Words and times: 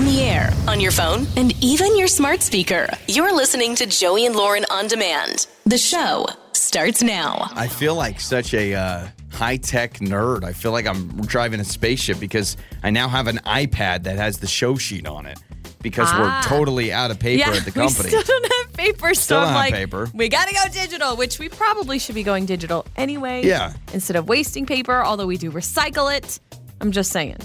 on 0.00 0.06
the 0.06 0.22
air, 0.22 0.50
on 0.66 0.80
your 0.80 0.92
phone, 0.92 1.26
and 1.36 1.52
even 1.62 1.94
your 1.98 2.08
smart 2.08 2.40
speaker. 2.40 2.88
You're 3.06 3.34
listening 3.36 3.74
to 3.74 3.84
Joey 3.86 4.24
and 4.24 4.34
Lauren 4.34 4.64
on 4.70 4.86
demand. 4.86 5.46
The 5.66 5.76
show 5.76 6.24
starts 6.52 7.02
now. 7.02 7.50
I 7.54 7.68
feel 7.68 7.94
like 7.94 8.18
such 8.18 8.54
a 8.54 8.72
uh, 8.72 9.08
high 9.30 9.58
tech 9.58 9.94
nerd. 9.98 10.42
I 10.42 10.54
feel 10.54 10.72
like 10.72 10.86
I'm 10.86 11.20
driving 11.26 11.60
a 11.60 11.64
spaceship 11.64 12.18
because 12.18 12.56
I 12.82 12.88
now 12.88 13.08
have 13.08 13.26
an 13.26 13.40
iPad 13.44 14.04
that 14.04 14.16
has 14.16 14.38
the 14.38 14.46
show 14.46 14.76
sheet 14.76 15.06
on 15.06 15.26
it 15.26 15.38
because 15.82 16.08
Ah. 16.10 16.18
we're 16.48 16.48
totally 16.48 16.94
out 16.94 17.10
of 17.10 17.18
paper 17.18 17.50
at 17.50 17.66
the 17.66 17.70
company. 17.70 18.04
We 18.04 18.22
still 18.22 18.22
don't 18.40 18.52
have 18.54 18.72
paper, 18.72 19.08
so 19.12 19.20
Still 19.20 19.38
I'm 19.40 19.44
don't 19.44 19.52
have 19.52 19.60
like, 19.66 19.74
paper. 19.74 20.08
we 20.14 20.30
gotta 20.30 20.54
go 20.54 20.62
digital, 20.72 21.14
which 21.18 21.38
we 21.38 21.50
probably 21.50 21.98
should 21.98 22.14
be 22.14 22.22
going 22.22 22.46
digital 22.46 22.86
anyway. 22.96 23.44
Yeah. 23.44 23.74
Instead 23.92 24.16
of 24.16 24.28
wasting 24.30 24.64
paper, 24.64 25.04
although 25.04 25.26
we 25.26 25.36
do 25.36 25.50
recycle 25.50 26.10
it. 26.16 26.40
I'm 26.80 26.90
just 26.90 27.12
saying. 27.12 27.36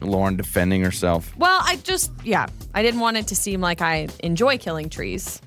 Lauren 0.00 0.36
defending 0.36 0.82
herself. 0.82 1.36
Well, 1.36 1.60
I 1.62 1.76
just, 1.76 2.12
yeah, 2.24 2.46
I 2.74 2.82
didn't 2.82 3.00
want 3.00 3.16
it 3.16 3.26
to 3.28 3.36
seem 3.36 3.60
like 3.60 3.80
I 3.80 4.08
enjoy 4.20 4.58
killing 4.58 4.88
trees. 4.88 5.40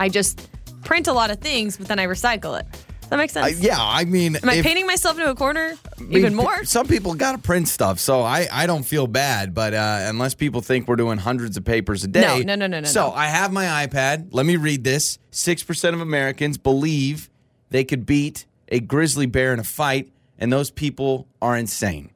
I 0.00 0.08
just 0.08 0.48
print 0.84 1.06
a 1.08 1.12
lot 1.12 1.30
of 1.30 1.38
things, 1.38 1.76
but 1.76 1.88
then 1.88 1.98
I 1.98 2.06
recycle 2.06 2.58
it. 2.58 2.66
Does 2.72 3.10
that 3.10 3.16
make 3.18 3.30
sense? 3.30 3.46
I, 3.60 3.62
yeah, 3.62 3.76
I 3.78 4.04
mean, 4.06 4.36
Am 4.36 4.48
I 4.48 4.54
if- 4.54 4.64
painting 4.64 4.86
myself 4.86 5.18
into 5.18 5.30
a 5.30 5.34
corner 5.34 5.74
I 5.98 6.02
mean, 6.02 6.16
even 6.18 6.34
more? 6.34 6.64
Some 6.64 6.86
people 6.88 7.12
got 7.14 7.32
to 7.32 7.38
print 7.38 7.68
stuff, 7.68 8.00
so 8.00 8.22
I, 8.22 8.48
I 8.50 8.66
don't 8.66 8.84
feel 8.84 9.06
bad. 9.06 9.52
But 9.52 9.74
uh, 9.74 9.98
unless 10.04 10.34
people 10.34 10.62
think 10.62 10.88
we're 10.88 10.96
doing 10.96 11.18
hundreds 11.18 11.58
of 11.58 11.64
papers 11.64 12.02
a 12.04 12.08
day, 12.08 12.22
No, 12.22 12.38
no, 12.38 12.54
no, 12.54 12.66
no, 12.66 12.80
no, 12.80 12.86
So 12.88 13.08
no. 13.08 13.12
I 13.12 13.26
have 13.26 13.52
my 13.52 13.86
iPad. 13.86 14.28
Let 14.32 14.46
me 14.46 14.56
read 14.56 14.82
this. 14.82 15.18
Six 15.30 15.62
percent 15.62 15.94
of 15.94 16.00
Americans 16.00 16.56
believe 16.56 17.28
they 17.68 17.84
could 17.84 18.06
beat 18.06 18.46
a 18.68 18.80
grizzly 18.80 19.26
bear 19.26 19.52
in 19.52 19.58
a 19.60 19.64
fight, 19.64 20.10
and 20.38 20.50
those 20.50 20.70
people 20.70 21.28
are 21.42 21.54
insane, 21.58 22.10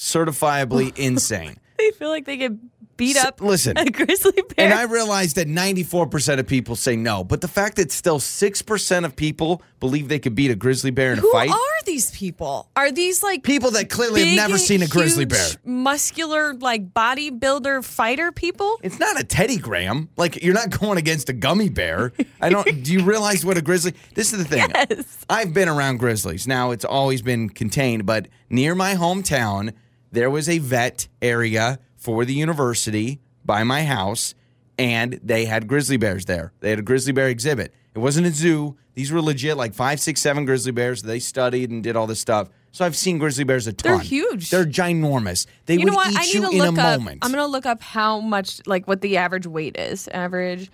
certifiably 0.00 0.96
insane. 0.98 1.56
They 1.78 1.90
feel 1.92 2.08
like 2.08 2.24
they 2.24 2.36
get 2.36 2.52
beat 2.96 3.16
S- 3.16 3.24
up 3.24 3.40
listen, 3.40 3.78
a 3.78 3.86
grizzly 3.90 4.32
bear. 4.32 4.66
And 4.66 4.74
I 4.74 4.82
realize 4.82 5.34
that 5.34 5.46
94% 5.48 6.38
of 6.38 6.46
people 6.46 6.76
say 6.76 6.96
no, 6.96 7.24
but 7.24 7.40
the 7.40 7.48
fact 7.48 7.76
that 7.76 7.90
still 7.90 8.18
6% 8.18 9.04
of 9.06 9.16
people 9.16 9.62
believe 9.78 10.08
they 10.08 10.18
could 10.18 10.34
beat 10.34 10.50
a 10.50 10.54
grizzly 10.54 10.90
bear 10.90 11.14
in 11.14 11.18
a 11.18 11.22
fight. 11.22 11.48
Who 11.48 11.54
are 11.54 11.82
these 11.86 12.10
people? 12.10 12.68
Are 12.76 12.92
these 12.92 13.22
like 13.22 13.42
people 13.42 13.70
that 13.70 13.88
clearly 13.88 14.26
have 14.26 14.36
never 14.36 14.58
seen 14.58 14.82
a 14.82 14.86
grizzly 14.86 15.22
huge, 15.22 15.30
bear. 15.30 15.48
muscular, 15.64 16.52
like 16.54 16.92
bodybuilder 16.92 17.82
fighter 17.82 18.32
people? 18.32 18.78
It's 18.82 18.98
not 18.98 19.18
a 19.18 19.24
Teddy 19.24 19.56
Graham. 19.56 20.10
Like 20.18 20.42
you're 20.42 20.54
not 20.54 20.68
going 20.78 20.98
against 20.98 21.30
a 21.30 21.32
gummy 21.32 21.70
bear. 21.70 22.12
I 22.42 22.50
don't. 22.50 22.66
do 22.84 22.92
you 22.92 23.02
realize 23.02 23.46
what 23.46 23.56
a 23.56 23.62
grizzly? 23.62 23.94
This 24.14 24.34
is 24.34 24.38
the 24.40 24.44
thing. 24.44 24.68
Yes. 24.74 25.24
I've 25.30 25.54
been 25.54 25.70
around 25.70 25.96
grizzlies. 26.00 26.46
Now 26.46 26.70
it's 26.72 26.84
always 26.84 27.22
been 27.22 27.48
contained, 27.48 28.04
but 28.04 28.28
near 28.50 28.74
my 28.74 28.94
hometown 28.94 29.72
there 30.12 30.30
was 30.30 30.48
a 30.48 30.58
vet 30.58 31.08
area 31.22 31.78
for 31.96 32.24
the 32.24 32.34
university 32.34 33.20
by 33.44 33.62
my 33.64 33.84
house, 33.84 34.34
and 34.78 35.20
they 35.22 35.44
had 35.44 35.66
grizzly 35.68 35.96
bears 35.96 36.24
there. 36.24 36.52
They 36.60 36.70
had 36.70 36.78
a 36.78 36.82
grizzly 36.82 37.12
bear 37.12 37.28
exhibit. 37.28 37.74
It 37.94 37.98
wasn't 37.98 38.26
a 38.26 38.30
zoo. 38.30 38.76
These 38.94 39.12
were 39.12 39.20
legit, 39.22 39.56
like 39.56 39.74
five, 39.74 40.00
six, 40.00 40.20
seven 40.20 40.44
grizzly 40.44 40.72
bears. 40.72 41.02
They 41.02 41.18
studied 41.18 41.70
and 41.70 41.82
did 41.82 41.96
all 41.96 42.06
this 42.06 42.20
stuff. 42.20 42.48
So 42.72 42.84
I've 42.84 42.96
seen 42.96 43.18
grizzly 43.18 43.44
bears 43.44 43.66
a 43.66 43.72
ton. 43.72 43.92
They're 43.92 44.00
huge. 44.00 44.50
They're 44.50 44.64
ginormous. 44.64 45.46
They 45.66 45.74
You 45.74 45.80
would 45.80 45.86
know 45.88 45.94
what? 45.96 46.12
eat 46.12 46.18
I 46.18 46.22
need 46.24 46.34
you 46.34 46.40
to 46.42 46.50
in 46.50 46.58
look 46.58 46.78
a 46.78 46.80
up. 46.82 47.00
moment. 47.00 47.18
I'm 47.22 47.30
gonna 47.32 47.46
look 47.46 47.66
up 47.66 47.82
how 47.82 48.20
much, 48.20 48.60
like, 48.66 48.86
what 48.86 49.00
the 49.00 49.16
average 49.16 49.46
weight 49.46 49.76
is. 49.76 50.06
Average 50.08 50.70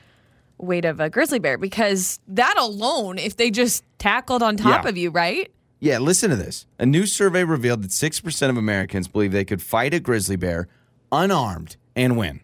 weight 0.58 0.84
of 0.84 1.00
a 1.00 1.08
grizzly 1.10 1.38
bear, 1.38 1.56
because 1.58 2.18
that 2.28 2.54
alone, 2.58 3.18
if 3.18 3.36
they 3.36 3.50
just 3.50 3.82
tackled 3.98 4.42
on 4.42 4.56
top 4.56 4.84
Yeah. 4.84 4.88
of 4.90 4.96
you, 4.98 5.10
right? 5.10 5.50
Yeah, 5.78 5.98
listen 5.98 6.30
to 6.30 6.36
this. 6.36 6.66
A 6.78 6.86
new 6.86 7.06
survey 7.06 7.44
revealed 7.44 7.82
that 7.82 7.90
6% 7.90 8.48
of 8.50 8.56
Americans 8.56 9.08
believe 9.08 9.32
they 9.32 9.44
could 9.44 9.60
fight 9.62 9.92
a 9.94 10.00
grizzly 10.00 10.36
bear 10.36 10.68
unarmed 11.12 11.76
and 11.94 12.16
win. 12.16 12.40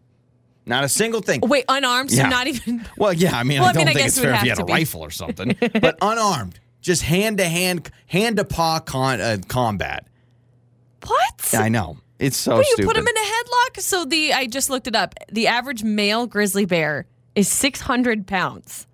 Not 0.67 0.85
a 0.85 0.89
single 0.89 1.21
thing. 1.23 1.41
Wait, 1.43 1.65
unarmed, 1.69 2.11
so 2.11 2.19
Yeah. 2.19 2.29
not 2.29 2.47
even. 2.47 2.87
Well, 2.97 3.13
yeah, 3.13 3.37
I 3.37 3.43
mean, 3.43 3.59
Well, 3.61 3.67
I 3.67 3.71
I 3.71 3.73
don't 3.73 3.81
mean, 3.87 3.89
I 3.89 3.95
think 3.95 4.07
it's 4.07 4.19
fair 4.21 4.31
if 4.31 4.37
have 4.37 4.45
you 4.45 4.51
had 4.51 4.61
a 4.61 4.65
be. 4.65 4.73
rifle 4.73 5.01
or 5.01 5.11
something, 5.23 5.57
but 5.81 5.97
unarmed, 6.03 6.61
just 6.81 7.03
hand 7.03 7.39
to 7.39 7.45
hand, 7.49 7.91
hand 8.07 8.37
to 8.37 8.45
paw 8.45 8.79
con- 8.81 9.21
uh, 9.21 9.39
combat. 9.49 10.07
What? 11.07 11.51
I 11.55 11.69
know. 11.69 11.99
It's 12.19 12.37
so 12.37 12.59
Wait, 12.59 12.67
you 12.79 12.85
put 12.87 12.95
them 12.95 13.07
in 13.07 13.17
a 13.17 13.21
headlock? 13.21 13.81
So 13.81 14.05
the 14.05 14.33
I 14.33 14.47
just 14.47 14.71
looked 14.71 14.87
it 14.87 14.95
up. 14.95 15.15
The 15.33 15.49
average 15.49 15.83
male 15.83 16.29
grizzly 16.29 16.65
bear 16.67 17.07
is 17.35 17.49
600 17.49 18.29
pounds, 18.29 18.87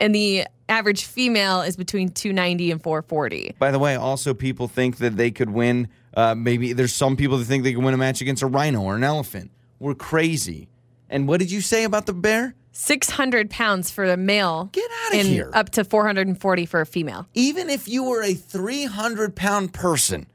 and 0.00 0.14
the 0.14 0.46
average 0.70 1.04
female 1.04 1.60
is 1.60 1.76
between 1.76 2.10
290 2.10 2.70
and 2.70 2.82
440. 2.82 3.56
By 3.58 3.70
the 3.70 3.78
way, 3.78 3.96
also 3.96 4.32
people 4.32 4.68
think 4.68 4.98
that 4.98 5.16
they 5.16 5.30
could 5.30 5.50
win. 5.50 5.88
Uh, 6.14 6.34
maybe 6.34 6.72
there's 6.72 6.94
some 6.94 7.16
people 7.16 7.36
that 7.38 7.44
think 7.44 7.64
they 7.64 7.74
could 7.74 7.84
win 7.84 7.94
a 7.94 7.98
match 7.98 8.20
against 8.20 8.42
a 8.42 8.46
rhino 8.46 8.80
or 8.82 8.96
an 8.96 9.04
elephant. 9.04 9.50
We're 9.78 9.94
crazy. 9.94 10.68
And 11.08 11.26
what 11.28 11.40
did 11.40 11.50
you 11.50 11.60
say 11.60 11.84
about 11.84 12.06
the 12.06 12.12
bear? 12.14 12.54
600 12.72 13.50
pounds 13.50 13.90
for 13.90 14.04
a 14.04 14.16
male. 14.16 14.70
Get 14.72 14.88
outta 15.06 15.16
and 15.16 15.28
here. 15.28 15.50
Up 15.52 15.70
to 15.70 15.84
440 15.84 16.66
for 16.66 16.80
a 16.80 16.86
female. 16.86 17.26
even 17.34 17.68
if 17.68 17.88
you 17.88 18.04
were 18.04 18.22
a 18.22 18.34
300 18.34 19.34
pound 19.34 19.74
person, 19.74 20.26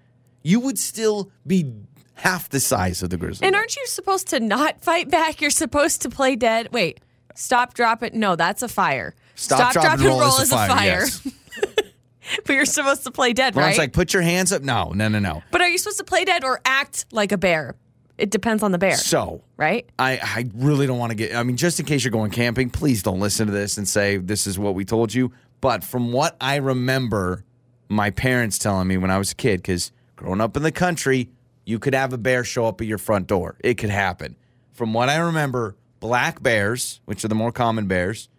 you 0.43 0.59
would 0.59 0.77
still 0.77 1.31
be 1.47 1.73
half 2.15 2.49
the 2.49 2.59
size 2.59 3.01
of 3.01 3.09
the 3.09 3.17
grizzly. 3.17 3.47
And 3.47 3.55
aren't 3.55 3.75
you 3.75 3.85
supposed 3.87 4.27
to 4.29 4.39
not 4.39 4.81
fight 4.81 5.09
back? 5.09 5.41
You're 5.41 5.49
supposed 5.49 6.01
to 6.01 6.09
play 6.09 6.35
dead. 6.35 6.69
Wait, 6.71 6.99
stop, 7.35 7.73
drop 7.73 8.03
it. 8.03 8.13
No, 8.13 8.35
that's 8.35 8.61
a 8.61 8.67
fire. 8.67 9.15
Stop, 9.35 9.73
drop, 9.73 9.93
and 9.93 10.01
roll, 10.01 10.21
is 10.39 10.51
a 10.51 10.55
fire. 10.55 10.83
yes. 10.83 11.21
but 12.45 12.53
you're 12.53 12.65
supposed 12.65 13.03
to 13.03 13.11
play 13.11 13.33
dead, 13.33 13.55
Lauren's 13.55 13.77
right? 13.77 13.83
like, 13.85 13.93
put 13.93 14.13
your 14.13 14.21
hands 14.23 14.51
up. 14.51 14.61
No, 14.61 14.91
no, 14.91 15.07
no, 15.07 15.19
no. 15.19 15.43
but 15.51 15.61
are 15.61 15.67
you 15.67 15.77
supposed 15.77 15.97
to 15.97 16.03
play 16.03 16.25
dead 16.25 16.43
or 16.43 16.61
act 16.65 17.05
like 17.11 17.31
a 17.31 17.37
bear? 17.37 17.75
It 18.17 18.29
depends 18.29 18.63
on 18.63 18.71
the 18.71 18.77
bear, 18.77 18.95
So 18.95 19.43
right? 19.57 19.89
I, 19.99 20.19
I 20.23 20.45
really 20.55 20.87
don't 20.87 20.97
want 20.97 21.09
to 21.11 21.15
get. 21.15 21.35
I 21.35 21.43
mean, 21.43 21.57
just 21.57 21.81
in 21.81 21.85
case 21.85 22.03
you're 22.05 22.11
going 22.11 22.31
camping, 22.31 22.69
please 22.69 23.03
don't 23.03 23.19
listen 23.19 23.47
to 23.47 23.51
this 23.53 23.77
and 23.77 23.87
say 23.87 24.17
this 24.17 24.47
is 24.47 24.57
what 24.57 24.73
we 24.73 24.85
told 24.85 25.13
you. 25.13 25.33
But 25.59 25.83
from 25.83 26.13
what 26.13 26.37
I 26.39 26.55
remember, 26.57 27.43
my 27.89 28.11
parents 28.11 28.57
telling 28.57 28.87
me 28.87 28.95
when 28.97 29.11
I 29.11 29.17
was 29.17 29.31
a 29.31 29.35
kid, 29.35 29.57
because 29.57 29.91
growing 30.15 30.39
up 30.39 30.55
in 30.55 30.63
the 30.63 30.71
country, 30.71 31.29
you 31.65 31.77
could 31.77 31.93
have 31.93 32.13
a 32.13 32.17
bear 32.17 32.45
show 32.45 32.67
up 32.67 32.79
at 32.79 32.87
your 32.87 32.97
front 32.97 33.27
door. 33.27 33.57
It 33.59 33.73
could 33.73 33.89
happen. 33.89 34.37
From 34.71 34.93
what 34.93 35.09
I 35.09 35.17
remember, 35.17 35.75
black 35.99 36.41
bears, 36.41 37.01
which 37.05 37.25
are 37.25 37.27
the 37.27 37.35
more 37.35 37.51
common 37.51 37.87
bears, 37.87 38.29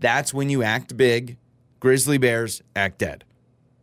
that's 0.00 0.34
when 0.34 0.50
you 0.50 0.62
act 0.62 0.96
big. 0.96 1.36
Grizzly 1.78 2.18
bears 2.18 2.62
act 2.76 2.98
dead. 2.98 3.24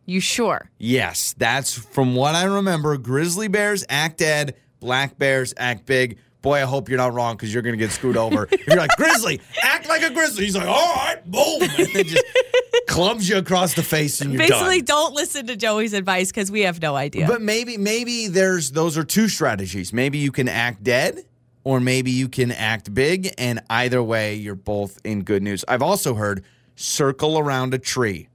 You 0.05 0.19
sure? 0.19 0.69
Yes, 0.77 1.35
that's 1.37 1.77
from 1.77 2.15
what 2.15 2.35
I 2.35 2.45
remember. 2.45 2.97
Grizzly 2.97 3.47
bears 3.47 3.83
act 3.89 4.19
dead, 4.19 4.55
black 4.79 5.17
bears 5.17 5.53
act 5.57 5.85
big. 5.85 6.17
Boy, 6.41 6.57
I 6.61 6.61
hope 6.61 6.87
you're 6.87 6.97
not 6.99 7.13
wrong 7.13 7.35
because 7.35 7.53
you're 7.53 7.63
going 7.63 7.77
to 7.77 7.83
get 7.83 7.91
screwed 7.91 8.15
over. 8.15 8.47
if 8.51 8.65
you're 8.67 8.77
like, 8.77 8.91
Grizzly, 8.95 9.41
act 9.63 9.89
like 9.89 10.03
a 10.03 10.11
grizzly. 10.11 10.45
He's 10.45 10.55
like, 10.55 10.67
all 10.67 10.95
right, 10.95 11.19
boom. 11.25 11.61
And 11.61 11.71
then 11.93 12.05
just 12.05 12.23
clubs 12.87 13.27
you 13.27 13.37
across 13.37 13.73
the 13.73 13.83
face 13.83 14.21
and 14.21 14.31
you're 14.31 14.39
Basically, 14.39 14.77
done. 14.81 14.85
don't 14.85 15.13
listen 15.13 15.47
to 15.47 15.55
Joey's 15.57 15.93
advice 15.93 16.29
because 16.29 16.49
we 16.49 16.61
have 16.61 16.81
no 16.81 16.95
idea. 16.95 17.27
But 17.27 17.41
maybe, 17.41 17.77
maybe 17.77 18.27
there's 18.27 18.71
those 18.71 18.97
are 18.97 19.03
two 19.03 19.27
strategies. 19.27 19.91
Maybe 19.91 20.19
you 20.19 20.31
can 20.31 20.47
act 20.47 20.83
dead 20.83 21.25
or 21.67 21.81
maybe 21.81 22.09
you 22.11 22.29
can 22.29 22.49
act 22.49 22.93
big. 22.93 23.29
And 23.37 23.59
either 23.69 24.01
way, 24.01 24.35
you're 24.35 24.55
both 24.55 25.01
in 25.03 25.23
good 25.23 25.43
news. 25.43 25.65
I've 25.67 25.81
also 25.81 26.13
heard 26.13 26.45
circle 26.77 27.37
around 27.37 27.73
a 27.73 27.77
tree 27.77 28.29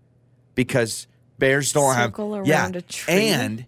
because 0.54 1.06
bears 1.38 1.72
don't 1.72 1.94
Circle 1.94 2.34
have 2.34 2.41
around 2.41 2.75
yeah, 2.75 2.78
a 2.78 2.82
tree? 2.82 3.15
and 3.15 3.65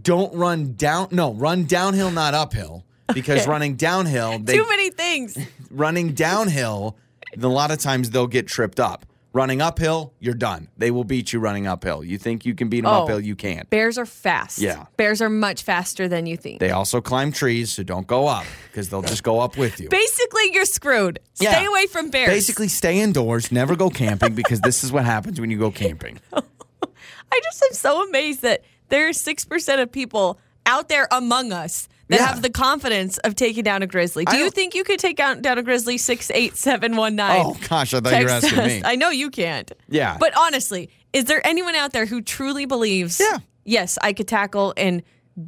don't 0.00 0.34
run 0.34 0.72
down. 0.76 1.08
No, 1.10 1.34
run 1.34 1.64
downhill, 1.64 2.10
not 2.10 2.32
uphill. 2.32 2.84
Because 3.12 3.42
Okay. 3.42 3.50
running 3.50 3.76
downhill, 3.76 4.38
they 4.38 4.56
Too 4.56 4.66
many 4.66 4.88
things. 4.88 5.36
running 5.70 6.14
downhill, 6.14 6.96
a 7.38 7.46
lot 7.46 7.70
of 7.70 7.78
times 7.78 8.08
they'll 8.10 8.26
get 8.26 8.46
tripped 8.48 8.80
up. 8.80 9.04
Running 9.36 9.60
uphill, 9.60 10.14
you're 10.18 10.32
done. 10.32 10.68
They 10.78 10.90
will 10.90 11.04
beat 11.04 11.30
you 11.34 11.40
running 11.40 11.66
uphill. 11.66 12.02
You 12.02 12.16
think 12.16 12.46
you 12.46 12.54
can 12.54 12.70
beat 12.70 12.84
them 12.84 12.90
Oh. 12.90 13.02
uphill, 13.02 13.20
you 13.20 13.36
can't. 13.36 13.68
Bears 13.68 13.98
are 13.98 14.06
fast. 14.06 14.58
Yeah. 14.58 14.86
Bears 14.96 15.20
are 15.20 15.28
much 15.28 15.62
faster 15.62 16.08
than 16.08 16.24
you 16.24 16.38
think. 16.38 16.58
They 16.58 16.70
also 16.70 17.02
climb 17.02 17.32
trees, 17.32 17.70
so 17.70 17.82
don't 17.82 18.06
go 18.06 18.28
up 18.28 18.46
because 18.70 18.88
they'll 18.88 19.02
just 19.02 19.22
go 19.22 19.40
up 19.40 19.58
with 19.58 19.78
you. 19.78 19.90
Basically, 19.90 20.44
you're 20.54 20.64
screwed. 20.64 21.18
Stay 21.34 21.66
away 21.66 21.86
from 21.86 22.08
bears. 22.08 22.30
Basically, 22.30 22.68
stay 22.68 22.98
indoors, 22.98 23.52
never 23.52 23.76
go 23.76 23.90
camping 23.90 24.34
because 24.34 24.62
this 24.62 24.82
is 24.82 24.90
what 24.90 25.04
happens 25.04 25.38
when 25.38 25.50
you 25.50 25.58
go 25.58 25.70
camping. 25.70 26.18
I 26.32 27.40
just 27.44 27.62
am 27.62 27.74
so 27.74 28.08
amazed 28.08 28.40
that 28.40 28.62
there 28.88 29.06
are 29.06 29.12
6% 29.12 29.82
of 29.82 29.92
people 29.92 30.40
out 30.64 30.88
there 30.88 31.08
among 31.10 31.52
us 31.52 31.90
that 32.08 32.20
Yeah. 32.20 32.26
have 32.26 32.42
the 32.42 32.50
confidence 32.50 33.18
of 33.18 33.34
taking 33.34 33.64
down 33.64 33.82
a 33.82 33.86
grizzly. 33.86 34.24
Do 34.24 34.36
you 34.36 34.50
think 34.50 34.74
you 34.74 34.84
could 34.84 34.98
take 34.98 35.16
down, 35.16 35.42
down 35.42 35.58
a 35.58 35.62
grizzly 35.62 35.98
68719? 35.98 37.20
Oh, 37.46 37.56
gosh, 37.68 37.94
I 37.94 38.00
thought 38.00 38.18
you 38.18 38.24
were 38.24 38.30
asking 38.30 38.58
us. 38.58 38.66
me. 38.66 38.82
I 38.84 38.94
know 38.96 39.10
you 39.10 39.30
can't. 39.30 39.70
Yeah. 39.88 40.16
But 40.18 40.36
honestly, 40.36 40.90
is 41.12 41.24
there 41.24 41.44
anyone 41.46 41.74
out 41.74 41.92
there 41.92 42.06
who 42.06 42.20
truly 42.22 42.64
believes, 42.66 43.20
Yeah. 43.20 43.38
yes, 43.64 43.98
I 44.02 44.12
could 44.12 44.28
tackle 44.28 44.74
and 44.76 45.02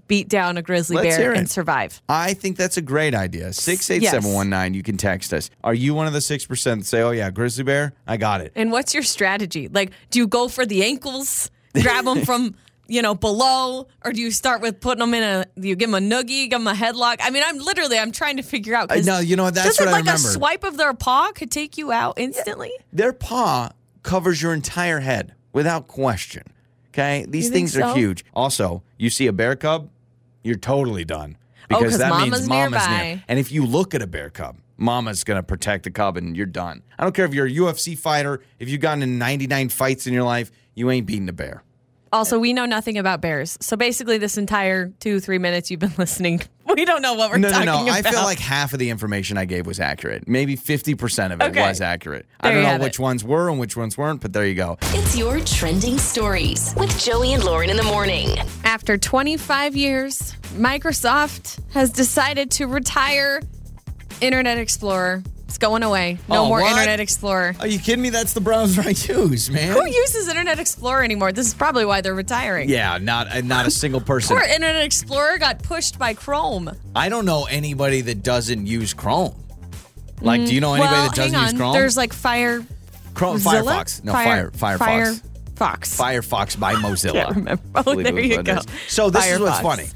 beat 0.07 0.29
down 0.29 0.59
a 0.59 0.63
grizzly 0.63 0.97
Let's 0.97 1.17
bear 1.17 1.33
and 1.33 1.49
survive? 1.51 2.03
I 2.09 2.35
think 2.35 2.57
that's 2.57 2.77
a 2.77 2.83
great 2.83 3.15
idea. 3.15 3.53
68719, 3.53 4.75
you 4.75 4.83
can 4.83 4.97
text 4.97 5.33
us. 5.33 5.51
Are 5.65 5.75
you 5.75 5.95
one 5.95 6.07
of 6.07 6.13
the 6.13 6.19
6% 6.21 6.81
that 6.81 6.87
say, 6.87 7.01
oh, 7.03 7.11
yeah, 7.11 7.31
grizzly 7.31 7.65
bear? 7.65 7.95
I 8.07 8.17
got 8.19 8.41
it. 8.41 8.53
And 8.55 8.71
what's 8.71 8.93
your 8.95 9.03
strategy? 9.03 9.69
Like, 9.69 9.93
do 10.11 10.19
you 10.19 10.27
go 10.27 10.49
for 10.49 10.67
the 10.67 10.83
ankles, 10.85 11.51
grab 11.81 12.05
them 12.05 12.23
from 12.27 12.55
you 12.89 13.03
know, 13.03 13.15
below, 13.15 13.87
or 14.05 14.13
do 14.13 14.21
you 14.21 14.31
start 14.31 14.61
with 14.61 14.81
putting 14.81 15.01
them 15.01 15.15
in 15.15 15.23
a? 15.23 15.47
Do 15.61 15.69
you 15.69 15.77
give 15.77 15.91
them 15.91 16.03
a 16.03 16.07
noogie, 16.07 16.51
give 16.51 16.59
them 16.61 16.67
a 16.67 16.73
headlock? 16.73 17.19
I 17.21 17.31
mean, 17.31 17.43
I'm 17.47 17.59
literally 17.59 17.99
I'm 17.99 18.11
trying 18.13 18.39
to 18.39 18.43
figure 18.43 18.75
out. 18.75 18.91
Uh, 18.91 18.97
no, 19.05 19.19
you 19.21 19.37
know 19.37 19.45
what, 19.45 19.55
that's 19.55 19.67
doesn't 19.69 19.85
what 19.87 19.89
I 19.91 19.99
like 19.99 20.05
remember. 20.05 20.29
a 20.29 20.33
swipe 20.33 20.65
of 20.65 20.77
their 20.77 20.95
paw 20.95 21.31
could 21.33 21.51
take 21.51 21.79
you 21.79 21.93
out 21.93 22.15
instantly. 22.19 22.73
Their 22.93 23.13
paw 23.13 23.71
covers 24.03 24.43
your 24.43 24.55
entire 24.55 25.01
head 25.01 25.35
without 25.53 25.87
question. 25.87 26.43
Okay, 26.89 27.27
these 27.29 27.47
You 27.47 27.53
things 27.53 27.77
are 27.77 27.95
huge. 27.95 28.25
Also, 28.35 28.83
you 28.97 29.11
see 29.11 29.27
a 29.27 29.33
bear 29.33 29.55
cub, 29.55 29.91
you're 30.43 30.57
totally 30.57 31.05
done 31.05 31.37
Oh, 31.71 31.87
that 31.87 32.09
mama's 32.09 32.41
means 32.41 32.49
mama's 32.49 32.71
nearby. 32.89 33.03
near. 33.05 33.25
And 33.29 33.39
if 33.39 33.53
you 33.53 33.67
look 33.67 33.95
at 33.95 34.01
a 34.01 34.07
bear 34.07 34.31
cub, 34.31 34.57
mama's 34.79 35.23
gonna 35.23 35.43
protect 35.43 35.85
the 35.85 35.91
cub, 35.91 36.17
and 36.17 36.35
you're 36.37 36.47
done. 36.47 36.83
I 36.99 37.03
don't 37.05 37.15
care 37.15 37.27
if 37.27 37.35
you're 37.35 37.47
a 37.47 37.51
UFC 37.53 37.97
fighter, 37.97 38.41
if 38.59 38.69
you've 38.71 38.81
gotten 38.81 39.03
in 39.03 39.19
99 39.19 39.69
fights 39.69 40.07
in 40.07 40.15
your 40.15 40.23
life, 40.23 40.51
you 40.75 40.91
ain't 40.91 41.07
beating 41.07 41.29
a 41.29 41.33
bear. 41.35 41.63
Also, 42.13 42.39
we 42.39 42.53
know 42.53 42.65
nothing 42.67 42.97
about 42.99 43.21
bears, 43.21 43.59
so 43.61 43.77
basically, 43.77 44.19
this 44.19 44.39
entire 44.39 44.89
two 45.01 45.21
three 45.21 45.39
minutes 45.39 45.71
you've 45.71 45.81
been 45.81 45.93
listening, 45.99 46.41
we 46.75 46.85
don't 46.85 47.03
know 47.03 47.15
what 47.15 47.31
we're 47.31 47.39
talking 47.39 47.63
about. 47.63 47.65
No, 47.65 47.79
no, 47.81 47.85
no. 47.85 47.99
about. 47.99 48.07
I 48.07 48.11
feel 48.11 48.23
like 48.23 48.39
half 48.39 48.73
of 48.73 48.79
the 48.79 48.91
information 48.91 49.37
I 49.39 49.45
gave 49.45 49.67
was 49.67 49.81
accurate. 49.81 50.29
Maybe 50.29 50.57
50% 50.57 51.33
of 51.33 51.41
it 51.41 51.45
Okay. 51.45 51.63
was 51.67 51.81
accurate. 51.81 52.27
I 52.41 52.51
don't 52.51 52.63
you 52.63 52.69
know 52.69 52.79
which 52.85 52.95
it. 52.99 53.03
ones 53.03 53.25
were 53.25 53.49
and 53.51 53.59
which 53.59 53.77
ones 53.77 53.97
weren't, 53.99 54.21
but 54.21 54.33
there 54.33 54.47
you 54.47 54.55
go. 54.55 54.77
It's 54.93 55.17
your 55.17 55.41
trending 55.41 55.99
stories 55.99 56.75
with 56.77 56.97
Joey 56.99 57.33
and 57.33 57.43
Lauren 57.45 57.71
in 57.71 57.77
the 57.77 57.83
morning. 57.85 58.37
After 58.65 58.99
25 58.99 59.77
years, 59.77 60.35
Microsoft 60.55 61.59
has 61.73 61.91
decided 61.91 62.51
to 62.53 62.67
retire 62.67 63.41
Internet 64.21 64.59
Explorer. 64.59 65.23
It's 65.49 65.57
going 65.59 65.83
away. 65.83 66.19
No 66.29 66.45
Oh, 66.45 66.49
more 66.49 66.61
what? 66.61 66.71
Internet 66.73 67.01
Explorer. 67.01 67.55
Are 67.59 67.67
you 67.67 67.79
kidding 67.79 68.03
me? 68.03 68.11
That's 68.11 68.35
the 68.35 68.41
browser 68.41 68.83
I 68.87 68.91
use, 68.91 69.51
man. 69.51 69.73
Who 69.73 69.87
uses 69.87 70.29
Internet 70.29 70.59
Explorer 70.61 71.03
anymore? 71.03 71.33
This 71.33 71.47
is 71.47 71.55
probably 71.55 71.87
why 71.87 72.03
they're 72.03 72.15
retiring. 72.15 72.69
Yeah, 72.69 72.99
not 72.99 73.29
uh, 73.35 73.41
not 73.41 73.67
a 73.67 73.71
single 73.71 74.01
person. 74.03 74.37
Poor 74.37 74.45
Internet 74.47 74.85
Explorer 74.85 75.39
got 75.39 75.63
pushed 75.63 75.99
by 75.99 76.13
Chrome. 76.13 76.71
I 76.95 77.09
don't 77.09 77.25
know 77.25 77.47
anybody 77.51 78.03
that 78.03 78.23
doesn't 78.23 78.67
use 78.67 78.93
Chrome. 78.93 79.35
Like, 80.21 80.45
do 80.47 80.55
you 80.55 80.61
know 80.61 80.75
anybody 80.75 80.93
well, 80.95 81.07
that 81.09 81.17
doesn't 81.17 81.33
hang 81.33 81.41
on. 81.43 81.51
use 81.53 81.59
Chrome? 81.59 81.73
There's 81.73 81.97
like 81.97 82.13
Fire. 82.13 82.65
Chrome, 83.15 83.39
Zilla? 83.39 83.73
Firefox. 83.73 84.05
No, 84.05 84.13
Fire, 84.13 84.51
Firefox. 84.51 85.23
Firefox. 85.57 85.99
Firefox 85.99 86.61
by 86.61 86.75
Mozilla. 86.85 87.13
Can't 87.25 87.37
remember. 87.37 87.63
Oh, 87.75 87.95
there 87.95 88.13
was 88.13 88.25
you 88.27 88.43
go. 88.43 88.57
is. 88.57 88.67
So 88.89 89.09
this 89.11 89.27
is 89.27 89.41
what's 89.41 89.61
funny. 89.61 89.87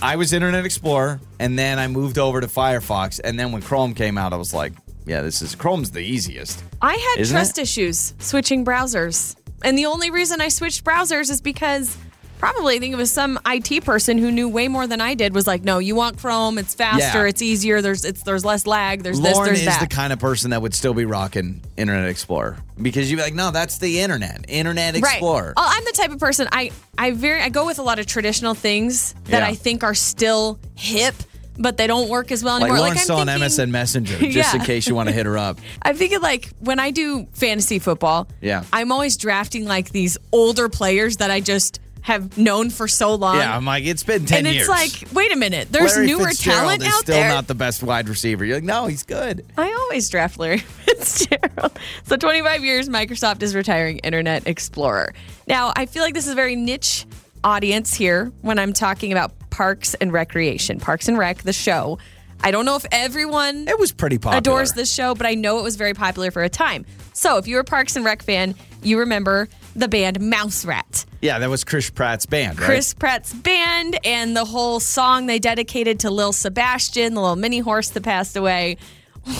I 0.00 0.16
was 0.16 0.32
Internet 0.32 0.64
Explorer, 0.64 1.20
and 1.40 1.58
then 1.58 1.78
I 1.78 1.88
moved 1.88 2.18
over 2.18 2.40
to 2.40 2.46
Firefox, 2.46 3.20
and 3.22 3.38
then 3.38 3.50
when 3.52 3.62
Chrome 3.62 3.94
came 3.94 4.16
out, 4.16 4.32
I 4.32 4.36
was 4.36 4.52
like, 4.54 4.72
"Yeah, 5.06 5.22
this 5.22 5.42
is 5.42 5.54
Chrome's 5.54 5.90
the 5.90 6.00
easiest." 6.00 6.62
I 6.80 6.94
had 6.94 7.20
Isn't 7.22 7.34
trust 7.36 7.58
it? 7.58 7.62
issues 7.62 8.14
switching 8.18 8.64
browsers. 8.64 9.36
And 9.64 9.78
the 9.78 9.86
only 9.86 10.10
reason 10.10 10.40
I 10.40 10.48
switched 10.48 10.84
browsers 10.84 11.30
is 11.30 11.40
because 11.40 11.96
probably 12.40 12.74
I 12.74 12.78
think 12.80 12.92
it 12.92 12.96
was 12.96 13.12
some 13.12 13.38
IT 13.46 13.84
person 13.84 14.18
who 14.18 14.32
knew 14.32 14.48
way 14.48 14.66
more 14.66 14.88
than 14.88 15.00
I 15.00 15.14
did 15.14 15.32
was 15.32 15.46
like, 15.46 15.62
no, 15.62 15.78
you 15.78 15.94
want 15.94 16.18
Chrome, 16.18 16.58
it's 16.58 16.74
faster, 16.74 17.22
Yeah. 17.22 17.28
it's 17.28 17.40
easier, 17.40 17.80
there's 17.80 18.04
it's 18.04 18.24
there's 18.24 18.44
less 18.44 18.66
lag, 18.66 19.04
there's 19.04 19.20
this, 19.20 19.34
Lauren 19.36 19.46
there's 19.50 19.60
is 19.60 19.66
that. 19.66 19.78
the 19.78 19.86
kind 19.86 20.12
of 20.12 20.18
person 20.18 20.50
that 20.50 20.60
would 20.60 20.74
still 20.74 20.92
be 20.94 21.04
rocking 21.04 21.62
Internet 21.76 22.08
Explorer 22.08 22.56
because 22.80 23.08
you'd 23.08 23.18
be 23.18 23.22
like, 23.22 23.34
"No, 23.34 23.52
that's 23.52 23.78
the 23.78 24.00
internet, 24.00 24.44
Internet 24.48 24.96
Explorer." 24.96 25.44
Right. 25.48 25.54
Oh, 25.56 25.72
I'm 25.72 25.84
the 25.84 25.92
type 25.92 26.10
of 26.10 26.18
person 26.18 26.48
I 26.50 26.72
I 26.98 27.12
very 27.12 27.40
I 27.40 27.48
go 27.48 27.64
with 27.64 27.78
a 27.78 27.82
lot 27.82 28.00
of 28.00 28.06
traditional 28.06 28.54
things 28.54 29.14
that 29.26 29.42
Yeah. 29.42 29.46
I 29.46 29.54
think 29.54 29.84
are 29.84 29.94
still 29.94 30.58
hip, 30.74 31.14
but 31.58 31.76
they 31.76 31.86
don't 31.86 32.08
work 32.08 32.32
as 32.32 32.42
well 32.42 32.54
Like 32.56 32.64
anymore. 32.70 32.78
Lauren's 32.78 32.98
I'm 33.00 33.04
still 33.04 33.16
on 33.16 33.26
MSN 33.26 33.70
Messenger, 33.70 34.18
just 34.30 34.54
in 34.54 34.62
case 34.62 34.86
you 34.86 34.94
want 34.94 35.08
to 35.08 35.14
hit 35.14 35.26
her 35.26 35.36
up. 35.38 35.58
I'm 35.82 35.96
thinking 35.96 36.20
like 36.20 36.48
when 36.60 36.78
I 36.80 36.90
do 36.90 37.26
fantasy 37.32 37.78
football, 37.78 38.28
Yeah. 38.40 38.64
I'm 38.72 38.90
always 38.92 39.16
drafting 39.16 39.64
like 39.66 39.90
these 39.90 40.16
older 40.32 40.68
players 40.68 41.18
that 41.18 41.30
I 41.30 41.40
just 41.40 41.80
have 42.00 42.36
known 42.36 42.68
for 42.68 42.88
so 42.88 43.14
long. 43.14 43.36
Yeah, 43.36 43.56
I'm 43.56 43.64
like, 43.64 43.84
it's 43.84 44.02
been 44.02 44.26
ten 44.26 44.38
and 44.38 44.48
it's 44.48 44.56
years. 44.56 44.68
like, 44.68 45.12
wait 45.12 45.32
a 45.32 45.36
minute, 45.36 45.68
there's 45.70 45.94
Larry 45.94 46.06
newer 46.08 46.28
Fitzgerald 46.30 46.60
talent 46.80 46.82
out 46.84 47.00
still 47.02 47.14
there. 47.14 47.28
not 47.28 47.46
the 47.46 47.54
best 47.54 47.80
wide 47.80 48.08
receiver. 48.08 48.44
You're 48.44 48.56
like, 48.56 48.64
no, 48.64 48.86
he's 48.86 49.04
good. 49.04 49.44
I 49.56 49.72
always 49.72 50.08
draft 50.08 50.36
Larry 50.36 50.58
Fitzgerald. 50.96 51.78
So 52.04 52.16
25 52.16 52.64
years, 52.64 52.88
Microsoft 52.88 53.42
is 53.42 53.54
retiring 53.54 53.98
Internet 53.98 54.48
Explorer. 54.48 55.14
Now, 55.46 55.72
I 55.76 55.86
feel 55.86 56.02
like 56.02 56.14
this 56.14 56.26
is 56.26 56.32
a 56.32 56.36
very 56.36 56.56
niche 56.56 57.06
audience 57.44 57.94
here 57.94 58.32
when 58.42 58.58
I'm 58.58 58.72
talking 58.72 59.12
about 59.12 59.32
Parks 59.52 59.94
and 59.94 60.12
Recreation. 60.12 60.80
Parks 60.80 61.06
and 61.08 61.16
Rec, 61.18 61.42
the 61.42 61.52
show. 61.52 61.98
I 62.42 62.50
don't 62.50 62.64
know 62.64 62.74
if 62.74 62.84
everyone 62.90 63.68
It 63.68 63.78
was 63.78 63.92
pretty 63.92 64.18
popular. 64.18 64.38
adores 64.38 64.72
this 64.72 64.92
show, 64.92 65.14
but 65.14 65.26
I 65.26 65.34
know 65.34 65.60
it 65.60 65.62
was 65.62 65.76
very 65.76 65.94
popular 65.94 66.32
for 66.32 66.42
a 66.42 66.48
time. 66.48 66.84
So 67.12 67.36
if 67.36 67.46
you're 67.46 67.60
a 67.60 67.64
Parks 67.64 67.94
and 67.94 68.04
Rec 68.04 68.22
fan, 68.22 68.56
you 68.82 68.98
remember 68.98 69.48
the 69.76 69.86
band 69.86 70.20
Mouse 70.20 70.64
Rat. 70.64 71.04
Yeah, 71.20 71.38
that 71.38 71.48
was 71.48 71.62
Chris 71.62 71.88
Pratt's 71.90 72.26
band, 72.26 72.58
right? 72.58 72.66
Chris 72.66 72.94
Pratt's 72.94 73.32
band 73.32 73.96
and 74.04 74.36
the 74.36 74.44
whole 74.44 74.80
song 74.80 75.26
they 75.26 75.38
dedicated 75.38 76.00
to 76.00 76.10
Lil 76.10 76.32
Sebastian, 76.32 77.14
the 77.14 77.20
little 77.20 77.36
mini 77.36 77.60
horse 77.60 77.90
that 77.90 78.02
passed 78.02 78.36
away. 78.36 78.78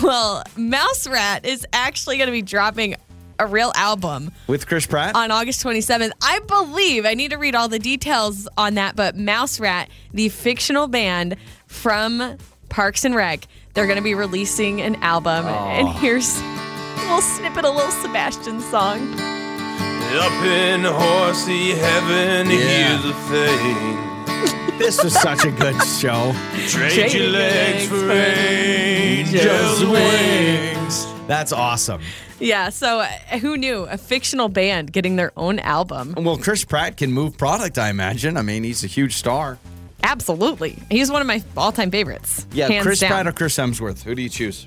Well, 0.03 0.45
Mouse 0.57 1.09
Rat 1.09 1.45
is 1.45 1.67
actually 1.73 2.19
going 2.19 2.29
to 2.29 2.33
be 2.33 2.43
dropping 2.43 2.95
a 3.39 3.47
real 3.47 3.73
album 3.75 4.31
with 4.47 4.67
Chris 4.67 4.87
Pratt. 4.87 5.15
on 5.15 5.31
August 5.31 5.63
27th. 5.65 6.13
I 6.23 6.39
believe, 6.41 7.05
I 7.07 7.15
need 7.15 7.31
to 7.33 7.37
read 7.39 7.55
all 7.55 7.69
the 7.69 7.79
details 7.79 8.49
on 8.57 8.75
that, 8.75 8.97
but 8.97 9.17
Mouse 9.17 9.59
Rat, 9.61 9.89
the 10.13 10.29
fictional 10.29 10.89
band 10.89 11.37
from 11.67 12.37
Parks 12.69 13.05
and 13.05 13.15
Rec, 13.15 13.47
they're 13.75 13.87
going 13.87 13.97
to 13.99 14.03
be 14.03 14.15
releasing 14.15 14.81
an 14.83 14.97
album. 14.97 15.47
And 15.47 15.89
here's 15.89 16.39
a 16.41 17.01
little 17.03 17.21
snippet 17.23 17.65
of 17.65 17.75
little 17.75 17.91
Sebastian 17.91 18.61
song. 18.61 19.13
Up 20.15 20.33
in 20.45 20.85
horsey 20.85 21.71
heaven, 21.73 22.51
Yeah. 22.51 22.57
here's 22.59 23.05
a 23.05 23.15
thing. 23.31 24.79
this 24.79 25.03
was 25.03 25.15
such 25.15 25.45
a 25.47 25.51
good 25.51 25.77
show. 25.85 26.35
Trade 26.69 27.13
your 27.15 27.29
legs 27.29 27.87
for 27.89 28.11
angels' 28.11 29.85
wings. 29.85 31.07
That's 31.27 31.53
awesome. 31.53 32.03
Yeah, 32.43 32.69
so 32.71 33.01
uh, 33.01 33.07
who 33.39 33.57
knew? 33.57 33.85
A 33.85 33.97
fictional 33.97 34.49
band 34.49 34.93
getting 34.93 35.17
their 35.17 35.33
own 35.37 35.59
album. 35.59 36.15
Well, 36.17 36.37
Chris 36.37 36.65
Pratt 36.65 36.97
can 36.97 37.13
move 37.13 37.39
product, 37.39 37.79
I 37.79 37.89
imagine. 37.91 38.37
I 38.37 38.43
mean, 38.43 38.65
he's 38.65 38.85
a 38.85 38.89
huge 38.89 39.15
star. 39.17 39.59
Absolutely. 40.03 40.77
He's 40.91 41.11
one 41.11 41.21
of 41.21 41.29
my 41.29 41.43
all 41.57 41.73
time 41.73 41.91
favorites. 41.91 42.47
Yeah, 42.53 42.69
hands 42.69 42.85
Chris 42.85 43.01
down. 43.01 43.11
Pratt 43.11 43.27
or 43.29 43.33
Chris 43.33 43.57
Hemsworth? 43.57 44.03
Who 44.03 44.15
do 44.15 44.23
you 44.23 44.29
choose? 44.29 44.67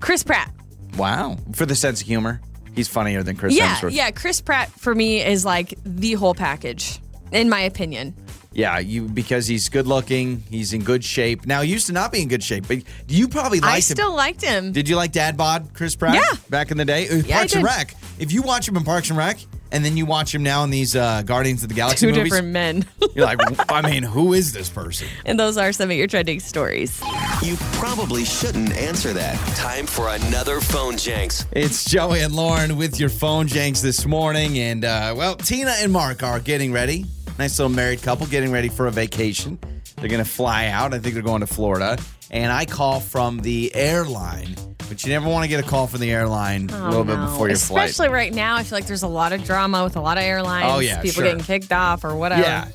Chris 0.00 0.22
Pratt. 0.22 0.52
Wow, 0.98 1.38
for 1.52 1.66
the 1.66 1.74
sense 1.74 2.00
of 2.02 2.06
humor, 2.06 2.40
he's 2.74 2.88
funnier 2.88 3.22
than 3.22 3.36
Chris 3.36 3.54
Yeah, 3.56 3.74
Hemsworth. 3.76 3.92
yeah. 3.92 4.10
Chris 4.10 4.40
Pratt 4.40 4.70
for 4.70 4.94
me 4.94 5.22
is 5.24 5.44
like 5.44 5.74
the 5.84 6.12
whole 6.14 6.34
package, 6.34 7.00
in 7.32 7.48
my 7.48 7.60
opinion. 7.60 8.14
Yeah, 8.56 8.78
you 8.78 9.02
because 9.02 9.46
he's 9.46 9.68
good 9.68 9.86
looking, 9.86 10.42
he's 10.48 10.72
in 10.72 10.82
good 10.82 11.04
shape. 11.04 11.44
Now, 11.44 11.60
he 11.60 11.70
used 11.70 11.88
to 11.88 11.92
not 11.92 12.10
be 12.10 12.22
in 12.22 12.28
good 12.28 12.42
shape, 12.42 12.66
but 12.66 12.78
you 13.06 13.28
probably 13.28 13.60
liked 13.60 13.72
I 13.72 13.76
him. 13.76 13.82
still 13.82 14.16
liked 14.16 14.42
him. 14.42 14.72
Did 14.72 14.88
you 14.88 14.96
like 14.96 15.12
Dad 15.12 15.36
Bod, 15.36 15.68
Chris 15.74 15.94
Pratt? 15.94 16.14
Yeah. 16.14 16.38
Back 16.48 16.70
in 16.70 16.78
the 16.78 16.86
day? 16.86 17.06
Uh, 17.06 17.16
Yeah, 17.16 17.36
I 17.36 17.38
Parks 17.40 17.54
and. 17.54 17.64
Rec. 17.64 17.94
If 18.18 18.32
you 18.32 18.40
watch 18.40 18.66
him 18.66 18.78
in 18.78 18.82
Parks 18.84 19.10
and 19.10 19.18
Rec, 19.18 19.38
and 19.72 19.84
then 19.84 19.98
you 19.98 20.06
watch 20.06 20.34
him 20.34 20.42
now 20.42 20.64
in 20.64 20.70
these 20.70 20.96
uh, 20.96 21.20
Guardians 21.20 21.64
of 21.64 21.68
the 21.68 21.74
Galaxy 21.74 22.06
Two 22.06 22.14
movies, 22.14 22.32
different 22.32 22.48
men. 22.48 22.86
you're 23.14 23.26
like, 23.26 23.40
I 23.70 23.82
mean, 23.82 24.02
who 24.02 24.32
is 24.32 24.54
this 24.54 24.70
person? 24.70 25.06
and 25.26 25.38
those 25.38 25.58
are 25.58 25.70
some 25.70 25.90
of 25.90 25.96
your 25.98 26.06
trending 26.06 26.40
stories. 26.40 26.98
You 27.42 27.56
probably 27.72 28.24
shouldn't 28.24 28.74
answer 28.74 29.12
that. 29.12 29.36
Time 29.54 29.86
for 29.86 30.08
another 30.08 30.62
phone 30.62 30.96
Jenks. 30.96 31.44
It's 31.52 31.84
Joey 31.84 32.20
and 32.22 32.34
Lauren 32.34 32.78
with 32.78 32.98
your 32.98 33.10
phone 33.10 33.48
Jenks 33.48 33.82
this 33.82 34.06
morning. 34.06 34.58
And, 34.58 34.86
uh, 34.86 35.12
well, 35.14 35.36
Tina 35.36 35.72
and 35.80 35.92
Mark 35.92 36.22
are 36.22 36.40
getting 36.40 36.72
ready. 36.72 37.04
Nice 37.38 37.58
little 37.58 37.74
married 37.74 38.02
couple 38.02 38.26
getting 38.26 38.50
ready 38.50 38.68
for 38.68 38.86
a 38.86 38.90
vacation. 38.90 39.58
They're 39.96 40.08
going 40.08 40.24
to 40.24 40.30
fly 40.30 40.68
out. 40.68 40.94
I 40.94 40.98
think 40.98 41.14
they're 41.14 41.22
going 41.22 41.40
to 41.40 41.46
Florida. 41.46 41.98
And 42.30 42.50
I 42.50 42.64
call 42.64 43.00
from 43.00 43.38
the 43.38 43.74
airline, 43.74 44.56
but 44.88 45.04
you 45.04 45.10
never 45.10 45.28
want 45.28 45.44
to 45.44 45.48
get 45.48 45.64
a 45.64 45.68
call 45.68 45.86
from 45.86 46.00
the 46.00 46.10
airline 46.10 46.70
a 46.70 46.88
little 46.88 47.04
bit 47.04 47.18
Oh, 47.18 47.26
before 47.26 47.48
your 47.48 47.56
flight. 47.56 47.90
Especially 47.90 48.12
right 48.12 48.32
now, 48.34 48.56
I 48.56 48.62
feel 48.62 48.76
like 48.76 48.86
there's 48.86 49.04
a 49.04 49.08
lot 49.08 49.32
of 49.32 49.44
drama 49.44 49.84
with 49.84 49.96
a 49.96 50.00
lot 50.00 50.18
of 50.18 50.24
airlines. 50.24 50.66
Oh, 50.68 50.80
yeah, 50.80 51.00
people 51.00 51.22
sure. 51.22 51.24
getting 51.24 51.44
kicked 51.44 51.72
off 51.72 52.04
or 52.04 52.16
whatever. 52.16 52.42
Yeah. 52.42 52.68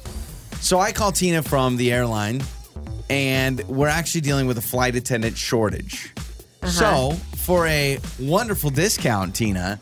So 0.62 0.80
I 0.80 0.91
call 0.91 1.12
Tina 1.12 1.41
from 1.44 1.75
the 1.75 1.91
airline, 1.91 2.41
and 3.10 3.62
we're 3.68 3.88
actually 3.88 4.22
dealing 4.22 4.48
with 4.48 4.58
a 4.58 4.62
flight 4.62 4.96
attendant 4.96 5.36
shortage. 5.36 6.13
Uh-huh. 6.62 6.70
So 6.70 7.12
for 7.38 7.68
a 7.68 8.00
wonderful 8.20 8.70
discount, 8.70 9.36
Tina, 9.36 9.82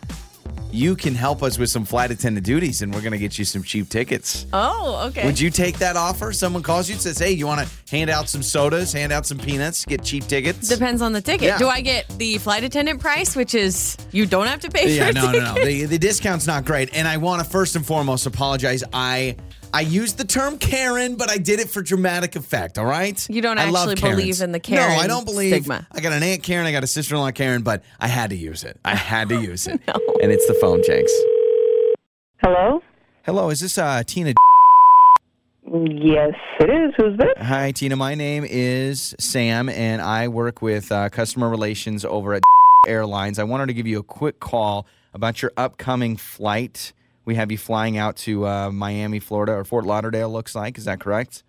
you 0.71 0.95
can 0.95 1.15
help 1.15 1.41
us 1.43 1.57
with 1.57 1.69
some 1.69 1.85
flight 1.85 2.11
attendant 2.11 2.45
duties, 2.45 2.81
and 2.81 2.93
we're 2.93 3.01
going 3.01 3.11
to 3.11 3.17
get 3.17 3.38
you 3.39 3.45
some 3.45 3.63
cheap 3.63 3.89
tickets. 3.89 4.45
Oh, 4.53 5.07
okay. 5.09 5.25
Would 5.25 5.39
you 5.39 5.49
take 5.49 5.77
that 5.79 5.95
offer? 5.95 6.31
Someone 6.31 6.63
calls 6.63 6.88
you 6.89 6.93
and 6.93 7.01
says, 7.01 7.17
"Hey, 7.17 7.31
you 7.31 7.47
want 7.47 7.67
to 7.67 7.95
hand 7.95 8.09
out 8.09 8.29
some 8.29 8.43
sodas, 8.43 8.93
hand 8.93 9.11
out 9.11 9.25
some 9.25 9.38
peanuts, 9.38 9.85
get 9.85 10.03
cheap 10.03 10.27
tickets?" 10.27 10.67
Depends 10.67 11.01
on 11.01 11.13
the 11.13 11.21
ticket. 11.21 11.47
Yeah. 11.47 11.57
Do 11.57 11.67
I 11.67 11.81
get 11.81 12.07
the 12.17 12.38
flight 12.38 12.63
attendant 12.63 12.99
price, 13.01 13.35
which 13.35 13.55
is 13.55 13.97
you 14.11 14.25
don't 14.25 14.47
have 14.47 14.59
to 14.61 14.69
pay 14.69 14.95
Yeah, 14.95 15.05
for 15.05 15.09
a 15.11 15.13
no, 15.13 15.31
no, 15.31 15.53
no. 15.55 15.63
The, 15.69 15.85
the 15.85 15.97
discount's 15.99 16.47
not 16.47 16.65
great, 16.65 16.95
and 16.95 17.07
I 17.07 17.17
want 17.17 17.43
to 17.43 17.49
first 17.49 17.75
and 17.75 17.85
foremost 17.85 18.25
apologize. 18.25 18.83
I 18.93 19.35
I 19.71 19.81
used 19.81 20.17
the 20.17 20.25
term 20.25 20.57
Karen, 20.57 21.15
but 21.15 21.29
I 21.29 21.38
did 21.38 21.59
it 21.59 21.69
for 21.69 21.81
dramatic 21.81 22.35
effect. 22.35 22.77
All 22.79 22.85
right. 22.85 23.25
You 23.29 23.41
don't 23.41 23.57
I 23.59 23.65
actually 23.65 23.95
Karens. 23.95 24.17
believe 24.17 24.41
in 24.41 24.51
the 24.51 24.59
Karen. 24.59 24.89
No, 24.89 24.95
I 24.99 25.05
don't 25.07 25.25
believe. 25.25 25.53
stigma. 25.53 25.85
I 25.91 25.99
got 25.99 26.11
an 26.13 26.23
aunt 26.23 26.41
Karen, 26.43 26.65
I 26.65 26.71
got 26.71 26.83
a 26.83 26.88
sister-in-law 26.88 27.31
Karen, 27.31 27.61
but 27.61 27.83
I 27.99 28.07
had 28.07 28.31
to 28.31 28.35
use 28.35 28.63
it. 28.63 28.79
I 28.83 28.95
had 28.95 29.29
to 29.29 29.39
use 29.41 29.67
it, 29.67 29.79
no. 29.88 29.93
and 30.21 30.31
it's 30.31 30.47
the 30.47 30.55
phone, 30.55 30.81
Jenks. 30.83 31.13
Hello? 32.41 32.81
Hello, 33.25 33.49
is 33.49 33.59
this 33.59 33.77
uh, 33.77 34.01
Tina? 34.05 34.33
Yes, 35.71 36.33
it 36.59 36.69
is. 36.69 36.93
Who's 36.97 37.17
this? 37.17 37.27
Hi, 37.38 37.71
Tina. 37.71 37.95
My 37.95 38.15
name 38.15 38.43
is 38.47 39.13
Sam, 39.19 39.69
and 39.69 40.01
I 40.01 40.27
work 40.29 40.63
with 40.63 40.91
uh, 40.91 41.09
customer 41.09 41.47
relations 41.47 42.03
over 42.03 42.33
at 42.33 42.41
Airlines. 42.88 43.38
I 43.38 43.43
wanted 43.43 43.67
to 43.67 43.73
give 43.73 43.85
you 43.85 43.99
a 43.99 44.03
quick 44.03 44.39
call 44.39 44.88
about 45.13 45.43
your 45.43 45.51
upcoming 45.57 46.17
flight. 46.17 46.91
We 47.29 47.36
have 47.36 47.51
you 47.51 47.59
flying 47.59 47.95
out 47.95 48.15
to 48.25 48.48
uh, 48.48 48.71
Miami, 48.71 49.19
Florida, 49.19 49.51
or 49.51 49.63
Fort 49.63 49.86
Lauderdale, 49.86 50.31
looks 50.31 50.55
like. 50.55 50.79
Is 50.79 50.86
that 50.86 51.00
correct? 51.00 51.43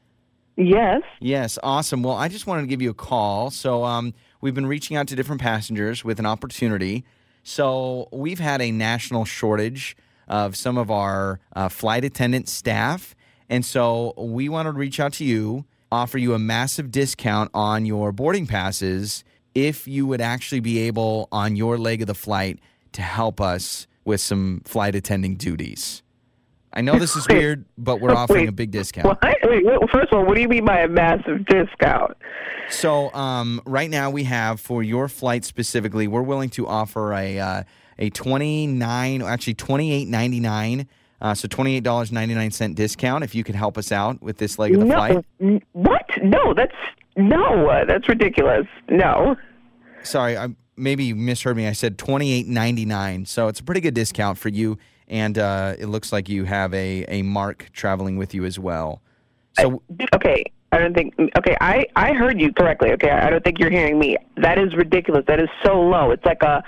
Yes. 0.59 1.01
Yes, 1.21 1.59
awesome. 1.63 2.03
Well, 2.03 2.17
I 2.17 2.29
just 2.29 2.47
wanted 2.47 2.61
to 2.61 2.67
give 2.67 2.83
you 2.83 2.91
a 2.91 2.95
call. 2.95 3.51
So, 3.51 3.85
um, 3.85 4.13
we've 4.43 4.55
been 4.55 4.67
reaching 4.67 4.99
out 4.99 5.09
to 5.09 5.17
different 5.17 5.41
passengers 5.41 6.05
with 6.05 6.19
an 6.19 6.27
opportunity. 6.27 7.03
So, 7.45 8.11
we've 8.13 8.39
had 8.39 8.61
a 8.61 8.71
national 8.71 9.25
shortage 9.25 9.97
of 10.29 10.55
some 10.55 10.77
of 10.77 10.91
our 10.91 11.41
uh, 11.57 11.71
flight 11.71 12.05
attendant 12.05 12.51
staff. 12.51 13.15
And 13.49 13.65
so, 13.65 14.13
we 14.19 14.51
wanted 14.51 14.73
to 14.73 14.79
reach 14.79 15.01
out 15.01 15.15
to 15.15 15.25
you, 15.25 15.65
offer 15.91 16.19
you 16.19 16.35
a 16.35 16.39
massive 16.39 16.91
discount 16.91 17.53
on 17.55 17.87
your 17.87 18.13
boarding 18.13 18.47
passes 18.47 19.25
if 19.55 19.89
you 19.89 20.07
would 20.07 20.21
actually 20.21 20.61
be 20.61 20.81
able, 20.81 21.27
on 21.33 21.57
your 21.57 21.79
leg 21.79 22.03
of 22.03 22.07
the 22.07 22.15
flight, 22.15 22.59
to 22.93 23.01
help 23.01 23.41
us 23.41 23.87
with 24.05 24.21
some 24.21 24.63
flight 24.65 24.95
attending 24.95 25.37
duties. 25.37 26.03
I 26.73 26.83
know 26.83 26.99
this 26.99 27.17
is 27.17 27.27
Wait. 27.29 27.39
weird, 27.39 27.65
but 27.79 28.01
we're 28.01 28.15
offering 28.15 28.43
Wait. 28.43 28.49
a 28.49 28.53
big 28.53 28.71
discount. 28.71 29.07
What? 29.07 29.19
Wait, 29.23 29.65
first 29.91 30.13
of 30.13 30.19
all, 30.19 30.25
what 30.25 30.37
do 30.37 30.41
you 30.41 30.49
mean 30.49 30.65
by 30.65 30.81
a 30.81 30.89
massive 30.89 31.45
discount? 31.47 32.17
So 32.69 33.13
um, 33.13 33.61
right 33.67 33.91
now 33.91 34.11
we 34.11 34.23
have 34.25 34.61
for 34.61 34.83
your 34.83 35.09
flight 35.09 35.45
specifically, 35.45 36.07
we're 36.07 36.23
willing 36.23 36.51
to 36.51 36.69
offer 36.69 37.13
a 37.13 37.39
uh, 37.41 37.63
a 37.99 38.11
twenty 38.11 38.67
nine, 38.69 39.21
actually 39.23 39.55
twenty 39.55 39.93
eight 39.93 40.07
ninety 40.09 40.39
nine. 40.39 40.87
Uh, 41.21 41.35
so 41.35 41.49
twenty 41.49 41.75
eight 41.77 41.83
dollars 41.83 42.13
ninety 42.13 42.35
nine 42.35 42.53
cent 42.53 42.77
discount 42.77 43.25
if 43.25 43.35
you 43.35 43.43
could 43.43 43.57
help 43.57 43.77
us 43.77 43.91
out 43.91 44.23
with 44.23 44.39
this 44.39 44.57
leg 44.59 44.73
of 44.75 44.81
the 44.81 44.87
no. 44.87 44.95
flight. 44.95 45.25
n- 45.41 45.61
What? 45.73 46.09
No, 46.23 46.55
that's 46.55 46.73
no. 47.17 47.69
uh, 47.69 47.85
That's 47.85 48.09
ridiculous. 48.09 48.67
No. 48.89 49.35
Sorry, 50.05 50.37
I 50.39 50.49
maybe 50.81 51.05
you 51.05 51.15
misheard 51.17 51.57
me. 51.57 51.67
I 51.67 51.73
said 51.73 51.99
twenty 51.99 52.33
eight 52.33 52.47
ninety 52.49 52.85
nine. 52.85 53.27
So 53.27 53.49
it's 53.49 53.61
a 53.61 53.65
pretty 53.65 53.81
good 53.81 53.95
discount 53.95 54.39
for 54.39 54.49
you, 54.49 54.79
and 55.09 55.39
uh, 55.39 55.75
it 55.79 55.87
looks 55.87 56.13
like 56.13 56.29
you 56.29 56.45
have 56.45 56.73
a 56.75 57.05
a 57.09 57.23
mark 57.23 57.69
traveling 57.73 58.17
with 58.17 58.35
you 58.35 58.45
as 58.45 58.59
well. 58.59 59.01
So 59.59 59.83
Okay. 60.15 60.45
I 60.73 60.79
don't 60.79 60.95
think. 60.95 61.15
Okay, 61.37 61.57
I 61.61 61.85
I 61.97 62.13
heard 62.13 62.41
you 62.41 62.53
correctly. 62.53 62.93
Okay, 62.93 63.11
I 63.11 63.29
don't 63.29 63.43
think 63.43 63.59
you're 63.59 63.71
hearing 63.73 63.99
me. 63.99 64.17
That 64.37 64.57
is 64.57 64.73
ridiculous. 64.77 65.25
That 65.27 65.41
is 65.41 65.49
so 65.65 65.81
low. 65.81 66.13
It's 66.13 66.25
like 66.25 66.45
a 66.45 66.63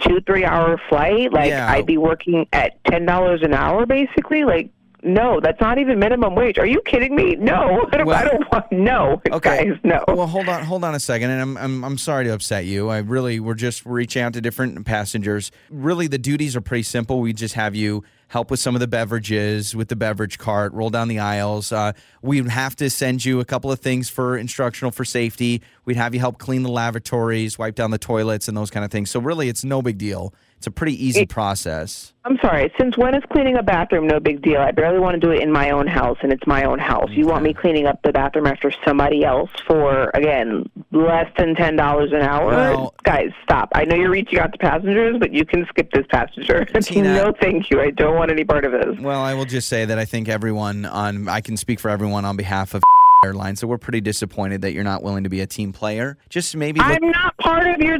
two 0.00 0.20
three 0.20 0.44
hour 0.44 0.80
flight. 0.88 1.32
Like 1.32 1.50
Yeah. 1.50 1.68
I'd 1.68 1.84
be 1.84 1.98
working 1.98 2.46
at 2.52 2.82
ten 2.84 3.04
dollars 3.04 3.40
an 3.42 3.54
hour, 3.54 3.84
basically. 3.84 4.44
Like 4.44 4.70
no, 5.02 5.40
that's 5.40 5.60
not 5.60 5.78
even 5.78 5.98
minimum 5.98 6.34
wage. 6.34 6.58
Are 6.58 6.66
you 6.66 6.80
kidding 6.84 7.14
me? 7.14 7.36
No, 7.36 7.86
I 7.92 7.96
don't, 7.96 8.06
Well- 8.06 8.16
I 8.16 8.24
don't 8.24 8.52
want. 8.52 8.72
No, 8.72 9.22
Okay. 9.32 9.64
guys, 9.66 9.78
no. 9.84 10.04
Well, 10.08 10.26
hold 10.26 10.48
on, 10.48 10.64
hold 10.64 10.84
on 10.84 10.94
a 10.94 11.00
second, 11.00 11.30
and 11.30 11.40
I'm, 11.40 11.56
I'm 11.56 11.84
I'm 11.84 11.98
sorry 11.98 12.24
to 12.24 12.30
upset 12.34 12.64
you. 12.66 12.88
I 12.88 12.98
really 12.98 13.40
we're 13.40 13.54
just 13.54 13.84
reaching 13.86 14.22
out 14.22 14.32
to 14.34 14.40
different 14.40 14.84
passengers. 14.86 15.50
Really, 15.70 16.06
the 16.06 16.18
duties 16.18 16.56
are 16.56 16.60
pretty 16.60 16.82
simple. 16.82 17.20
We 17.20 17.32
just 17.32 17.54
have 17.54 17.74
you 17.74 18.04
help 18.28 18.50
with 18.50 18.60
some 18.60 18.74
of 18.76 18.80
the 18.80 18.86
beverages 18.86 19.74
with 19.74 19.88
the 19.88 19.96
beverage 19.96 20.36
cart, 20.38 20.70
roll 20.74 20.90
down 20.90 21.08
the 21.08 21.18
aisles. 21.18 21.72
Uh, 21.72 21.92
we'd 22.20 22.46
have 22.48 22.76
to 22.76 22.90
send 22.90 23.24
you 23.24 23.40
a 23.40 23.44
couple 23.44 23.72
of 23.72 23.80
things 23.80 24.10
for 24.10 24.36
instructional 24.36 24.90
for 24.90 25.02
safety. 25.04 25.62
We'd 25.86 25.96
have 25.96 26.12
you 26.12 26.20
help 26.20 26.36
clean 26.38 26.62
the 26.62 26.68
lavatories, 26.70 27.58
wipe 27.58 27.74
down 27.74 27.90
the 27.90 27.98
toilets, 27.98 28.46
and 28.46 28.54
those 28.56 28.70
kind 28.70 28.84
of 28.84 28.90
things. 28.90 29.10
So 29.10 29.18
really, 29.20 29.48
it's 29.48 29.64
no 29.64 29.80
big 29.80 29.96
deal. 29.96 30.34
It's 30.58 30.66
a 30.66 30.72
pretty 30.72 31.02
easy 31.06 31.24
process. 31.24 32.12
I'm 32.24 32.36
sorry. 32.42 32.72
Since 32.78 32.98
when 32.98 33.14
is 33.14 33.22
cleaning 33.32 33.56
a 33.56 33.62
bathroom 33.62 34.08
no 34.08 34.18
big 34.18 34.42
deal? 34.42 34.60
I 34.60 34.72
barely 34.72 34.98
want 34.98 35.14
to 35.14 35.20
do 35.20 35.30
it 35.30 35.40
in 35.40 35.52
my 35.52 35.70
own 35.70 35.86
house, 35.86 36.18
and 36.20 36.32
it's 36.32 36.44
my 36.48 36.64
own 36.64 36.80
house. 36.80 37.08
You 37.10 37.26
want 37.28 37.44
me 37.44 37.54
cleaning 37.54 37.86
up 37.86 38.02
the 38.02 38.10
bathroom 38.12 38.46
after 38.48 38.72
somebody 38.84 39.24
else 39.24 39.50
for 39.68 40.10
again 40.14 40.68
less 40.90 41.30
than 41.38 41.54
ten 41.54 41.76
dollars 41.76 42.10
an 42.12 42.22
hour? 42.22 42.48
Well- 42.48 42.94
Guys, 43.04 43.30
stop. 43.44 43.70
I 43.74 43.84
know 43.84 43.94
you're 43.94 44.10
reaching 44.10 44.40
out 44.40 44.50
to 44.52 44.58
passengers, 44.58 45.16
but 45.20 45.32
you 45.32 45.44
can 45.46 45.64
skip 45.68 45.90
this 45.92 46.04
passenger. 46.10 46.64
Tina- 46.82 47.14
no, 47.14 47.32
thank 47.40 47.70
you. 47.70 47.80
I 47.80 47.90
don't 47.90 48.16
want 48.16 48.30
any 48.32 48.44
part 48.44 48.64
of 48.64 48.72
this. 48.72 48.98
Well, 49.00 49.20
I 49.20 49.34
will 49.34 49.44
just 49.46 49.68
say 49.68 49.84
that 49.84 49.98
I 49.98 50.04
think 50.04 50.28
everyone 50.28 50.84
on 50.86 51.28
I 51.28 51.40
can 51.40 51.56
speak 51.56 51.78
for 51.78 51.88
everyone 51.88 52.24
on 52.24 52.36
behalf 52.36 52.74
of 52.74 52.82
airlines. 53.24 53.60
So 53.60 53.68
we're 53.68 53.78
pretty 53.78 54.00
disappointed 54.00 54.62
that 54.62 54.72
you're 54.72 54.84
not 54.84 55.02
willing 55.04 55.22
to 55.24 55.30
be 55.30 55.40
a 55.40 55.46
team 55.46 55.72
player. 55.72 56.18
Just 56.28 56.54
maybe 56.56 56.80
look, 56.80 56.88
I'm 57.00 57.10
not 57.10 57.36
part 57.38 57.66
of 57.68 57.78
your 57.80 57.98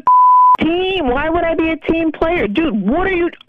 team. 0.59 1.09
Why 1.09 1.29
would 1.29 1.45
I 1.45 1.55
be 1.55 1.71
a 1.71 1.77
team 1.77 2.13
player, 2.13 2.47
dude? 2.49 2.75
What 2.81 3.07
are 3.07 3.13
you? 3.17 3.31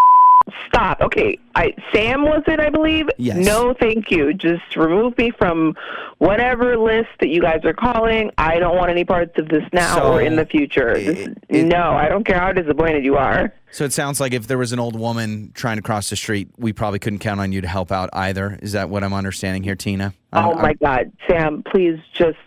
Stop. 0.68 1.00
Okay, 1.02 1.38
I 1.54 1.74
Sam 1.94 2.24
was 2.24 2.42
it, 2.48 2.60
I 2.60 2.70
believe. 2.72 3.08
Yes. 3.18 3.46
No, 3.46 3.76
thank 3.80 4.10
you. 4.10 4.34
Just 4.34 4.76
remove 4.76 5.16
me 5.16 5.30
from 5.38 5.76
whatever 6.18 6.76
list 6.76 7.10
that 7.20 7.30
you 7.30 7.40
guys 7.42 7.64
are 7.66 7.74
calling. 7.74 8.32
I 8.38 8.58
don't 8.58 8.76
want 8.76 8.90
any 8.90 9.06
parts 9.06 9.38
of 9.38 9.48
this 9.50 9.64
now 9.74 9.98
So, 10.00 10.14
or 10.14 10.22
in 10.22 10.36
the 10.38 10.46
future. 10.48 10.96
This- 10.96 11.28
it- 11.28 11.38
it- 11.50 11.64
no, 11.66 11.92
I 11.92 12.08
don't 12.10 12.24
care 12.26 12.40
how 12.40 12.52
disappointed 12.52 13.06
you 13.06 13.16
are. 13.18 13.54
So 13.72 13.84
it 13.86 13.94
sounds 13.94 14.20
like 14.20 14.34
if 14.34 14.48
there 14.48 14.58
was 14.58 14.74
an 14.74 14.80
old 14.80 14.98
woman 15.00 15.52
trying 15.54 15.76
to 15.78 15.84
cross 15.84 16.10
the 16.10 16.16
street, 16.16 16.48
we 16.58 16.74
probably 16.74 16.98
couldn't 16.98 17.20
count 17.20 17.40
on 17.40 17.52
you 17.52 17.62
to 17.62 17.68
help 17.68 17.92
out 17.92 18.10
either. 18.14 18.58
Is 18.64 18.72
that 18.72 18.90
what 18.90 19.04
I'm 19.04 19.14
understanding 19.14 19.62
here, 19.62 19.76
Tina? 19.76 20.14
I'm- 20.34 20.46
oh 20.48 20.52
I'm- 20.54 20.62
my 20.64 20.74
God, 20.74 21.12
Sam, 21.28 21.62
please 21.72 22.00
just 22.14 22.38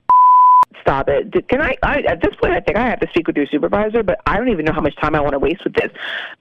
stop 0.82 1.08
it. 1.08 1.48
Can 1.48 1.60
I, 1.60 1.74
I? 1.82 2.00
At 2.00 2.20
this 2.22 2.34
point, 2.40 2.52
I 2.52 2.60
think 2.60 2.76
I 2.76 2.86
have 2.86 3.00
to 3.00 3.08
speak 3.08 3.26
with 3.26 3.36
your 3.36 3.46
supervisor, 3.46 4.02
but 4.02 4.20
I 4.26 4.36
don't 4.36 4.48
even 4.48 4.64
know 4.64 4.72
how 4.72 4.80
much 4.80 4.94
time 4.96 5.14
I 5.14 5.20
want 5.20 5.32
to 5.32 5.38
waste 5.38 5.64
with 5.64 5.74
this. 5.74 5.90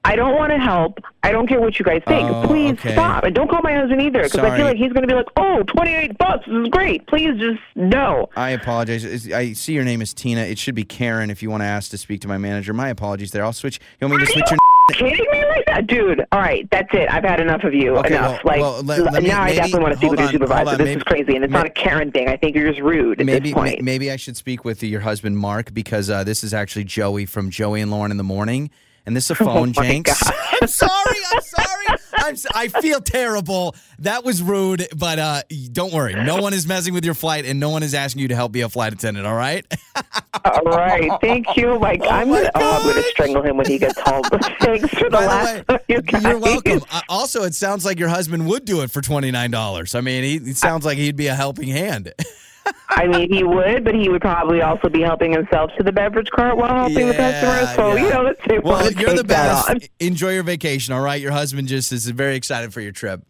I 0.04 0.16
don't 0.16 0.36
want 0.36 0.52
to 0.52 0.58
help. 0.58 1.00
I 1.24 1.32
don't 1.32 1.48
care 1.48 1.62
what 1.62 1.80
you 1.80 1.86
guys 1.86 2.02
think. 2.08 2.30
Oh, 2.30 2.48
please 2.48 2.74
okay. 2.74 2.94
stop, 2.94 3.24
and 3.24 3.34
don't 3.34 3.50
call 3.50 3.62
my 3.62 3.74
husband 3.74 4.02
either, 4.02 4.24
because 4.24 4.40
I 4.40 4.58
feel 4.58 4.66
like 4.66 4.78
he's 4.78 4.92
going 4.92 5.04
to 5.04 5.08
be 5.08 5.14
like, 5.14 5.28
"Oh, 5.38 5.64
28 5.64 6.18
bucks, 6.18 6.46
this 6.46 6.56
is 6.56 6.68
great. 6.70 7.08
Please 7.08 7.40
just 7.40 7.62
no." 7.76 8.30
I 8.36 8.50
apologize. 8.52 9.32
I 9.32 9.54
see 9.54 9.74
your 9.74 9.86
name 9.86 10.02
is 10.02 10.14
Tina. 10.14 10.42
It 10.42 10.58
should 10.58 10.76
be 10.76 10.84
Karen 10.84 11.30
if 11.30 11.42
you 11.42 11.50
want 11.50 11.62
to 11.62 11.68
ask 11.68 11.92
to 11.92 11.98
speak 11.98 12.22
to 12.22 12.28
my 12.28 12.38
manager. 12.38 12.74
My 12.74 12.90
apologies 12.90 13.32
there. 13.32 13.44
I'll 13.44 13.54
switch. 13.54 13.80
You 14.00 14.08
want 14.08 14.20
me 14.22 14.26
to 14.26 14.32
switch 14.32 14.46
you 14.52 14.52
your 14.52 14.58
kidding 14.96 15.26
me 15.32 15.46
like 15.46 15.66
that, 15.68 15.88
dude? 15.88 16.26
All 16.32 16.40
right, 16.40 16.68
that's 16.72 16.90
it. 16.94 17.10
I've 17.12 17.24
had 17.24 17.40
enough 17.40 17.64
of 17.64 17.74
you. 17.74 17.96
Okay, 17.98 18.16
enough. 18.16 18.44
well- 18.44 18.54
like 18.54 18.62
well, 18.62 18.82
let- 18.84 19.14
let 19.14 19.24
me- 19.24 19.30
now, 19.30 19.42
I 19.44 19.56
definitely 19.56 19.80
want 19.82 19.94
to 19.94 19.98
speak 19.98 20.12
with 20.12 20.20
your 20.20 20.28
on, 20.28 20.34
supervisor. 20.34 20.70
on, 20.72 20.78
this 20.78 20.86
maybe- 20.86 20.98
is 20.98 21.04
crazy, 21.04 21.36
and 21.36 21.44
it's 21.44 21.52
may- 21.52 21.58
not 21.60 21.68
a 21.68 21.72
Karen 21.72 22.12
thing. 22.12 22.28
I 22.30 22.38
think 22.38 22.56
you're 22.56 22.70
just 22.70 22.82
rude 22.82 23.20
at 23.20 23.26
maybe 23.26 23.50
this 23.50 23.54
point. 23.54 23.82
maybe 23.82 24.12
I 24.12 24.16
should 24.16 24.38
speak 24.38 24.64
with 24.66 24.82
your 24.84 25.02
husband 25.02 25.38
Mark 25.38 25.74
because 25.74 26.10
uh, 26.10 26.24
this 26.24 26.44
is 26.44 26.54
actually 26.54 26.84
Joey 26.86 27.26
from 27.26 27.50
Joey 27.50 27.82
and 27.82 27.92
Lauren 27.92 28.12
in 28.12 28.18
the 28.18 28.24
morning, 28.24 28.70
and 29.06 29.16
this 29.16 29.26
is 29.26 29.32
a 29.32 29.36
phone 29.44 29.74
Oh 29.78 29.82
Jenks. 29.84 30.22
I'm 30.62 30.68
sorry. 30.68 31.18
I'm 31.32 31.42
sorry. 31.42 31.61
I'm, 32.22 32.36
I 32.54 32.68
feel 32.68 33.02
terrible. 33.02 33.76
That 34.00 34.24
was 34.24 34.42
rude, 34.42 34.88
but 34.96 35.20
uh, 35.20 35.42
don't 35.72 35.92
worry. 35.94 36.14
No 36.14 36.42
one 36.42 36.54
is 36.54 36.68
messing 36.68 36.94
with 36.94 37.04
your 37.06 37.14
flight, 37.14 37.46
and 37.46 37.60
no 37.60 37.70
one 37.70 37.84
is 37.84 37.94
asking 37.94 38.22
you 38.22 38.28
to 38.30 38.36
help 38.36 38.52
be 38.52 38.62
a 38.62 38.70
flight 38.70 38.94
attendant. 38.94 39.26
All 39.28 39.36
right. 39.36 39.66
All 40.46 40.62
right, 40.64 41.12
thank 41.22 41.56
you. 41.58 41.78
Like 41.78 42.02
I'm 42.10 42.30
gonna, 42.30 42.50
oh, 42.56 42.80
I'm 42.80 42.88
gonna 42.88 43.04
strangle 43.10 43.42
him 43.42 43.58
when 43.58 43.66
he 43.66 43.78
gets 43.78 44.00
home. 44.00 44.24
Thanks 44.62 44.90
for 44.90 45.06
the 45.06 45.10
By 45.12 45.26
last. 45.26 45.68
the 45.68 45.74
way, 45.74 45.80
you 45.90 46.02
guys. 46.02 46.24
you're 46.24 46.38
welcome. 46.40 46.82
Uh, 46.92 47.02
also, 47.10 47.44
it 47.44 47.54
sounds 47.54 47.86
like 47.86 48.00
your 48.00 48.10
husband 48.10 48.48
would 48.48 48.66
do 48.66 48.82
it 48.82 48.92
for 48.92 49.02
twenty 49.02 49.32
nine 49.32 49.52
dollars. 49.52 49.94
I 49.96 50.02
mean, 50.02 50.24
he, 50.24 50.36
it 50.52 50.58
sounds 50.58 50.86
like 50.86 50.98
he'd 50.98 51.16
be 51.16 51.28
a 51.28 51.36
helping 51.36 51.68
hand. 51.68 52.14
I 52.90 53.08
mean, 53.08 53.32
he 53.32 53.44
would, 53.44 53.84
but 53.84 53.96
he 53.96 54.10
would 54.10 54.22
probably 54.22 54.62
also 54.62 54.90
be 54.90 55.02
helping 55.02 55.32
himself 55.32 55.72
to 55.78 55.84
the 55.84 55.92
beverage 55.92 56.30
cart 56.30 56.58
while 56.58 56.88
helping 56.88 57.08
the 57.08 57.14
customers. 57.14 57.76
So 57.76 57.96
yeah. 57.96 58.04
you 58.04 58.10
know, 58.10 58.22
let's 58.24 58.40
say 58.48 58.60
Well, 58.60 58.84
wanna 58.84 59.00
you're 59.00 59.12
the 59.12 59.18
take 59.18 59.28
that 59.28 59.78
best. 59.80 59.90
Enjoy 60.00 60.34
your 60.34 60.44
vacation. 60.44 60.94
All 60.94 61.02
right. 61.02 61.22
Your 61.22 61.32
husband 61.32 61.68
just 61.68 61.92
is 61.92 62.08
very 62.08 62.36
excited 62.36 62.74
for 62.74 62.82
your 62.82 62.92
trip. 62.92 63.22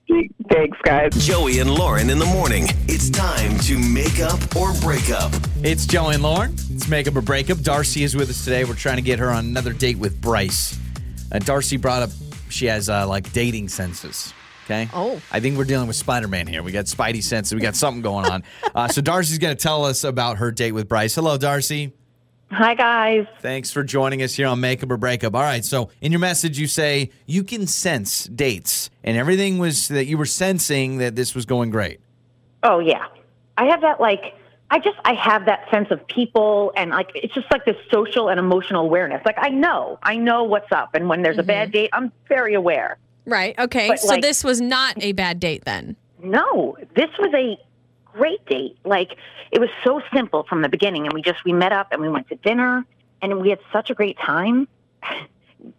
Thanks, 0.50 0.78
guys. 0.84 1.14
Joey 1.26 1.60
and 1.60 1.74
Lauren 1.74 2.10
in 2.10 2.20
the 2.20 2.26
morning. 2.26 2.66
It's 2.88 3.10
time 3.10 3.58
to 3.60 3.78
make 3.78 4.20
up 4.20 4.56
or 4.56 4.74
break 4.82 5.10
up. 5.10 5.32
It's 5.64 5.86
Joey 5.86 6.16
and 6.16 6.24
Lauren. 6.24 6.54
It's 6.72 6.88
make 6.88 7.08
up 7.08 7.16
or 7.16 7.22
break 7.22 7.50
up. 7.50 7.60
Darcy 7.60 8.04
is 8.04 8.16
with 8.16 8.30
us 8.30 8.44
today. 8.44 8.66
We're 8.66 8.76
trying 8.76 8.98
to 8.98 9.02
get 9.02 9.20
her 9.20 9.30
on 9.30 9.46
another 9.46 9.74
date 9.74 9.98
with 9.98 10.20
Bryce. 10.20 10.78
Uh, 11.32 11.40
Darcy 11.40 11.78
brought 11.78 12.04
up 12.04 12.10
she 12.52 12.66
has 12.68 12.90
uh, 12.90 13.08
like 13.08 13.32
dating 13.34 13.70
senses. 13.70 14.34
Okay. 14.72 14.90
Oh. 14.94 15.22
I 15.32 15.42
think 15.42 15.58
we're 15.58 15.66
dealing 15.66 15.88
with 15.88 15.98
Spider 15.98 16.30
Man 16.30 16.48
here. 16.48 16.64
We 16.64 16.72
got 16.72 16.86
Spidey 16.86 17.22
senses. 17.22 17.54
We 17.54 17.60
got 17.60 17.76
something 17.76 18.02
going 18.02 18.26
on. 18.26 18.44
Uh, 18.74 18.88
so 18.88 19.02
Darcy's 19.02 19.38
going 19.38 19.56
to 19.56 19.62
tell 19.62 19.84
us 19.84 20.06
about 20.06 20.38
her 20.38 20.50
date 20.50 20.72
with 20.72 20.88
Bryce. 20.88 21.14
Hello, 21.14 21.38
Darcy. 21.38 21.92
Hi, 22.52 22.74
guys. 22.74 23.28
Thanks 23.40 23.72
for 23.72 23.84
joining 23.84 24.24
us 24.24 24.34
here 24.34 24.48
on 24.48 24.60
Makeup 24.62 24.90
or 24.92 24.98
Breakup. 24.98 25.36
All 25.36 25.42
right. 25.42 25.64
So 25.64 25.90
in 26.00 26.12
your 26.12 26.20
message, 26.20 26.58
you 26.58 26.68
say 26.68 27.12
you 27.26 27.44
can 27.44 27.68
sense 27.68 28.26
dates, 28.26 28.90
and 29.04 29.18
everything 29.18 29.58
was 29.58 29.90
that 29.90 30.06
you 30.06 30.18
were 30.18 30.26
sensing 30.26 30.98
that 30.98 31.16
this 31.16 31.36
was 31.36 31.46
going 31.46 31.70
great. 31.70 32.00
Oh, 32.64 32.80
yeah. 32.80 33.06
I 33.58 33.66
have 33.66 33.82
that, 33.82 34.00
like, 34.00 34.36
I 34.70 34.80
just, 34.80 34.98
I 35.04 35.14
have 35.14 35.46
that 35.46 35.70
sense 35.70 35.92
of 35.92 36.06
people 36.08 36.72
and, 36.78 36.92
like, 36.92 37.12
it's 37.16 37.34
just 37.34 37.52
like 37.52 37.66
this 37.66 37.78
social 37.92 38.30
and 38.30 38.40
emotional 38.40 38.86
awareness. 38.86 39.22
Like, 39.26 39.38
I 39.38 39.50
know, 39.50 40.00
I 40.04 40.16
know 40.16 40.44
what's 40.44 40.72
up. 40.72 40.94
And 40.94 41.10
when 41.10 41.22
there's 41.22 41.38
a 41.38 41.44
bad 41.44 41.72
date, 41.72 41.90
I'm 41.94 42.12
very 42.28 42.54
aware. 42.54 42.98
Right. 43.26 43.58
Okay. 43.60 43.90
But, 43.90 44.00
so 44.00 44.08
like- 44.08 44.22
this 44.22 44.44
was 44.44 44.62
not 44.62 45.02
a 45.02 45.12
bad 45.12 45.40
date 45.40 45.66
then. 45.66 45.96
No, 46.24 46.78
this 46.96 47.10
was 47.18 47.34
a 47.34 47.58
great 48.06 48.46
date. 48.46 48.78
Like, 48.84 49.18
it 49.52 49.60
was 49.60 49.70
so 49.84 50.02
simple 50.14 50.44
from 50.44 50.62
the 50.62 50.70
beginning. 50.70 51.06
And 51.06 51.14
we 51.14 51.22
just, 51.22 51.44
we 51.44 51.54
met 51.54 51.74
up 51.74 51.92
and 51.92 52.02
we 52.02 52.10
went 52.10 52.28
to 52.30 52.36
dinner 52.36 52.86
and 53.22 53.42
we 53.42 53.50
had 53.50 53.60
such 53.72 53.90
a 53.90 53.96
great 53.96 54.18
time. 54.20 54.68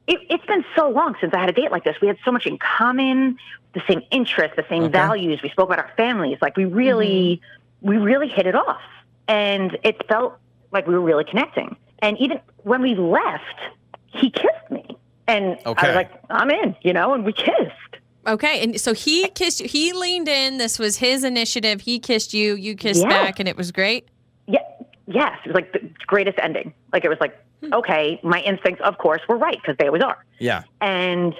it, 0.06 0.20
it's 0.30 0.46
been 0.46 0.64
so 0.76 0.88
long 0.88 1.14
since 1.20 1.32
I 1.34 1.38
had 1.38 1.48
a 1.48 1.52
date 1.52 1.70
like 1.70 1.84
this. 1.84 1.96
We 2.00 2.08
had 2.08 2.18
so 2.24 2.32
much 2.32 2.46
in 2.46 2.58
common, 2.58 3.38
the 3.74 3.82
same 3.88 4.02
interests, 4.10 4.56
the 4.56 4.66
same 4.68 4.84
Okay. 4.84 4.92
values. 4.92 5.40
We 5.42 5.48
spoke 5.50 5.68
about 5.68 5.78
our 5.78 5.92
families. 5.96 6.38
Like 6.40 6.56
we 6.56 6.64
really, 6.64 7.40
mm-hmm. 7.82 7.88
we 7.88 7.96
really 7.98 8.28
hit 8.28 8.46
it 8.46 8.54
off, 8.54 8.82
and 9.28 9.78
it 9.82 10.06
felt 10.08 10.38
like 10.72 10.86
we 10.86 10.94
were 10.94 11.00
really 11.00 11.24
connecting. 11.24 11.76
And 12.00 12.18
even 12.18 12.40
when 12.64 12.82
we 12.82 12.94
left, 12.94 13.60
he 14.06 14.30
kissed 14.30 14.70
me, 14.70 14.96
and 15.32 15.58
I 15.64 15.70
was 15.70 15.96
like, 15.96 16.10
"I'm 16.30 16.50
in," 16.50 16.76
you 16.82 16.92
know, 16.92 17.14
and 17.14 17.24
we 17.24 17.32
kissed. 17.32 17.96
Okay, 18.26 18.62
and 18.62 18.80
so 18.80 18.92
he 18.92 19.28
kissed 19.30 19.60
you. 19.60 19.68
He 19.68 19.92
leaned 19.92 20.28
in. 20.28 20.58
This 20.58 20.78
was 20.78 20.96
his 20.96 21.24
initiative. 21.24 21.80
He 21.80 21.98
kissed 21.98 22.32
you. 22.32 22.54
You 22.54 22.76
kissed 22.76 23.02
Yeah. 23.02 23.08
back, 23.08 23.40
and 23.40 23.48
it 23.48 23.56
was 23.56 23.72
great. 23.72 24.08
Yeah, 24.46 24.60
yes, 25.06 25.36
it 25.44 25.48
was 25.48 25.54
like 25.54 25.72
the 25.72 25.90
greatest 26.06 26.38
ending. 26.40 26.72
Like 26.92 27.04
it 27.04 27.08
was 27.08 27.18
like, 27.20 27.36
hmm. 27.60 27.72
okay, 27.72 28.20
my 28.22 28.40
instincts, 28.40 28.80
of 28.84 28.98
course, 28.98 29.20
were 29.28 29.36
right 29.36 29.56
because 29.60 29.76
they 29.78 29.86
always 29.86 30.02
are. 30.02 30.24
Yeah. 30.38 30.62
And 30.80 31.34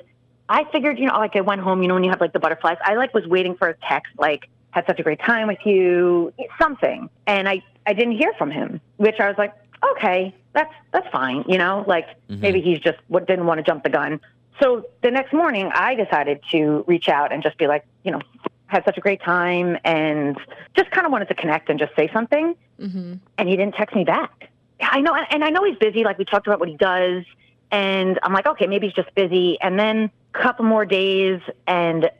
I 0.48 0.64
figured, 0.72 0.98
you 0.98 1.06
know, 1.06 1.18
like 1.18 1.36
I 1.36 1.40
went 1.40 1.60
home, 1.60 1.82
you 1.82 1.88
know, 1.88 1.94
when 1.94 2.04
you 2.04 2.10
have 2.10 2.20
like 2.20 2.32
the 2.32 2.40
butterflies, 2.40 2.78
I 2.84 2.94
like 2.96 3.14
was 3.14 3.26
waiting 3.26 3.56
for 3.56 3.68
a 3.68 3.74
text, 3.88 4.12
like 4.18 4.48
had 4.72 4.84
such 4.86 4.98
a 4.98 5.02
great 5.02 5.20
time 5.20 5.46
with 5.46 5.58
you, 5.64 6.32
something. 6.60 7.08
And 7.26 7.48
I, 7.48 7.62
I 7.86 7.92
didn't 7.92 8.16
hear 8.16 8.32
from 8.38 8.50
him, 8.50 8.80
which 8.96 9.20
I 9.20 9.28
was 9.28 9.36
like, 9.38 9.54
okay, 9.92 10.34
that's, 10.54 10.72
that's 10.92 11.08
fine. 11.10 11.44
You 11.48 11.58
know, 11.58 11.84
like 11.86 12.06
maybe 12.28 12.60
he's 12.60 12.78
just 12.78 12.98
what 13.08 13.26
didn't 13.26 13.46
want 13.46 13.58
to 13.58 13.62
jump 13.64 13.84
the 13.84 13.90
gun. 13.90 14.20
So 14.60 14.86
the 15.02 15.10
next 15.10 15.32
morning 15.32 15.70
I 15.74 15.94
decided 15.94 16.40
to 16.50 16.84
reach 16.86 17.08
out 17.08 17.32
and 17.32 17.42
just 17.42 17.56
be 17.58 17.66
like, 17.66 17.84
you 18.04 18.10
know, 18.12 18.20
had 18.66 18.84
such 18.84 18.96
a 18.96 19.00
great 19.00 19.22
time 19.22 19.76
and 19.84 20.36
just 20.74 20.90
kind 20.90 21.04
of 21.06 21.12
wanted 21.12 21.28
to 21.28 21.34
connect 21.34 21.68
and 21.68 21.78
just 21.78 21.94
say 21.96 22.08
something. 22.12 22.54
Mm-hmm. 22.80 23.14
And 23.38 23.48
he 23.48 23.56
didn't 23.56 23.74
text 23.74 23.94
me 23.94 24.04
back. 24.04 24.48
I 24.80 25.00
know, 25.00 25.14
and 25.14 25.44
I 25.44 25.50
know 25.50 25.64
he's 25.64 25.78
busy. 25.78 26.04
Like 26.04 26.18
we 26.18 26.24
talked 26.24 26.46
about 26.46 26.58
what 26.58 26.68
he 26.68 26.76
does, 26.76 27.24
and 27.70 28.18
I'm 28.22 28.32
like, 28.32 28.46
okay, 28.46 28.66
maybe 28.66 28.88
he's 28.88 28.96
just 28.96 29.14
busy. 29.14 29.58
And 29.60 29.78
then 29.78 30.10
a 30.34 30.38
couple 30.38 30.64
more 30.64 30.84
days, 30.84 31.40
and 31.68 32.10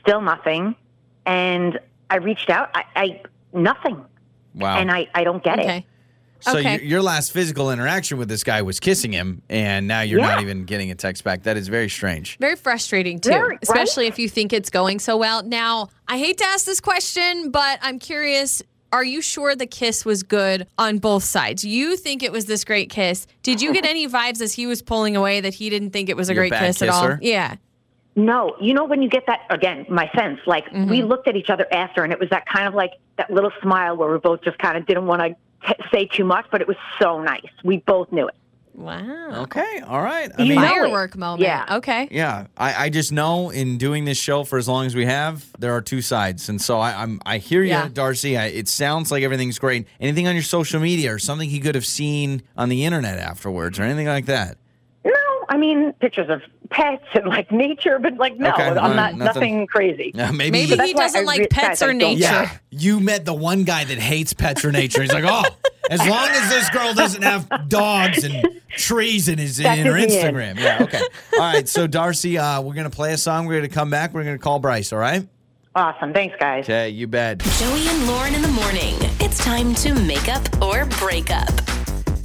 still 0.00 0.20
nothing. 0.20 0.76
And 1.24 1.80
I 2.08 2.16
reached 2.18 2.48
out, 2.48 2.70
I, 2.74 2.84
I 2.94 3.22
nothing, 3.52 4.04
Wow. 4.54 4.78
and 4.78 4.90
I, 4.92 5.08
I 5.14 5.24
don't 5.24 5.42
get 5.42 5.58
Okay. 5.58 5.78
it. 5.78 5.84
So 6.40 6.58
okay. 6.58 6.76
your, 6.76 6.82
your 6.84 7.02
last 7.02 7.32
physical 7.32 7.70
interaction 7.70 8.18
with 8.18 8.28
this 8.28 8.44
guy 8.44 8.62
was 8.62 8.80
kissing 8.80 9.12
him, 9.12 9.42
and 9.48 9.86
now 9.88 10.02
you're 10.02 10.20
not 10.20 10.40
even 10.42 10.64
getting 10.64 10.90
a 10.90 10.94
text 10.94 11.24
back. 11.24 11.42
That 11.44 11.56
is 11.56 11.68
very 11.68 11.88
strange. 11.88 12.38
Very 12.38 12.56
frustrating 12.56 13.18
too, 13.20 13.30
Very, 13.30 13.48
right? 13.50 13.58
especially 13.62 14.06
if 14.06 14.18
you 14.18 14.28
think 14.28 14.52
it's 14.52 14.70
going 14.70 14.98
so 14.98 15.16
well. 15.16 15.42
Now, 15.42 15.88
I 16.08 16.18
hate 16.18 16.38
to 16.38 16.44
ask 16.44 16.66
this 16.66 16.80
question, 16.80 17.50
but 17.50 17.78
I'm 17.82 17.98
curious. 17.98 18.62
Are 18.92 19.04
you 19.04 19.20
sure 19.20 19.56
the 19.56 19.66
kiss 19.66 20.04
was 20.04 20.22
good 20.22 20.66
on 20.78 20.98
both 20.98 21.24
sides? 21.24 21.64
You 21.64 21.96
think 21.96 22.22
it 22.22 22.30
was 22.30 22.46
this 22.46 22.64
great 22.64 22.88
kiss. 22.88 23.26
Did 23.42 23.60
you 23.60 23.72
get 23.74 23.84
any 23.94 24.06
vibes 24.08 24.40
as 24.40 24.52
he 24.52 24.66
was 24.66 24.80
pulling 24.80 25.16
away 25.16 25.40
that 25.40 25.54
he 25.54 25.68
didn't 25.70 25.90
think 25.90 26.08
it 26.08 26.16
was 26.16 26.30
a 26.30 26.34
You're 26.34 26.42
great 26.44 26.52
bad 26.52 26.66
kiss 26.66 26.82
at 26.82 26.88
all? 26.90 27.16
Yeah. 27.20 27.56
No, 28.14 28.56
you 28.60 28.72
know 28.72 28.84
when 28.84 29.02
you 29.02 29.10
get 29.10 29.24
that 29.26 29.40
again, 29.50 29.84
my 29.90 30.10
sense. 30.16 30.38
Like 30.46 30.70
we 30.72 30.78
Mm-hmm. 30.78 31.08
looked 31.08 31.28
at 31.28 31.36
each 31.36 31.50
other 31.50 31.66
after, 31.70 32.02
and 32.04 32.12
it 32.12 32.18
was 32.18 32.30
that 32.30 32.46
kind 32.46 32.66
of 32.66 32.72
like 32.74 32.92
that 33.18 33.30
little 33.30 33.50
smile 33.60 33.96
where 33.96 34.10
we 34.10 34.18
both 34.18 34.42
just 34.42 34.58
kind 34.58 34.78
of 34.78 34.86
didn't 34.86 35.06
want 35.06 35.20
to 35.20 35.36
t- 35.66 35.74
say 35.90 36.06
too 36.06 36.24
much, 36.24 36.46
but 36.50 36.60
it 36.60 36.68
was 36.68 36.76
so 37.00 37.20
nice. 37.22 37.44
We 37.64 37.78
both 37.78 38.10
knew 38.12 38.26
it. 38.28 38.34
Wow. 38.74 39.42
Okay. 39.44 39.80
All 39.86 40.02
right. 40.02 40.30
I 40.38 40.42
You 40.42 40.50
mean, 40.50 40.60
Firework 40.60 41.16
moment. 41.16 41.40
Yeah. 41.40 41.76
Okay. 41.78 42.08
yeah, 42.10 42.48
I, 42.58 42.84
I 42.84 42.90
just 42.90 43.10
know 43.10 43.48
in 43.48 43.78
doing 43.78 44.04
this 44.04 44.18
show 44.18 44.44
for 44.44 44.58
as 44.58 44.68
long 44.68 44.84
as 44.84 44.94
we 44.94 45.06
have, 45.06 45.46
there 45.58 45.72
are 45.72 45.80
two 45.80 46.02
sides, 46.02 46.50
and 46.50 46.60
so 46.60 46.78
I, 46.78 46.92
I'm 47.02 47.18
I 47.24 47.38
hear 47.38 47.62
you, 47.62 47.70
Yeah. 47.70 47.88
Darcy. 47.90 48.36
I, 48.36 48.46
it 48.48 48.68
sounds 48.68 49.10
like 49.10 49.22
everything's 49.22 49.58
great. 49.58 49.86
Anything 49.98 50.28
on 50.28 50.34
your 50.34 50.42
social 50.42 50.78
media 50.78 51.14
or 51.14 51.18
something 51.18 51.48
he 51.48 51.58
could 51.58 51.74
have 51.74 51.86
seen 51.86 52.42
on 52.54 52.68
the 52.68 52.84
internet 52.84 53.18
afterwards, 53.18 53.78
or 53.78 53.82
anything 53.84 54.08
like 54.08 54.26
that? 54.26 54.58
No, 55.06 55.12
I 55.48 55.56
mean 55.56 55.92
pictures 55.94 56.28
of 56.28 56.42
pets 56.70 57.04
and 57.14 57.26
like 57.26 57.50
nature, 57.52 57.98
but 57.98 58.16
like 58.16 58.36
no, 58.38 58.52
Okay, 58.52 58.64
I'm 58.64 58.74
not 58.96 59.14
nothing- 59.14 59.18
nothing 59.18 59.66
crazy. 59.66 60.12
Yeah, 60.14 60.30
maybe. 60.30 60.50
Maybe 60.66 60.76
he 60.82 60.92
doesn't 60.94 61.24
like 61.24 61.40
re- 61.40 61.46
pets 61.48 61.82
or 61.82 61.92
nature. 61.92 62.20
Yeah, 62.22 62.56
you 62.70 63.00
met 63.00 63.24
the 63.24 63.34
one 63.34 63.64
guy 63.64 63.84
that 63.84 63.98
hates 63.98 64.32
pets 64.32 64.64
or 64.64 64.72
nature. 64.72 65.02
He's 65.02 65.12
like, 65.12 65.24
oh, 65.26 65.44
as 65.90 66.00
long 66.00 66.28
as 66.28 66.48
this 66.50 66.68
girl 66.70 66.92
doesn't 66.94 67.22
have 67.22 67.48
dogs 67.68 68.24
and 68.24 68.44
trees 68.70 69.28
in 69.28 69.38
his 69.38 69.60
in 69.60 69.66
her 69.86 69.96
did 69.96 70.08
me. 70.10 70.16
Instagram. 70.16 70.58
Yeah, 70.58 70.82
okay. 70.82 71.00
All 71.34 71.38
right, 71.40 71.68
so 71.68 71.86
Darcy, 71.86 72.38
uh, 72.38 72.60
we're 72.60 72.74
gonna 72.74 72.90
play 72.90 73.12
a 73.12 73.18
song. 73.18 73.46
We're 73.46 73.56
gonna 73.56 73.68
come 73.68 73.90
back. 73.90 74.12
We're 74.14 74.24
gonna 74.24 74.38
call 74.38 74.58
Bryce. 74.58 74.92
All 74.92 74.98
right. 74.98 75.26
Awesome, 75.74 76.12
thanks 76.14 76.34
guys. 76.40 76.64
Okay, 76.64 76.88
you 76.88 77.06
bet. 77.06 77.38
Joey 77.38 77.86
and 77.86 78.06
Lauren 78.06 78.34
in 78.34 78.40
the 78.42 78.48
morning. 78.48 78.94
It's 79.20 79.44
time 79.44 79.74
to 79.76 79.94
make 79.94 80.28
up 80.28 80.42
or 80.62 80.86
break 80.98 81.30
up. 81.30 81.50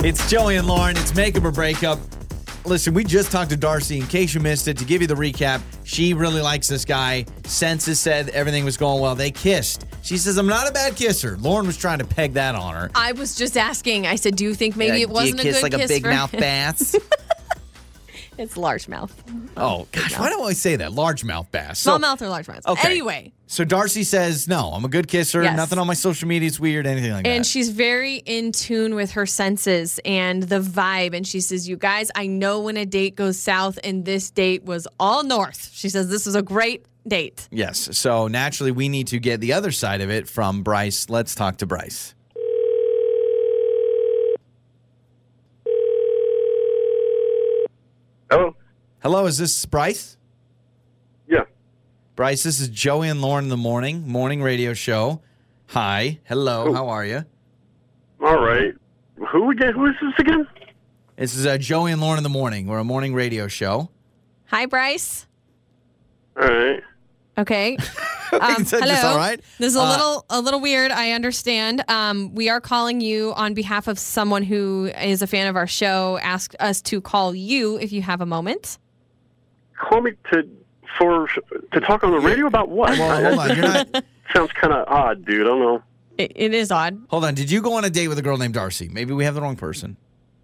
It's 0.03 0.27
Joey 0.29 0.55
and 0.55 0.65
Lauren. 0.67 0.97
It's 0.97 1.13
makeup 1.13 1.43
or 1.43 1.51
breakup. 1.51 1.99
Listen, 2.63 2.93
we 2.93 3.03
just 3.03 3.31
talked 3.31 3.49
to 3.49 3.57
Darcy. 3.57 3.99
In 3.99 4.05
case 4.07 4.33
you 4.35 4.39
missed 4.39 4.67
it, 4.67 4.77
to 4.77 4.85
give 4.85 5.01
you 5.01 5.07
the 5.07 5.15
recap, 5.15 5.61
she 5.83 6.13
really 6.13 6.41
likes 6.41 6.67
this 6.67 6.85
guy. 6.85 7.25
Census 7.43 7.99
said 7.99 8.29
everything 8.29 8.63
was 8.63 8.77
going 8.77 9.01
well. 9.01 9.15
They 9.15 9.31
kissed. 9.31 9.87
She 10.03 10.17
says, 10.17 10.37
I'm 10.37 10.45
not 10.47 10.69
a 10.69 10.71
bad 10.71 10.95
kisser. 10.95 11.37
Lauren 11.39 11.65
was 11.65 11.75
trying 11.75 11.99
to 11.99 12.05
peg 12.05 12.33
that 12.33 12.53
on 12.53 12.75
her. 12.75 12.91
I 12.93 13.13
was 13.13 13.35
just 13.35 13.57
asking. 13.57 14.05
I 14.05 14.15
said, 14.15 14.35
do 14.35 14.43
you 14.43 14.53
think 14.53 14.75
maybe 14.75 14.97
Yeah, 14.97 15.03
it 15.03 15.09
wasn't 15.09 15.39
do 15.39 15.43
you 15.43 15.49
a 15.49 15.53
kiss 15.53 15.61
good 15.63 15.73
like 15.73 15.81
kiss 15.81 15.91
a 15.91 15.93
big 15.95 16.03
mouth 16.03 16.31
bass? 16.31 16.95
It's 18.37 18.57
large 18.57 18.87
mouth. 18.87 19.13
oh, 19.57 19.87
gosh, 19.91 20.17
why 20.17 20.29
do 20.29 20.41
I 20.41 20.53
say 20.53 20.77
that? 20.77 20.91
Largemouth 20.91 21.51
bass. 21.51 21.79
Small 21.79 21.97
So- 21.97 21.99
mouth 21.99 22.21
or 22.21 22.29
large 22.29 22.47
mouth. 22.47 22.65
Okay. 22.65 22.89
Anyway, 22.89 23.33
So 23.51 23.65
Darcy 23.65 24.05
says, 24.05 24.47
no, 24.47 24.71
I'm 24.71 24.85
a 24.85 24.87
good 24.87 25.09
kisser. 25.09 25.43
Yes. 25.43 25.57
Nothing 25.57 25.77
on 25.77 25.85
my 25.85 25.93
social 25.93 26.25
media 26.25 26.47
is 26.47 26.57
weird, 26.57 26.87
anything 26.87 27.11
like 27.11 27.17
and 27.17 27.25
that. 27.25 27.35
And 27.35 27.45
she's 27.45 27.67
very 27.67 28.15
in 28.15 28.53
tune 28.53 28.95
with 28.95 29.11
her 29.11 29.25
senses 29.25 29.99
and 30.05 30.43
the 30.43 30.61
vibe. 30.61 31.13
And 31.13 31.27
she 31.27 31.41
says, 31.41 31.67
You 31.67 31.75
guys, 31.75 32.11
I 32.15 32.27
know 32.27 32.61
when 32.61 32.77
a 32.77 32.85
date 32.85 33.17
goes 33.17 33.37
south, 33.37 33.77
and 33.83 34.05
this 34.05 34.31
date 34.31 34.63
was 34.63 34.87
all 35.01 35.25
north. 35.25 35.69
She 35.73 35.89
says, 35.89 36.07
This 36.07 36.25
was 36.25 36.35
a 36.35 36.41
great 36.41 36.85
date. 37.05 37.49
yes. 37.51 37.97
So 37.97 38.29
naturally, 38.29 38.71
we 38.71 38.87
need 38.87 39.07
to 39.07 39.19
get 39.19 39.41
the 39.41 39.51
other 39.51 39.73
side 39.73 39.99
of 39.99 40.09
it 40.09 40.29
from 40.29 40.63
Bryce. 40.63 41.09
Let's 41.09 41.35
talk 41.35 41.57
to 41.57 41.65
Bryce. 41.65 42.15
Hello. 48.29 48.55
Hello, 48.99 49.25
is 49.25 49.37
this 49.37 49.65
Bryce? 49.65 50.15
Yeah. 52.11 52.15
Bryce, 52.15 52.43
this 52.43 52.59
is 52.59 52.69
Joey 52.69 53.09
and 53.09 53.21
Lauren 53.21 53.45
in 53.45 53.49
the 53.49 53.57
morning, 53.57 54.07
morning 54.07 54.41
radio 54.41 54.73
show. 54.73 55.21
Hi. 55.67 56.19
Hello. 56.25 56.65
Oh. 56.67 56.73
How 56.73 56.89
are 56.89 57.05
you? 57.05 57.25
All 58.23 58.43
right. 58.43 58.73
Who 59.31 59.49
again? 59.51 59.73
Who 59.73 59.85
is 59.85 59.95
this 60.01 60.13
again? 60.19 60.47
This 61.15 61.35
is 61.35 61.45
uh, 61.45 61.57
Joey 61.57 61.91
and 61.91 62.01
Lauren 62.01 62.17
in 62.17 62.23
the 62.23 62.29
morning. 62.29 62.67
We're 62.67 62.79
a 62.79 62.83
morning 62.83 63.13
radio 63.13 63.47
show. 63.47 63.89
Hi, 64.47 64.65
Bryce. 64.65 65.27
All 66.39 66.47
right. 66.47 66.81
Okay. 67.37 67.77
Um, 68.33 68.61
Is 68.61 68.71
hello. 68.71 68.85
just 68.85 69.03
all 69.03 69.17
right? 69.17 69.41
This 69.59 69.73
is 69.73 69.75
a 69.75 69.81
Uh, 69.81 69.89
little 69.89 70.25
a 70.29 70.39
little 70.39 70.61
weird. 70.61 70.89
I 70.89 71.11
understand. 71.11 71.83
Um, 71.89 72.33
we 72.33 72.47
are 72.47 72.61
calling 72.61 73.01
you 73.01 73.33
on 73.33 73.53
behalf 73.53 73.89
of 73.89 73.99
someone 73.99 74.43
who 74.43 74.85
is 75.03 75.21
a 75.21 75.27
fan 75.27 75.47
of 75.47 75.57
our 75.57 75.67
show. 75.67 76.17
Asked 76.19 76.55
us 76.61 76.81
to 76.83 77.01
call 77.01 77.35
you 77.35 77.77
if 77.77 77.91
you 77.91 78.01
have 78.03 78.21
a 78.21 78.25
moment. 78.25 78.77
Call 79.77 79.99
me 79.99 80.11
to 80.31 80.47
for 80.97 81.27
to 81.71 81.79
talk 81.81 82.03
on 82.03 82.11
the 82.11 82.19
radio 82.19 82.47
about 82.47 82.69
what? 82.69 82.91
Well, 82.91 83.23
hold 83.23 83.39
on. 83.39 83.55
You're 83.55 83.65
not. 83.65 84.03
Sounds 84.33 84.51
kind 84.53 84.73
of 84.73 84.87
odd, 84.87 85.25
dude. 85.25 85.41
I 85.41 85.49
don't 85.49 85.59
know. 85.59 85.83
It, 86.17 86.31
it 86.35 86.53
is 86.53 86.71
odd. 86.71 87.01
Hold 87.09 87.25
on. 87.25 87.35
Did 87.35 87.51
you 87.51 87.61
go 87.61 87.73
on 87.73 87.85
a 87.85 87.89
date 87.89 88.07
with 88.07 88.17
a 88.17 88.21
girl 88.21 88.37
named 88.37 88.53
Darcy? 88.53 88.89
Maybe 88.89 89.13
we 89.13 89.25
have 89.25 89.35
the 89.35 89.41
wrong 89.41 89.55
person. 89.55 89.97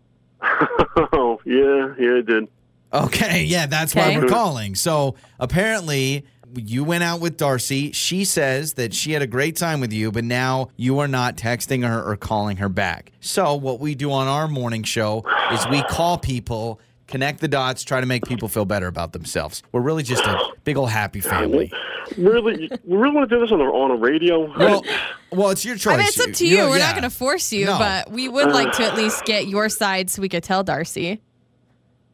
oh, 0.41 1.39
yeah, 1.45 1.93
yeah, 1.99 2.17
I 2.17 2.21
did. 2.21 2.47
Okay, 2.93 3.43
yeah, 3.43 3.65
that's 3.65 3.93
why 3.93 4.17
we're 4.17 4.27
calling. 4.27 4.73
So 4.75 5.15
apparently, 5.39 6.25
you 6.55 6.83
went 6.83 7.03
out 7.03 7.19
with 7.19 7.37
Darcy. 7.37 7.91
She 7.91 8.23
says 8.23 8.73
that 8.73 8.93
she 8.93 9.11
had 9.11 9.21
a 9.21 9.27
great 9.27 9.55
time 9.55 9.81
with 9.81 9.91
you, 9.91 10.11
but 10.11 10.23
now 10.23 10.69
you 10.77 10.99
are 10.99 11.07
not 11.07 11.35
texting 11.35 11.85
her 11.85 12.01
or 12.01 12.15
calling 12.15 12.57
her 12.57 12.69
back. 12.69 13.11
So, 13.19 13.55
what 13.55 13.79
we 13.79 13.95
do 13.95 14.11
on 14.11 14.27
our 14.27 14.47
morning 14.47 14.83
show 14.83 15.25
is 15.51 15.67
we 15.67 15.83
call 15.83 16.17
people, 16.17 16.79
connect 17.07 17.39
the 17.39 17.47
dots, 17.47 17.83
try 17.83 17.99
to 17.99 18.05
make 18.05 18.25
people 18.25 18.47
feel 18.47 18.65
better 18.65 18.87
about 18.87 19.13
themselves. 19.13 19.63
We're 19.71 19.81
really 19.81 20.03
just 20.03 20.23
a 20.25 20.37
big 20.63 20.77
old 20.77 20.89
happy 20.89 21.21
family. 21.21 21.71
Really, 22.17 22.69
we 22.85 22.97
really 22.97 23.15
want 23.15 23.29
to 23.29 23.35
do 23.35 23.41
this 23.41 23.51
on 23.51 23.59
the 23.59 23.65
on 23.65 23.91
a 23.91 23.95
radio? 23.95 24.53
Well, 24.57 24.83
well, 25.31 25.49
it's 25.49 25.65
your 25.65 25.75
choice. 25.75 25.93
I 25.95 25.97
mean, 25.97 26.07
it's 26.07 26.19
up 26.19 26.31
to 26.33 26.47
you. 26.47 26.57
know, 26.57 26.69
We're 26.69 26.77
yeah. 26.77 26.85
not 26.87 26.91
going 26.95 27.03
to 27.03 27.15
force 27.15 27.51
you, 27.51 27.65
No. 27.65 27.77
but 27.77 28.11
we 28.11 28.29
would 28.29 28.51
like 28.51 28.71
to 28.73 28.83
at 28.83 28.95
least 28.95 29.25
get 29.25 29.47
your 29.47 29.67
side 29.69 30.09
so 30.09 30.21
we 30.21 30.29
could 30.29 30.43
tell 30.43 30.63
Darcy. 30.63 31.19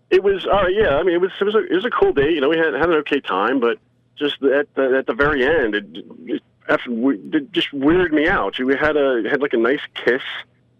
it 0.09 0.23
was. 0.23 0.45
Uh, 0.45 0.67
yeah, 0.67 0.97
I 0.97 1.03
mean, 1.03 1.15
it 1.15 1.21
was. 1.21 1.31
It 1.39 1.43
was 1.43 1.55
a. 1.55 1.65
It 1.65 1.75
was 1.75 1.85
a 1.85 1.91
cool 1.91 2.13
day. 2.13 2.31
You 2.31 2.41
know, 2.41 2.49
we 2.49 2.57
had 2.57 2.73
had 2.73 2.89
an 2.89 2.95
okay 2.97 3.19
time, 3.19 3.59
but 3.59 3.77
just 4.15 4.41
at 4.43 4.73
the 4.75 4.97
at 4.97 5.05
the 5.07 5.13
very 5.13 5.45
end, 5.45 5.75
it, 5.75 5.85
it, 6.25 6.41
it 6.69 7.51
just 7.51 7.71
weirded 7.71 8.11
me 8.13 8.27
out. 8.27 8.57
We 8.59 8.75
had 8.75 8.97
a 8.97 9.23
had 9.29 9.41
like 9.41 9.53
a 9.53 9.57
nice 9.57 9.81
kiss. 9.93 10.21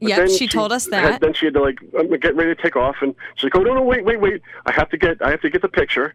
Yep, 0.10 0.18
then 0.18 0.38
she 0.38 0.48
told 0.48 0.72
us 0.72 0.86
had- 0.86 0.94
that. 0.94 1.22
then 1.22 1.34
she 1.34 1.46
had 1.46 1.54
to 1.56 1.62
like 1.62 1.80
um, 1.98 2.10
get 2.20 2.36
ready 2.36 2.54
to 2.56 2.62
take 2.62 2.76
off, 2.76 2.98
and 3.02 3.16
she's 3.36 3.46
like, 3.46 3.56
"Oh 3.56 3.62
no, 3.64 3.74
no, 3.74 3.82
wait, 3.82 4.04
wait, 4.06 4.20
wait! 4.20 4.42
I 4.66 4.72
have 4.72 4.90
to 4.90 4.98
get, 4.98 5.22
I 5.22 5.32
have 5.32 5.42
to 5.42 5.50
get 5.50 5.62
the 5.62 5.70
picture." 5.70 6.14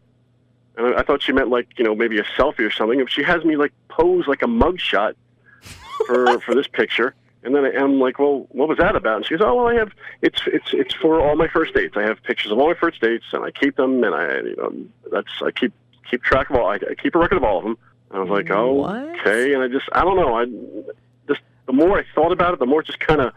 And 0.76 0.94
I, 0.94 1.00
I 1.00 1.02
thought 1.02 1.22
she 1.22 1.32
meant 1.32 1.48
like 1.48 1.68
you 1.78 1.84
know 1.84 1.94
maybe 1.94 2.18
a 2.18 2.24
selfie 2.36 2.60
or 2.66 2.70
something. 2.70 3.00
If 3.00 3.08
she 3.08 3.22
has 3.22 3.44
me 3.44 3.56
like 3.56 3.72
pose 3.88 4.26
like 4.26 4.42
a 4.42 4.46
mugshot 4.46 5.14
for 6.06 6.38
for 6.44 6.54
this 6.54 6.66
picture, 6.68 7.14
And 7.42 7.54
then 7.54 7.64
I, 7.64 7.70
I'm 7.76 7.98
like, 8.00 8.18
well, 8.18 8.46
what 8.50 8.68
was 8.68 8.78
that 8.78 8.94
about? 8.96 9.16
And 9.16 9.26
she 9.26 9.36
goes, 9.36 9.44
oh, 9.46 9.54
well, 9.54 9.66
I 9.68 9.74
have 9.74 9.92
it's 10.22 10.40
it's 10.46 10.72
it's 10.72 10.94
for 10.94 11.20
all 11.20 11.36
my 11.36 11.48
first 11.48 11.74
dates. 11.74 11.96
I 11.96 12.02
have 12.02 12.22
pictures 12.22 12.52
of 12.52 12.58
all 12.58 12.68
my 12.68 12.78
first 12.78 13.00
dates, 13.00 13.24
and 13.32 13.44
I 13.44 13.50
keep 13.50 13.76
them, 13.76 14.04
and 14.04 14.14
I 14.14 14.36
you 14.40 14.56
know 14.56 14.72
that's 15.10 15.30
I 15.44 15.50
keep 15.50 15.72
keep 16.10 16.22
track 16.22 16.50
of 16.50 16.56
all. 16.56 16.66
I, 16.68 16.74
I 16.76 16.94
keep 17.00 17.14
a 17.14 17.18
record 17.18 17.36
of 17.36 17.44
all 17.44 17.58
of 17.58 17.64
them. 17.64 17.76
I 18.10 18.18
was 18.20 18.30
like, 18.30 18.50
oh, 18.50 18.72
What? 18.72 19.20
okay. 19.20 19.52
And 19.52 19.62
I 19.62 19.68
just 19.68 19.86
I 19.92 20.02
don't 20.02 20.16
know. 20.16 20.34
I 20.34 20.46
just 21.28 21.40
the 21.66 21.72
more 21.74 21.98
I 21.98 22.04
thought 22.14 22.32
about 22.32 22.54
it, 22.54 22.58
the 22.58 22.66
more 22.66 22.80
it 22.80 22.86
just 22.86 23.00
kind 23.00 23.20
of 23.20 23.32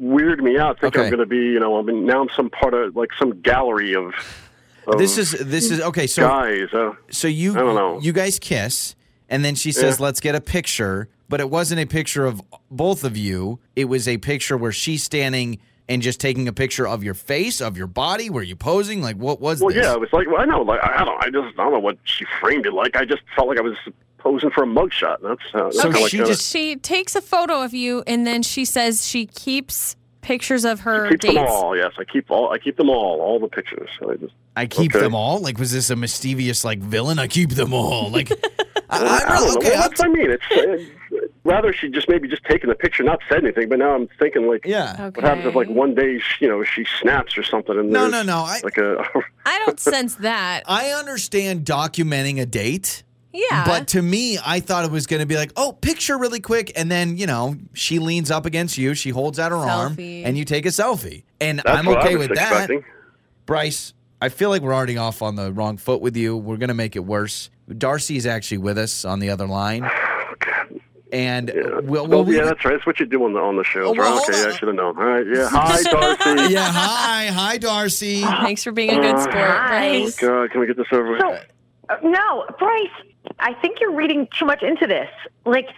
weirded 0.00 0.40
me 0.40 0.58
out. 0.58 0.80
Thinking 0.80 1.00
Okay. 1.00 1.08
I'm 1.08 1.16
going 1.16 1.26
to 1.26 1.26
be, 1.26 1.36
you 1.36 1.60
know, 1.60 1.78
I 1.78 1.82
mean, 1.82 2.06
now 2.06 2.22
I'm 2.22 2.28
some 2.34 2.50
part 2.50 2.74
of 2.74 2.96
like 2.96 3.10
some 3.18 3.40
gallery 3.40 3.94
of. 3.94 4.12
of 4.86 4.98
This 4.98 5.18
is 5.18 5.32
this 5.32 5.70
is 5.70 5.80
okay. 5.80 6.06
So 6.06 6.26
guys. 6.26 6.72
Uh, 6.72 6.92
so 7.10 7.28
you 7.28 7.52
I 7.52 7.60
don't 7.60 7.74
know. 7.74 8.00
you 8.00 8.12
guys 8.12 8.38
kiss, 8.38 8.94
and 9.28 9.44
then 9.44 9.54
she 9.54 9.72
says, 9.72 9.98
Yeah. 9.98 10.04
"Let's 10.06 10.20
get 10.20 10.34
a 10.34 10.40
picture." 10.40 11.08
But 11.26 11.40
it 11.40 11.48
wasn't 11.48 11.80
a 11.80 11.86
picture 11.86 12.26
of 12.26 12.42
both 12.70 13.02
of 13.02 13.16
you. 13.16 13.58
It 13.74 13.86
was 13.86 14.06
a 14.06 14.18
picture 14.18 14.58
where 14.58 14.72
she's 14.72 15.02
standing 15.02 15.58
and 15.88 16.02
just 16.02 16.20
taking 16.20 16.48
a 16.48 16.52
picture 16.52 16.86
of 16.86 17.02
your 17.02 17.14
face, 17.14 17.60
of 17.60 17.76
your 17.78 17.86
body. 17.86 18.28
Were 18.30 18.42
you 18.42 18.56
posing? 18.56 19.00
Like 19.02 19.16
what 19.16 19.40
was 19.40 19.60
well, 19.60 19.74
this? 19.74 19.84
yeah, 19.84 19.94
it 19.94 20.00
was 20.00 20.12
like 20.12 20.26
well, 20.26 20.40
I 20.40 20.44
know, 20.44 20.62
like 20.62 20.80
I 20.82 21.04
don't, 21.04 21.22
I 21.22 21.30
just 21.30 21.58
I 21.58 21.64
don't 21.64 21.72
know 21.72 21.78
what 21.78 21.98
she 22.04 22.24
framed 22.40 22.66
it 22.66 22.72
like. 22.74 22.96
I 22.96 23.04
just 23.04 23.22
felt 23.34 23.48
like 23.48 23.58
I 23.58 23.62
was 23.62 23.76
posing 24.24 24.50
for 24.50 24.64
a 24.64 24.66
mugshot. 24.66 25.18
That's 25.22 25.40
uh, 25.54 25.70
So 25.70 25.82
kinda 25.84 26.00
like 26.00 26.10
she 26.10 26.16
kinda- 26.16 26.32
just- 26.32 26.50
She 26.50 26.74
takes 26.76 27.14
a 27.14 27.20
photo 27.20 27.62
of 27.62 27.72
you 27.74 28.02
and 28.06 28.26
then 28.26 28.42
she 28.42 28.64
says 28.64 29.06
she 29.06 29.26
keeps 29.26 29.94
pictures 30.22 30.64
of 30.64 30.80
her 30.80 31.10
keep 31.10 31.20
dates. 31.20 31.34
them 31.34 31.46
all. 31.46 31.76
Yes, 31.76 31.92
I 31.98 32.04
keep 32.04 32.30
all. 32.30 32.50
I 32.50 32.58
keep 32.58 32.76
them 32.78 32.88
all. 32.90 33.20
All 33.20 33.38
the 33.38 33.46
pictures. 33.48 33.88
So 34.00 34.10
I 34.10 34.16
just. 34.16 34.32
I 34.56 34.66
keep 34.66 34.94
Okay. 34.94 35.04
them 35.04 35.14
all. 35.14 35.38
Like 35.40 35.58
was 35.58 35.70
this 35.72 35.90
a 35.90 35.96
mischievous 35.96 36.64
like 36.64 36.78
villain? 36.80 37.18
I 37.18 37.26
keep 37.28 37.50
them 37.50 37.72
all. 37.74 38.10
Like 38.10 38.30
I, 38.90 38.98
I 38.98 39.22
I, 39.34 39.40
don't 39.40 39.48
know. 39.54 39.56
okay. 39.60 39.70
Well, 39.70 39.82
I'm 39.82 39.90
that's 39.90 40.00
what 40.00 40.08
I 40.08 40.12
mean. 40.12 40.30
It's 40.30 40.50
uh, 40.50 41.26
rather 41.44 41.72
she 41.72 41.88
just 41.88 42.08
maybe 42.08 42.28
just 42.28 42.44
taken 42.44 42.68
the 42.68 42.74
picture, 42.74 43.02
not 43.02 43.20
said 43.28 43.42
anything. 43.44 43.68
But 43.68 43.80
now 43.80 43.94
I'm 43.94 44.08
thinking 44.18 44.46
like, 44.48 44.64
yeah. 44.64 44.92
Okay. 44.92 45.20
what 45.20 45.24
happens 45.24 45.46
if 45.46 45.54
like 45.54 45.68
one 45.68 45.94
day 45.94 46.18
she, 46.20 46.44
you 46.44 46.50
know 46.50 46.62
she 46.64 46.86
snaps 47.00 47.36
or 47.36 47.42
something? 47.42 47.76
And 47.78 47.90
No, 47.90 48.02
there's 48.08 48.12
no, 48.12 48.22
no. 48.22 48.38
I 48.44 48.60
Like 48.62 48.78
a 48.78 49.04
I 49.46 49.62
don't 49.66 49.78
sense 49.80 50.14
that. 50.16 50.62
I 50.66 50.90
understand 50.90 51.64
documenting 51.66 52.40
a 52.40 52.46
date. 52.46 53.02
Yeah. 53.34 53.64
But 53.66 53.88
to 53.88 54.00
me, 54.00 54.38
I 54.44 54.60
thought 54.60 54.84
it 54.84 54.92
was 54.92 55.06
going 55.08 55.20
to 55.20 55.26
be 55.26 55.36
like, 55.36 55.50
oh, 55.56 55.72
picture 55.72 56.16
really 56.16 56.38
quick. 56.40 56.70
And 56.76 56.88
then, 56.90 57.16
you 57.16 57.26
know, 57.26 57.56
she 57.72 57.98
leans 57.98 58.30
up 58.30 58.46
against 58.46 58.78
you, 58.78 58.94
she 58.94 59.10
holds 59.10 59.38
out 59.40 59.50
her 59.50 59.56
arm, 59.58 59.96
and 59.98 60.38
you 60.38 60.44
take 60.44 60.64
a 60.66 60.68
selfie. 60.70 61.24
And 61.40 61.58
that's 61.58 61.68
I'm 61.68 61.88
okay 61.88 62.14
with 62.16 62.30
expecting. 62.30 62.80
that. 62.80 62.86
Bryce, 63.46 63.92
I 64.22 64.28
feel 64.28 64.50
like 64.50 64.62
we're 64.62 64.72
already 64.72 64.96
off 64.96 65.20
on 65.20 65.34
the 65.34 65.52
wrong 65.52 65.76
foot 65.78 66.00
with 66.00 66.16
you. 66.16 66.36
We're 66.36 66.56
going 66.58 66.68
to 66.68 66.74
make 66.74 66.94
it 66.96 67.04
worse. 67.04 67.50
Darcy 67.76 68.16
is 68.16 68.24
actually 68.26 68.58
with 68.58 68.78
us 68.78 69.04
on 69.04 69.18
the 69.18 69.30
other 69.30 69.46
line. 69.48 69.88
And 71.12 71.48
Yeah. 71.54 71.80
we'll, 71.82 72.04
Oh, 72.12 72.22
we'll 72.22 72.32
yeah, 72.32 72.44
that's 72.44 72.64
right. 72.64 72.72
That's 72.72 72.86
what 72.86 72.98
you 72.98 73.06
do 73.06 73.22
on 73.24 73.34
the 73.34 73.38
on 73.40 73.56
the 73.56 73.62
show. 73.64 73.82
Oh, 73.84 73.92
well, 73.92 74.16
right? 74.18 74.28
Okay, 74.28 74.42
on. 74.42 74.48
I 74.48 74.52
should 74.56 74.68
have 74.68 74.74
known. 74.76 74.96
All 74.98 75.04
right. 75.04 75.24
Yeah. 75.26 75.48
Hi, 75.52 75.82
Darcy. 75.82 76.52
yeah, 76.52 76.72
hi. 76.72 77.26
Hi, 77.26 77.58
Darcy. 77.58 78.20
Thanks 78.22 78.64
for 78.64 78.72
being 78.72 78.90
a 78.90 79.00
good 79.00 79.18
sport, 79.20 79.34
Hi. 79.36 79.68
Bryce. 80.00 80.18
God, 80.18 80.50
can 80.50 80.60
we 80.60 80.66
get 80.66 80.76
this 80.76 80.86
over 80.90 81.12
with? 81.12 81.20
So, 81.20 81.38
uh, 81.90 81.96
no, 82.02 82.46
Bryce, 82.58 82.88
I 83.44 83.52
think 83.52 83.78
you're 83.78 83.92
reading 83.92 84.26
too 84.36 84.46
much 84.46 84.62
into 84.62 84.86
this. 84.86 85.10
Like, 85.44 85.68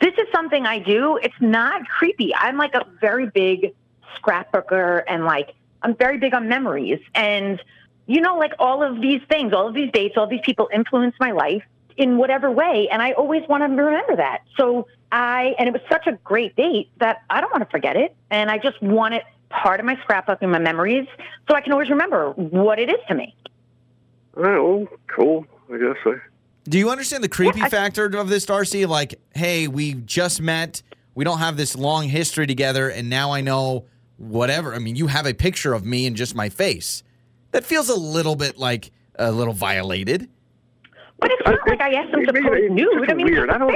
this 0.00 0.14
is 0.14 0.26
something 0.30 0.66
I 0.66 0.78
do. 0.78 1.16
It's 1.16 1.34
not 1.40 1.86
creepy. 1.88 2.32
I'm 2.32 2.56
like 2.56 2.74
a 2.74 2.86
very 3.00 3.26
big 3.26 3.74
scrapbooker 4.16 5.02
and 5.08 5.24
like, 5.24 5.54
I'm 5.82 5.96
very 5.96 6.18
big 6.18 6.32
on 6.32 6.48
memories. 6.48 7.00
And, 7.16 7.60
you 8.06 8.20
know, 8.20 8.38
like 8.38 8.52
all 8.60 8.84
of 8.84 9.00
these 9.00 9.20
things, 9.28 9.52
all 9.52 9.66
of 9.66 9.74
these 9.74 9.90
dates, 9.90 10.16
all 10.16 10.28
these 10.28 10.42
people 10.44 10.68
influence 10.72 11.16
my 11.18 11.32
life 11.32 11.64
in 11.96 12.18
whatever 12.18 12.52
way. 12.52 12.88
And 12.88 13.02
I 13.02 13.12
always 13.12 13.42
want 13.48 13.64
to 13.64 13.68
remember 13.68 14.14
that. 14.14 14.42
So 14.56 14.86
I, 15.10 15.56
and 15.58 15.68
it 15.68 15.72
was 15.72 15.82
such 15.90 16.06
a 16.06 16.12
great 16.22 16.54
date 16.54 16.88
that 16.98 17.22
I 17.28 17.40
don't 17.40 17.50
want 17.50 17.64
to 17.64 17.70
forget 17.70 17.96
it. 17.96 18.14
And 18.30 18.48
I 18.48 18.58
just 18.58 18.80
want 18.80 19.14
it 19.14 19.24
part 19.48 19.80
of 19.80 19.86
my 19.86 19.96
scrapbook 20.02 20.38
and 20.42 20.52
my 20.52 20.60
memories 20.60 21.08
so 21.48 21.56
I 21.56 21.62
can 21.62 21.72
always 21.72 21.90
remember 21.90 22.30
what 22.30 22.78
it 22.78 22.88
is 22.88 23.00
to 23.08 23.14
me. 23.16 23.34
All 24.36 24.44
right. 24.44 24.60
Well, 24.60 24.86
cool. 25.08 25.46
I 25.72 25.78
guess 25.78 25.96
I. 26.06 26.14
Do 26.68 26.78
you 26.78 26.90
understand 26.90 27.24
the 27.24 27.28
creepy 27.28 27.58
Yeah, 27.60 27.66
I- 27.66 27.70
factor 27.70 28.04
of 28.06 28.28
this, 28.28 28.44
Darcy? 28.46 28.84
Like, 28.86 29.14
hey, 29.34 29.68
we 29.68 29.94
just 29.94 30.40
met. 30.42 30.82
We 31.14 31.24
don't 31.24 31.38
have 31.38 31.56
this 31.56 31.74
long 31.76 32.04
history 32.08 32.46
together, 32.46 32.88
and 32.88 33.08
now 33.10 33.32
I 33.32 33.40
know 33.40 33.86
whatever. 34.18 34.74
I 34.74 34.78
mean, 34.78 34.94
you 34.96 35.06
have 35.08 35.26
a 35.26 35.34
picture 35.34 35.72
of 35.74 35.84
me 35.84 36.06
and 36.06 36.14
just 36.16 36.34
my 36.34 36.48
face. 36.48 37.02
That 37.52 37.64
feels 37.64 37.88
a 37.88 37.94
little 37.98 38.36
bit 38.36 38.58
like 38.58 38.90
a 39.18 39.32
little 39.32 39.54
violated. 39.54 40.28
But 41.18 41.30
it's 41.32 41.42
not 41.44 41.58
like 41.66 41.80
I 41.80 41.94
asked 41.94 42.12
them 42.12 42.24
to 42.26 42.32
Maybe 42.32 42.46
post 42.46 42.60
it's 42.62 42.72
nude. 42.74 43.10
I 43.10 43.14
mean, 43.14 43.26
weird. 43.26 43.50
I 43.50 43.58
don't. 43.58 43.74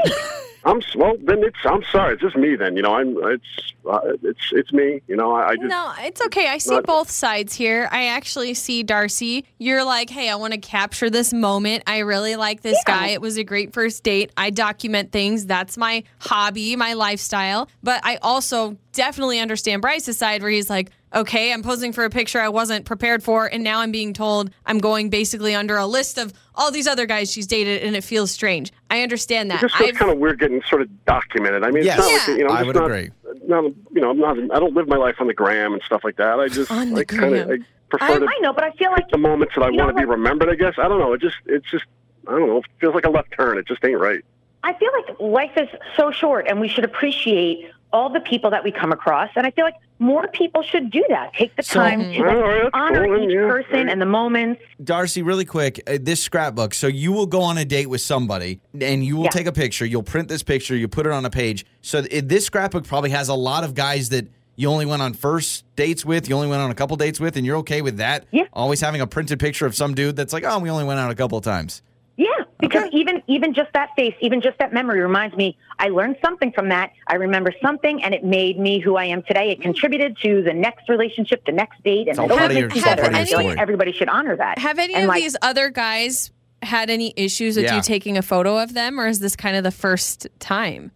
I'm 0.64 0.80
well. 0.96 1.16
Then 1.20 1.42
it's. 1.42 1.56
I'm 1.64 1.82
sorry. 1.90 2.14
It's 2.14 2.22
just 2.22 2.36
me. 2.36 2.56
Then 2.56 2.76
you 2.76 2.82
know. 2.82 2.94
I'm. 2.94 3.16
It's. 3.24 3.72
Uh, 3.88 4.00
it's. 4.22 4.40
It's 4.52 4.72
me. 4.72 5.02
You 5.08 5.16
know. 5.16 5.32
I, 5.32 5.48
I 5.50 5.56
just. 5.56 5.66
No, 5.68 5.92
it's 6.00 6.20
okay. 6.26 6.48
I 6.48 6.58
see 6.58 6.74
Not- 6.74 6.86
both 6.86 7.10
sides 7.10 7.54
here. 7.54 7.88
I 7.90 8.06
actually 8.06 8.54
see 8.54 8.82
Darcy. 8.82 9.44
You're 9.58 9.84
like, 9.84 10.10
hey, 10.10 10.28
I 10.28 10.36
want 10.36 10.52
to 10.52 10.60
capture 10.60 11.10
this 11.10 11.32
moment. 11.32 11.82
I 11.86 11.98
really 11.98 12.36
like 12.36 12.62
this 12.62 12.78
guy. 12.86 13.08
It 13.08 13.20
was 13.20 13.38
a 13.38 13.44
great 13.44 13.72
first 13.72 14.04
date. 14.04 14.30
I 14.36 14.50
document 14.50 15.10
things. 15.10 15.46
That's 15.46 15.76
my 15.76 16.04
hobby, 16.18 16.76
my 16.76 16.92
lifestyle. 16.92 17.68
But 17.82 18.00
I 18.04 18.16
also 18.22 18.76
definitely 18.92 19.40
understand 19.40 19.82
Bryce's 19.82 20.18
side 20.18 20.42
where 20.42 20.50
he's 20.50 20.70
like, 20.70 20.90
okay, 21.14 21.52
I'm 21.52 21.62
posing 21.62 21.92
for 21.92 22.04
a 22.04 22.10
picture 22.10 22.40
I 22.40 22.48
wasn't 22.48 22.84
prepared 22.84 23.22
for. 23.22 23.46
And 23.46 23.62
now 23.64 23.80
I'm 23.80 23.92
being 23.92 24.12
told 24.12 24.50
I'm 24.66 24.78
going 24.78 25.10
basically 25.10 25.54
under 25.54 25.76
a 25.76 25.86
list 25.86 26.18
of 26.18 26.32
all 26.54 26.70
these 26.70 26.86
other 26.86 27.06
guys 27.06 27.30
she's 27.30 27.46
dated. 27.46 27.82
And 27.82 27.94
it 27.96 28.04
feels 28.04 28.30
strange. 28.30 28.72
I 28.90 29.02
understand 29.02 29.50
that. 29.50 29.56
It 29.56 29.60
that. 29.62 29.68
just 29.70 29.76
feels 29.82 29.98
kind 29.98 30.10
of 30.10 30.18
weird 30.18 30.38
getting 30.40 30.62
sort 30.68 30.82
of 30.82 31.04
documented. 31.04 31.64
I 31.64 31.70
mean, 31.70 31.84
Yes. 31.84 31.98
it's 31.98 32.08
not 32.08 32.12
like 32.14 32.28
Yeah. 32.28 32.34
you 32.36 32.44
know. 32.44 32.50
I'm 32.54 32.56
I 32.56 32.66
would 32.66 32.76
not, 32.76 32.84
agree. 32.90 33.10
Not, 33.46 33.64
you 33.92 34.00
know, 34.00 34.10
I'm 34.10 34.18
not. 34.18 34.36
I 34.56 34.58
don't 34.60 34.74
live 34.74 34.88
my 34.88 34.96
life 34.96 35.16
on 35.20 35.26
the 35.26 35.34
gram 35.34 35.72
and 35.72 35.82
stuff 35.82 36.02
like 36.04 36.16
that. 36.16 36.38
I 36.38 36.48
just 36.48 36.70
On 36.70 36.90
the 36.90 36.96
like 36.96 37.08
kind 37.08 37.34
of. 37.34 37.42
I 37.50 37.56
gram. 37.56 37.66
prefer 37.88 38.04
I, 38.04 38.18
to 38.18 38.26
I 38.26 38.38
know, 38.40 38.52
but 38.52 38.64
I 38.64 38.70
feel 38.72 38.90
like 38.90 39.08
the 39.10 39.18
moments 39.18 39.54
that 39.54 39.62
I 39.64 39.70
want 39.70 39.88
to 39.88 39.94
be 40.00 40.04
remembered. 40.06 40.48
I 40.48 40.54
guess 40.54 40.74
I 40.78 40.88
don't 40.88 40.98
know. 40.98 41.12
It 41.14 41.20
just. 41.20 41.36
It's 41.46 41.68
just. 41.70 41.84
I 42.28 42.32
don't 42.32 42.46
know. 42.46 42.58
It 42.58 42.64
feels 42.78 42.94
like 42.94 43.04
a 43.04 43.10
left 43.10 43.32
turn. 43.36 43.58
It 43.58 43.66
just 43.66 43.84
ain't 43.84 43.98
right. 43.98 44.24
I 44.64 44.74
feel 44.74 44.90
like 44.92 45.18
life 45.18 45.50
is 45.56 45.68
so 45.96 46.12
short, 46.12 46.46
and 46.48 46.60
we 46.60 46.68
should 46.68 46.84
appreciate 46.84 47.68
all 47.92 48.08
the 48.10 48.20
people 48.20 48.50
that 48.50 48.64
we 48.64 48.72
come 48.72 48.92
across. 48.92 49.30
And 49.36 49.46
I 49.46 49.50
feel 49.50 49.64
like 49.64 49.74
more 49.98 50.26
people 50.28 50.62
should 50.62 50.90
do 50.90 51.04
that. 51.08 51.32
Take 51.34 51.54
the 51.56 51.62
So- 51.62 51.80
time 51.80 52.00
to 52.00 52.18
All 52.18 52.24
right, 52.42 52.62
that's 52.62 52.70
honor 52.74 53.06
cool, 53.06 53.24
each 53.28 53.34
yeah, 53.34 53.46
person 53.46 53.88
and 53.88 54.00
the 54.00 54.06
moments. 54.06 54.60
Darcy, 54.82 55.22
really 55.22 55.44
quick, 55.44 55.80
uh, 55.86 55.98
this 56.00 56.22
scrapbook. 56.22 56.74
So 56.74 56.86
you 56.86 57.12
will 57.12 57.26
go 57.26 57.40
on 57.42 57.58
a 57.58 57.64
date 57.64 57.88
with 57.88 58.00
somebody 58.00 58.60
and 58.80 59.04
you 59.04 59.16
will 59.16 59.24
Yeah. 59.24 59.30
take 59.30 59.46
a 59.46 59.52
picture. 59.52 59.84
You'll 59.86 60.02
print 60.02 60.28
this 60.28 60.42
picture, 60.42 60.74
you 60.76 60.88
put 60.88 61.06
it 61.06 61.12
on 61.12 61.24
a 61.24 61.30
page. 61.30 61.64
So 61.82 62.02
th- 62.02 62.24
this 62.26 62.46
scrapbook 62.46 62.84
probably 62.84 63.10
has 63.10 63.28
a 63.28 63.34
lot 63.34 63.62
of 63.64 63.74
guys 63.74 64.08
that 64.08 64.26
you 64.56 64.68
only 64.68 64.84
went 64.86 65.00
on 65.02 65.14
first 65.14 65.64
dates 65.76 66.04
with, 66.04 66.28
you 66.28 66.34
only 66.34 66.48
went 66.48 66.60
on 66.62 66.70
a 66.70 66.74
couple 66.74 66.96
dates 66.96 67.18
with, 67.20 67.36
and 67.36 67.46
you're 67.46 67.56
okay 67.58 67.80
with 67.80 67.96
that? 67.98 68.24
Yeah. 68.32 68.44
Always 68.52 68.80
having 68.80 69.00
a 69.00 69.06
printed 69.06 69.38
picture 69.40 69.66
of 69.66 69.74
some 69.74 69.94
dude 69.94 70.16
that's 70.16 70.32
like, 70.32 70.44
oh, 70.46 70.58
we 70.58 70.68
only 70.68 70.84
went 70.84 71.00
out 71.00 71.10
a 71.10 71.14
couple 71.14 71.38
of 71.38 71.44
times. 71.44 71.80
Yeah, 72.22 72.44
because 72.60 72.84
Okay. 72.84 72.96
even 72.96 73.20
even 73.26 73.52
just 73.52 73.72
that 73.72 73.88
face, 73.96 74.14
even 74.20 74.40
just 74.40 74.56
that 74.58 74.72
memory 74.72 75.00
reminds 75.00 75.34
me 75.36 75.56
I 75.78 75.88
learned 75.88 76.16
something 76.24 76.52
from 76.52 76.68
that. 76.68 76.92
I 77.08 77.14
remember 77.16 77.52
something, 77.60 78.02
and 78.04 78.14
it 78.14 78.22
made 78.22 78.58
me 78.60 78.78
who 78.78 78.96
I 78.96 79.06
am 79.06 79.22
today. 79.24 79.50
It 79.50 79.60
contributed 79.60 80.16
to 80.22 80.42
the 80.42 80.52
next 80.52 80.88
relationship, 80.88 81.44
the 81.46 81.52
next 81.52 81.82
date, 81.82 82.00
and 82.08 82.10
It's 82.10 82.18
all 82.20 82.28
part 82.28 82.42
all 82.42 82.46
of 82.50 82.52
your- 82.56 82.68
makes 82.68 82.76
it's 82.78 82.86
all 82.86 82.94
part 82.96 83.08
of 83.08 83.16
your 83.18 83.26
story. 83.26 83.54
everybody 83.58 83.92
should 83.92 84.08
honor 84.08 84.36
that. 84.36 84.58
Have 84.58 84.78
any 84.78 84.94
And, 84.94 85.04
of 85.04 85.08
like, 85.08 85.22
these 85.22 85.36
other 85.42 85.70
guys 85.70 86.30
had 86.62 86.90
any 86.90 87.12
issues 87.16 87.56
with 87.56 87.64
Yeah. 87.64 87.76
you 87.76 87.82
taking 87.82 88.16
a 88.16 88.22
photo 88.22 88.58
of 88.62 88.72
them, 88.74 89.00
or 89.00 89.08
is 89.08 89.18
this 89.18 89.34
kind 89.34 89.56
of 89.56 89.64
the 89.64 89.72
first 89.72 90.28
time? 90.38 90.92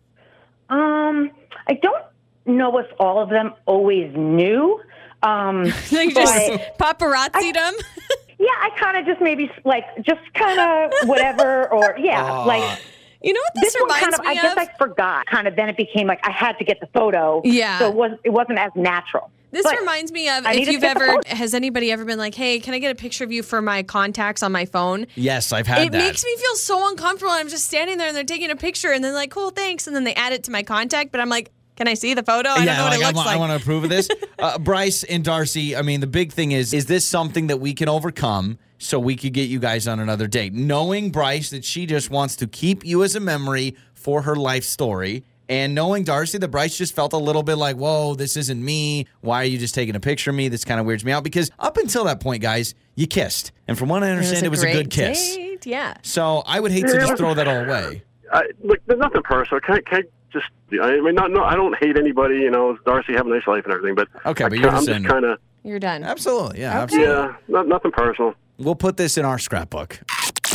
Um, 0.71 1.31
I 1.69 1.75
don't 1.83 2.05
know 2.45 2.79
if 2.79 2.87
all 3.01 3.21
of 3.21 3.31
them 3.31 3.53
always 3.67 4.15
knew. 4.15 4.81
Um, 5.25 5.65
Like 5.91 6.15
just 6.15 6.51
paparazzi 6.79 7.53
them? 7.53 7.75
Yeah, 8.39 8.49
I 8.61 8.71
kind 8.79 8.97
of 8.99 9.07
just 9.07 9.21
maybe 9.21 9.51
like 9.65 9.85
just 10.03 10.21
kind 10.35 10.61
of 10.61 10.91
whatever, 11.09 11.73
or 11.73 11.97
yeah, 11.99 12.23
like 12.45 12.81
You 13.23 13.33
know 13.33 13.41
what 13.41 13.55
this, 13.55 13.73
this 13.73 13.81
one 13.81 13.85
reminds 13.85 14.03
kind 14.05 14.15
of. 14.15 14.21
me 14.21 14.27
I 14.27 14.35
guess 14.35 14.53
of? 14.53 14.59
I 14.59 14.71
forgot. 14.79 15.27
Kind 15.27 15.49
of 15.49 15.57
then 15.57 15.69
it 15.69 15.77
became 15.77 16.07
like 16.07 16.21
I 16.23 16.31
had 16.31 16.59
to 16.59 16.65
get 16.65 16.81
the 16.81 16.87
photo. 16.89 17.41
Yeah. 17.45 17.79
So 17.79 17.89
it 17.89 17.95
was 17.95 18.19
it 18.25 18.31
wasn't 18.31 18.59
as 18.59 18.73
natural. 18.75 19.31
This 19.53 19.63
But 19.63 19.79
reminds 19.79 20.13
me 20.13 20.29
of 20.29 20.45
I 20.45 20.55
if 20.55 20.67
to 20.67 20.73
you've 20.73 20.81
get 20.83 20.99
the 20.99 21.05
ever 21.05 21.21
has 21.29 21.55
anybody 21.55 21.91
ever 21.91 22.05
been 22.05 22.19
like, 22.19 22.35
"Hey, 22.35 22.59
can 22.61 22.75
I 22.75 22.79
get 22.79 22.91
a 22.91 22.95
picture 22.95 23.25
of 23.25 23.33
you 23.33 23.43
for 23.43 23.63
my 23.63 23.83
contacts 23.85 24.43
on 24.43 24.53
my 24.53 24.67
phone?" 24.67 25.07
Yes, 25.15 25.51
I've 25.53 25.67
had 25.67 25.87
it 25.87 25.93
that. 25.93 25.99
makes 25.99 26.23
me 26.25 26.37
feel 26.37 26.57
so 26.57 26.87
uncomfortable. 26.91 27.33
I'm 27.33 27.49
just 27.49 27.65
standing 27.65 27.97
there 27.97 28.09
and 28.09 28.17
they're 28.17 28.25
taking 28.25 28.51
a 28.51 28.57
picture 28.57 28.93
and 28.93 29.03
then 29.03 29.15
like, 29.15 29.31
"Cool, 29.31 29.51
thanks," 29.51 29.87
and 29.87 29.97
then 29.97 30.05
they 30.05 30.15
add 30.15 30.33
it 30.35 30.45
to 30.45 30.51
my 30.51 30.63
contact, 30.63 31.11
but 31.11 31.21
I'm 31.23 31.31
like, 31.31 31.53
"Can 31.77 31.89
I 31.89 31.95
see 31.95 32.15
the 32.15 32.23
photo? 32.23 32.51
I 32.51 32.65
don't 32.65 32.77
know 32.77 32.83
what 32.85 32.91
like, 32.91 33.01
it 33.01 33.05
I, 33.05 33.07
looks 33.07 33.17
want, 33.17 33.27
like." 33.27 33.37
I 33.37 33.39
want 33.39 33.51
to 33.53 33.57
approve 33.57 33.85
of 33.85 33.91
this. 33.91 34.09
uh, 34.39 34.59
Bryce 34.59 35.05
and 35.05 35.25
Darcy, 35.25 35.77
I 35.77 35.83
mean, 35.83 36.01
the 36.01 36.07
big 36.07 36.33
thing 36.33 36.53
is, 36.53 36.73
is 36.75 36.87
this 36.87 37.07
something 37.07 37.47
that 37.47 37.61
we 37.61 37.75
can 37.75 37.89
overcome 37.89 38.59
so 38.79 38.99
we 38.99 39.17
could 39.17 39.33
get 39.33 39.49
you 39.49 39.59
guys 39.59 39.87
on 39.87 40.01
another 40.01 40.27
date? 40.27 40.53
Knowing 40.53 41.11
Bryce 41.11 41.51
that 41.51 41.65
she 41.65 41.87
just 41.87 42.11
wants 42.11 42.37
to 42.37 42.47
keep 42.47 42.85
you 42.85 43.05
as 43.05 43.15
a 43.15 43.21
memory 43.21 43.77
for 43.95 44.23
her 44.23 44.37
life 44.37 44.65
story. 44.65 45.25
And 45.49 45.75
knowing 45.75 46.03
Darcy 46.03 46.39
that 46.39 46.49
Bryce 46.49 46.77
just 46.77 46.95
felt 46.95 47.13
a 47.13 47.19
little 47.19 47.43
bit 47.43 47.55
like, 47.55 47.77
whoa, 47.77 48.15
this 48.15 48.37
isn't 48.37 48.65
me. 48.65 49.07
Why 49.21 49.43
are 49.43 49.45
you 49.45 49.59
just 49.59 49.75
taking 49.75 49.95
a 49.95 50.01
picture 50.01 50.31
of 50.31 50.37
me? 50.37 50.49
This 50.49 50.65
kind 50.65 50.81
of 50.81 50.87
weirds 50.87 51.05
me 51.05 51.13
out. 51.13 51.23
Because 51.23 51.51
up 51.59 51.77
until 51.77 52.05
that 52.05 52.21
point, 52.21 52.43
guys, 52.43 52.75
you 52.97 53.07
kissed. 53.07 53.53
And 53.69 53.79
from 53.79 53.89
what 53.89 54.03
I 54.03 54.11
understand, 54.11 54.45
it 54.45 54.49
was 54.49 54.63
a, 54.63 54.67
great 54.67 54.75
good 54.75 54.91
kiss. 54.91 55.37
date, 55.37 55.67
Yeah. 55.67 55.95
So 56.03 56.43
I 56.47 56.59
would 56.59 56.73
hate 56.73 56.87
to 56.87 56.95
just 56.95 57.17
throw 57.17 57.35
that 57.35 57.47
all 57.47 57.65
away. 57.65 58.03
I, 58.33 58.43
look, 58.63 58.81
there's 58.87 58.99
nothing 58.99 59.23
personal. 59.23 59.61
Can 59.61 59.77
I, 59.77 59.81
can 59.83 59.99
I 59.99 60.03
just 60.41 60.83
I 60.83 61.01
mean, 61.01 61.15
not 61.15 61.31
no, 61.31 61.43
I 61.45 61.55
don't 61.55 61.77
hate 61.79 61.97
anybody. 61.97 62.37
You 62.37 62.51
know, 62.51 62.77
Darcy 62.87 63.13
have 63.15 63.27
a 63.27 63.31
nice 63.31 63.47
life 63.47 63.65
and 63.65 63.73
everything, 63.73 63.95
but 63.95 64.09
Okay, 64.27 64.45
I 64.45 64.49
but 64.49 64.59
you're 64.59 64.71
ca- 64.71 64.77
I'm 64.79 64.85
just 64.87 64.99
just 64.99 65.09
kind 65.09 65.25
of 65.25 65.39
You're 65.65 65.79
done. 65.79 66.03
Absolutely. 66.05 66.61
Yeah. 66.61 66.71
Okay. 66.71 66.79
Absolutely. 66.83 67.13
yeah, 67.15 67.37
not, 67.49 67.69
nothing 67.69 67.91
personal. 67.93 68.35
We'll 68.59 68.75
put 68.75 68.97
this 68.97 69.19
in 69.19 69.25
our 69.25 69.39
scrapbook. 69.39 70.01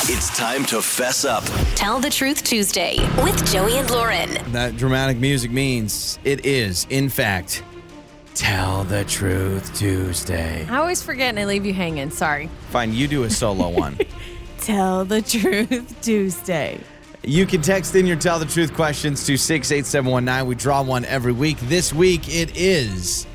It's 0.06 0.36
time 0.38 0.66
to 0.66 0.82
fess 0.82 1.26
up. 1.26 1.44
Tell 1.76 2.00
the 2.00 2.10
Truth 2.10 2.44
Tuesday 2.44 2.96
with 3.24 3.52
Joey 3.52 3.78
and 3.78 3.90
Lauren. 3.92 4.30
That 4.52 4.76
dramatic 4.78 5.18
music 5.18 5.52
means 5.52 6.18
it 6.24 6.44
is, 6.46 6.88
in 6.90 7.08
fact, 7.10 7.64
Tell 8.34 8.84
the 8.86 9.04
Truth 9.06 9.78
Tuesday. 9.78 10.66
I 10.70 10.78
always 10.78 11.04
forget 11.04 11.30
and 11.30 11.40
I 11.40 11.46
leave 11.46 11.66
you 11.66 11.74
hanging. 11.74 12.10
Sorry. 12.10 12.50
Fine, 12.70 12.94
you 12.94 13.08
do 13.08 13.24
a 13.24 13.30
solo 13.30 13.70
one. 13.70 14.00
Tell 14.60 15.06
the 15.06 15.22
Truth 15.22 16.02
Tuesday. 16.02 16.80
You 17.24 17.46
can 17.46 17.62
text 17.62 17.96
in 17.96 18.08
your 18.08 18.16
Tell 18.16 18.40
the 18.40 18.46
Truth 18.46 18.74
questions 18.74 19.24
to 19.28 19.38
68719. 19.38 20.48
We 20.48 20.56
draw 20.56 20.82
one 20.82 21.06
every 21.06 21.32
week. 21.32 21.60
This 21.60 21.94
week 21.94 22.28
it 22.28 22.58
is 22.58 23.28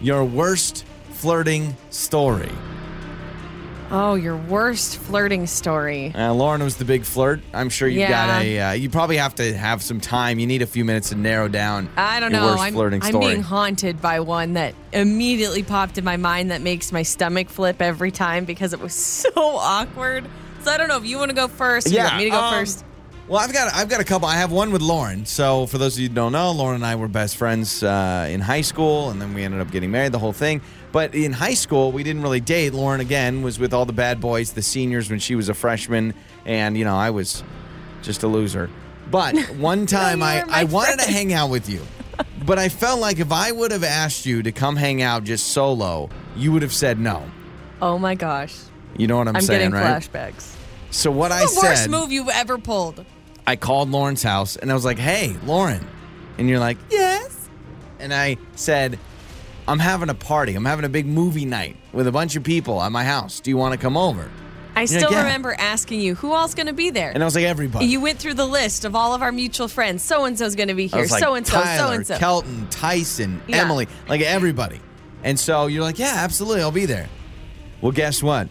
your 0.00 0.24
worst 0.24 0.84
flirting 1.10 1.76
story. 1.90 2.50
Oh, 3.92 4.16
your 4.16 4.36
worst 4.36 4.98
flirting 4.98 5.46
story. 5.46 6.12
Uh, 6.16 6.34
Lauren 6.34 6.64
was 6.64 6.76
the 6.76 6.84
big 6.84 7.04
flirt. 7.04 7.40
I'm 7.54 7.70
sure 7.70 7.86
you've 7.86 8.08
got 8.08 8.42
a. 8.42 8.60
Uh, 8.60 8.72
you 8.72 8.90
probably 8.90 9.18
have 9.18 9.36
to 9.36 9.56
have 9.56 9.84
some 9.84 10.00
time. 10.00 10.40
You 10.40 10.46
need 10.48 10.60
a 10.60 10.66
few 10.66 10.84
minutes 10.84 11.10
to 11.10 11.14
narrow 11.14 11.46
down. 11.46 11.88
I 11.96 12.18
don't 12.18 12.32
your 12.32 12.40
know. 12.40 12.46
Worst 12.48 12.62
I'm, 12.64 12.72
flirting 12.74 13.02
I'm 13.04 13.20
being 13.20 13.40
haunted 13.40 14.02
by 14.02 14.18
one 14.18 14.54
that 14.54 14.74
immediately 14.92 15.62
popped 15.62 15.96
in 15.96 16.04
my 16.04 16.16
mind 16.16 16.50
that 16.50 16.60
makes 16.60 16.90
my 16.90 17.02
stomach 17.02 17.50
flip 17.50 17.80
every 17.80 18.10
time 18.10 18.44
because 18.44 18.72
it 18.72 18.80
was 18.80 18.92
so 18.94 19.30
awkward. 19.36 20.28
So 20.62 20.72
I 20.72 20.76
don't 20.76 20.88
know 20.88 20.98
if 20.98 21.06
you 21.06 21.18
want 21.18 21.30
to 21.30 21.36
go 21.36 21.46
first. 21.46 21.86
Or 21.86 21.90
you 21.90 21.98
want 21.98 22.16
me 22.16 22.24
to 22.24 22.30
go 22.30 22.40
um, 22.40 22.52
first. 22.52 22.84
Well, 23.28 23.38
I've 23.40 23.52
got 23.52 23.74
I've 23.74 23.90
got 23.90 24.00
a 24.00 24.04
couple. 24.04 24.26
I 24.26 24.36
have 24.36 24.50
one 24.50 24.70
with 24.72 24.80
Lauren. 24.80 25.26
So 25.26 25.66
for 25.66 25.76
those 25.76 25.96
of 25.96 26.00
you 26.00 26.08
who 26.08 26.14
don't 26.14 26.32
know, 26.32 26.50
Lauren 26.50 26.76
and 26.76 26.86
I 26.86 26.94
were 26.94 27.08
best 27.08 27.36
friends 27.36 27.82
uh, 27.82 28.26
in 28.30 28.40
high 28.40 28.62
school, 28.62 29.10
and 29.10 29.20
then 29.20 29.34
we 29.34 29.42
ended 29.44 29.60
up 29.60 29.70
getting 29.70 29.90
married. 29.90 30.12
The 30.12 30.18
whole 30.18 30.32
thing. 30.32 30.62
But 30.92 31.14
in 31.14 31.34
high 31.34 31.52
school, 31.52 31.92
we 31.92 32.02
didn't 32.02 32.22
really 32.22 32.40
date. 32.40 32.72
Lauren 32.72 33.02
again 33.02 33.42
was 33.42 33.58
with 33.58 33.74
all 33.74 33.84
the 33.84 33.92
bad 33.92 34.18
boys, 34.18 34.52
the 34.54 34.62
seniors 34.62 35.10
when 35.10 35.18
she 35.18 35.34
was 35.34 35.50
a 35.50 35.54
freshman, 35.54 36.14
and 36.46 36.78
you 36.78 36.86
know 36.86 36.96
I 36.96 37.10
was 37.10 37.44
just 38.00 38.22
a 38.22 38.26
loser. 38.28 38.70
But 39.10 39.36
one 39.56 39.84
time 39.84 40.20
you 40.20 40.24
I 40.24 40.44
I 40.48 40.64
wanted 40.64 40.98
to 41.00 41.10
hang 41.10 41.34
out 41.34 41.50
with 41.50 41.68
you. 41.68 41.82
But 42.46 42.58
I 42.58 42.70
felt 42.70 42.98
like 42.98 43.18
if 43.18 43.30
I 43.30 43.52
would 43.52 43.72
have 43.72 43.84
asked 43.84 44.24
you 44.24 44.42
to 44.42 44.52
come 44.52 44.74
hang 44.74 45.02
out 45.02 45.24
just 45.24 45.48
solo, 45.48 46.08
you 46.34 46.50
would 46.52 46.62
have 46.62 46.72
said 46.72 46.98
no. 46.98 47.30
Oh 47.82 47.98
my 47.98 48.14
gosh. 48.14 48.56
You 48.96 49.06
know 49.06 49.18
what 49.18 49.28
I'm, 49.28 49.36
I'm 49.36 49.42
saying, 49.42 49.70
getting 49.70 49.74
right? 49.74 50.02
flashbacks. 50.02 50.54
So 50.90 51.10
what 51.10 51.30
I 51.30 51.42
the 51.42 51.48
said 51.48 51.62
worst 51.62 51.88
move 51.90 52.10
you've 52.10 52.30
ever 52.30 52.56
pulled. 52.56 53.04
I 53.48 53.56
called 53.56 53.90
Lauren's 53.90 54.22
house 54.22 54.56
and 54.56 54.70
I 54.70 54.74
was 54.74 54.84
like, 54.84 54.98
hey, 54.98 55.34
Lauren. 55.46 55.86
And 56.36 56.50
you're 56.50 56.58
like, 56.58 56.76
yes. 56.90 57.48
And 57.98 58.12
I 58.12 58.36
said, 58.54 58.98
I'm 59.66 59.78
having 59.78 60.10
a 60.10 60.14
party. 60.14 60.54
I'm 60.54 60.66
having 60.66 60.84
a 60.84 60.88
big 60.90 61.06
movie 61.06 61.46
night 61.46 61.76
with 61.94 62.06
a 62.06 62.12
bunch 62.12 62.36
of 62.36 62.44
people 62.44 62.82
at 62.82 62.92
my 62.92 63.04
house. 63.04 63.40
Do 63.40 63.50
you 63.50 63.56
want 63.56 63.72
to 63.72 63.78
come 63.78 63.96
over? 63.96 64.30
I 64.76 64.80
You're 64.82 64.86
still 64.86 65.00
like, 65.04 65.10
"Yeah." 65.12 65.22
remember 65.22 65.56
asking 65.58 66.00
you 66.02 66.14
who 66.14 66.32
all's 66.32 66.54
going 66.54 66.66
to 66.66 66.74
be 66.74 66.90
there. 66.90 67.10
And 67.10 67.22
I 67.22 67.26
was 67.26 67.34
like, 67.34 67.44
everybody. 67.46 67.86
you 67.86 68.00
went 68.02 68.18
through 68.18 68.34
the 68.34 68.46
list 68.46 68.84
of 68.84 68.94
all 68.94 69.14
of 69.14 69.22
our 69.22 69.32
mutual 69.32 69.66
friends. 69.66 70.02
So 70.02 70.26
and 70.26 70.38
so's 70.38 70.54
going 70.54 70.68
to 70.68 70.74
be 70.74 70.84
I 70.84 70.88
here. 70.88 71.00
was 71.00 71.10
like, 71.10 71.22
So 71.22 71.34
and 71.34 71.46
so. 71.46 71.54
So 71.58 71.62
Tyler, 71.64 71.94
and 71.94 72.06
so. 72.06 72.18
Kelton, 72.18 72.68
Tyson, 72.68 73.40
Yeah. 73.48 73.62
Emily, 73.62 73.88
like 74.08 74.20
everybody. 74.20 74.78
And 75.24 75.40
so 75.40 75.68
you're 75.68 75.82
like, 75.82 75.98
yeah, 75.98 76.12
absolutely, 76.16 76.60
I'll 76.60 76.70
be 76.70 76.84
there. 76.86 77.08
Well, 77.80 77.92
guess 77.92 78.22
what? 78.22 78.48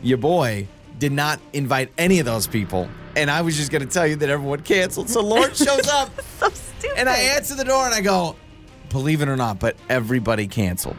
Your 0.00 0.18
boy 0.18 0.68
did 0.98 1.12
not 1.12 1.40
invite 1.52 1.90
any 1.98 2.18
of 2.18 2.26
those 2.26 2.46
people. 2.46 2.88
And 3.16 3.30
I 3.30 3.42
was 3.42 3.56
just 3.56 3.70
going 3.72 3.86
to 3.86 3.92
tell 3.92 4.06
you 4.06 4.16
that 4.16 4.28
everyone 4.28 4.60
canceled. 4.62 5.08
So 5.10 5.20
Lauren 5.22 5.54
shows 5.54 5.88
up. 5.88 6.10
So 6.38 6.48
stupid. 6.50 6.96
And 6.98 7.08
I 7.08 7.16
answer 7.16 7.54
the 7.54 7.64
door 7.64 7.84
and 7.86 7.94
I 7.94 8.00
go, 8.00 8.36
believe 8.90 9.22
it 9.22 9.28
or 9.28 9.36
not, 9.36 9.58
but 9.58 9.76
everybody 9.88 10.46
canceled. 10.46 10.96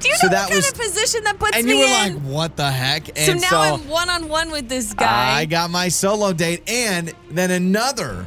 Do 0.00 0.08
you 0.08 0.14
so 0.16 0.26
know 0.28 0.30
that 0.32 0.40
what 0.44 0.48
kind 0.50 0.56
was- 0.56 0.68
of 0.70 0.78
position 0.78 1.24
that 1.24 1.38
puts 1.38 1.56
And 1.56 1.66
me 1.66 1.72
you 1.72 1.78
were 1.80 1.84
in? 2.06 2.14
like, 2.14 2.22
what 2.32 2.56
the 2.56 2.70
heck? 2.70 3.06
so 3.06 3.32
And 3.32 3.40
now 3.40 3.74
I'm 3.74 3.88
one 3.88 4.08
on 4.08 4.28
one 4.28 4.50
with 4.50 4.68
this 4.68 4.94
guy. 4.94 5.38
I 5.38 5.44
got 5.44 5.70
my 5.70 5.88
solo 5.88 6.32
date. 6.32 6.62
And 6.68 7.12
then 7.30 7.50
another 7.50 8.24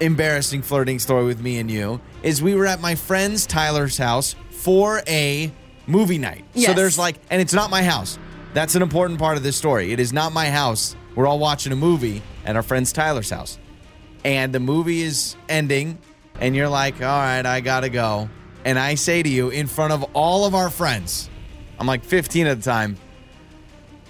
embarrassing 0.00 0.62
flirting 0.62 0.98
story 0.98 1.24
with 1.24 1.40
me 1.42 1.58
and 1.58 1.70
you 1.70 2.00
is 2.22 2.42
we 2.42 2.54
were 2.54 2.66
at 2.66 2.80
my 2.80 2.94
friend's 2.94 3.46
Tyler's 3.46 3.98
house 3.98 4.34
for 4.50 5.02
a 5.06 5.52
movie 5.86 6.18
night. 6.18 6.44
So 6.54 6.72
there's 6.72 6.98
like, 6.98 7.16
and 7.30 7.40
it's 7.42 7.52
not 7.52 7.70
my 7.70 7.82
house. 7.82 8.18
That's 8.52 8.74
an 8.74 8.82
important 8.82 9.18
part 9.18 9.36
of 9.36 9.42
this 9.42 9.56
story. 9.56 9.92
It 9.92 10.00
is 10.00 10.12
not 10.12 10.32
my 10.32 10.50
house. 10.50 10.96
We're 11.14 11.26
all 11.26 11.38
watching 11.38 11.72
a 11.72 11.76
movie 11.76 12.22
at 12.44 12.56
our 12.56 12.62
friend's 12.62 12.92
Tyler's 12.92 13.30
house. 13.30 13.58
And 14.24 14.52
the 14.52 14.60
movie 14.60 15.02
is 15.02 15.36
ending, 15.48 15.98
and 16.40 16.54
you're 16.54 16.68
like, 16.68 16.96
all 16.96 17.06
right, 17.20 17.44
I 17.46 17.60
gotta 17.60 17.88
go. 17.88 18.28
And 18.64 18.78
I 18.78 18.94
say 18.96 19.22
to 19.22 19.28
you 19.28 19.48
in 19.48 19.66
front 19.66 19.92
of 19.92 20.04
all 20.14 20.44
of 20.44 20.54
our 20.54 20.68
friends, 20.68 21.30
I'm 21.78 21.86
like 21.86 22.04
15 22.04 22.46
at 22.46 22.58
the 22.58 22.62
time, 22.62 22.96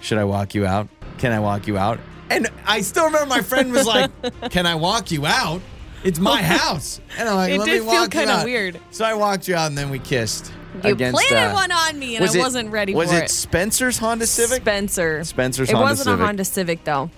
should 0.01 0.19
I 0.19 0.25
walk 0.25 0.55
you 0.55 0.67
out? 0.67 0.89
Can 1.19 1.33
I 1.33 1.39
walk 1.39 1.67
you 1.69 1.79
out? 1.79 2.01
And 2.31 2.49
I 2.67 2.81
still 2.81 3.05
remember 3.07 3.27
my 3.27 3.43
friend 3.43 3.73
was 3.73 3.87
like, 3.87 4.11
Can 4.51 4.65
I 4.67 4.75
walk 4.75 5.11
you 5.11 5.27
out? 5.27 5.61
It's 6.03 6.19
my 6.19 6.43
house. 6.59 7.01
And 7.19 7.29
I'm 7.29 7.37
like, 7.37 7.53
It 7.53 7.59
Let 7.59 7.65
did 7.67 7.73
me 7.73 7.79
feel 7.81 7.87
walk 7.87 8.15
you 8.15 8.21
kinda 8.21 8.43
weird. 8.45 8.81
So 8.91 9.05
I 9.05 9.15
walked 9.15 9.47
you 9.49 9.55
out 9.55 9.67
and 9.67 9.77
then 9.77 9.91
we 9.91 9.99
kissed. 9.99 10.53
You 10.85 10.93
against, 10.93 11.21
planted 11.29 11.51
uh, 11.51 11.55
one 11.55 11.73
on 11.73 11.99
me 11.99 12.17
and 12.17 12.25
I 12.25 12.33
it- 12.33 12.39
wasn't 12.39 12.71
ready 12.71 12.95
was 12.95 13.11
for 13.11 13.17
it 13.19 13.23
Was 13.23 13.31
it. 13.33 13.35
Spencer's 13.35 13.99
Honda 13.99 14.27
Civic? 14.27 14.63
Spencer. 14.63 15.25
Spencer's 15.25 15.69
It 15.71 15.75
Honda 15.75 15.89
Civic. 15.89 16.07
It 16.07 16.11
wasn't 16.11 16.21
a 16.21 16.25
Honda 16.25 16.45
Civic 16.45 16.85
though, 16.85 17.11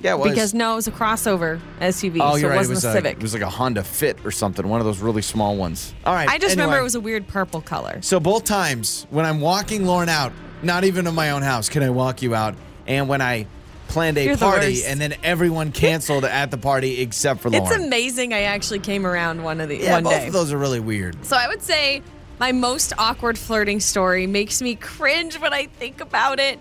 yeah, 0.00 0.14
it 0.14 0.18
was. 0.18 0.30
because 0.30 0.54
no, 0.54 0.72
it 0.72 0.76
was 0.76 0.88
a 0.88 0.92
crossover 0.92 1.60
SUV, 1.80 2.18
oh, 2.20 2.32
so 2.32 2.36
you're 2.36 2.50
it 2.50 2.50
right. 2.50 2.56
wasn't 2.58 2.72
it 2.72 2.74
was 2.76 2.84
a 2.84 2.88
a, 2.88 2.92
Civic. 2.92 3.16
It 3.16 3.22
was 3.22 3.34
like 3.34 3.42
a 3.42 3.50
Honda 3.50 3.82
Fit 3.84 4.18
or 4.24 4.30
something, 4.30 4.66
one 4.68 4.80
of 4.80 4.86
those 4.86 5.00
really 5.00 5.22
small 5.22 5.56
ones. 5.56 5.94
All 6.04 6.14
right. 6.14 6.28
I 6.28 6.38
just 6.38 6.56
remember 6.56 6.78
it 6.78 6.82
was 6.82 6.94
a 6.94 7.00
weird 7.00 7.26
purple 7.28 7.60
color. 7.60 8.00
So 8.02 8.18
both 8.20 8.44
times 8.44 9.06
when 9.10 9.24
I'm 9.24 9.40
walking 9.40 9.84
Lauren 9.86 10.08
out, 10.08 10.32
not 10.62 10.84
even 10.84 11.06
in 11.06 11.14
my 11.14 11.30
own 11.30 11.42
house, 11.42 11.68
can 11.68 11.82
I 11.82 11.90
walk 11.90 12.22
you 12.22 12.34
out? 12.34 12.54
And 12.86 13.08
when 13.08 13.20
I 13.20 13.46
planned 13.88 14.16
a 14.16 14.24
You're 14.24 14.36
party 14.38 14.84
and 14.86 14.98
then 15.00 15.14
everyone 15.22 15.70
canceled 15.70 16.24
at 16.24 16.50
the 16.50 16.56
party 16.56 17.00
except 17.02 17.40
for 17.40 17.50
Lauren. 17.50 17.66
It's 17.66 17.76
amazing 17.76 18.32
I 18.32 18.42
actually 18.42 18.78
came 18.78 19.06
around 19.06 19.42
one 19.44 19.60
of 19.60 19.68
the 19.68 19.76
Yeah, 19.76 19.92
one 19.92 20.04
both 20.04 20.12
day. 20.14 20.26
of 20.28 20.32
those 20.32 20.50
are 20.52 20.56
really 20.56 20.80
weird. 20.80 21.22
So 21.26 21.36
I 21.36 21.46
would 21.46 21.60
say 21.62 22.02
my 22.38 22.52
most 22.52 22.92
awkward 22.98 23.38
flirting 23.38 23.80
story 23.80 24.26
makes 24.26 24.60
me 24.60 24.74
cringe 24.74 25.38
when 25.38 25.52
I 25.52 25.66
think 25.66 26.00
about 26.00 26.40
it. 26.40 26.58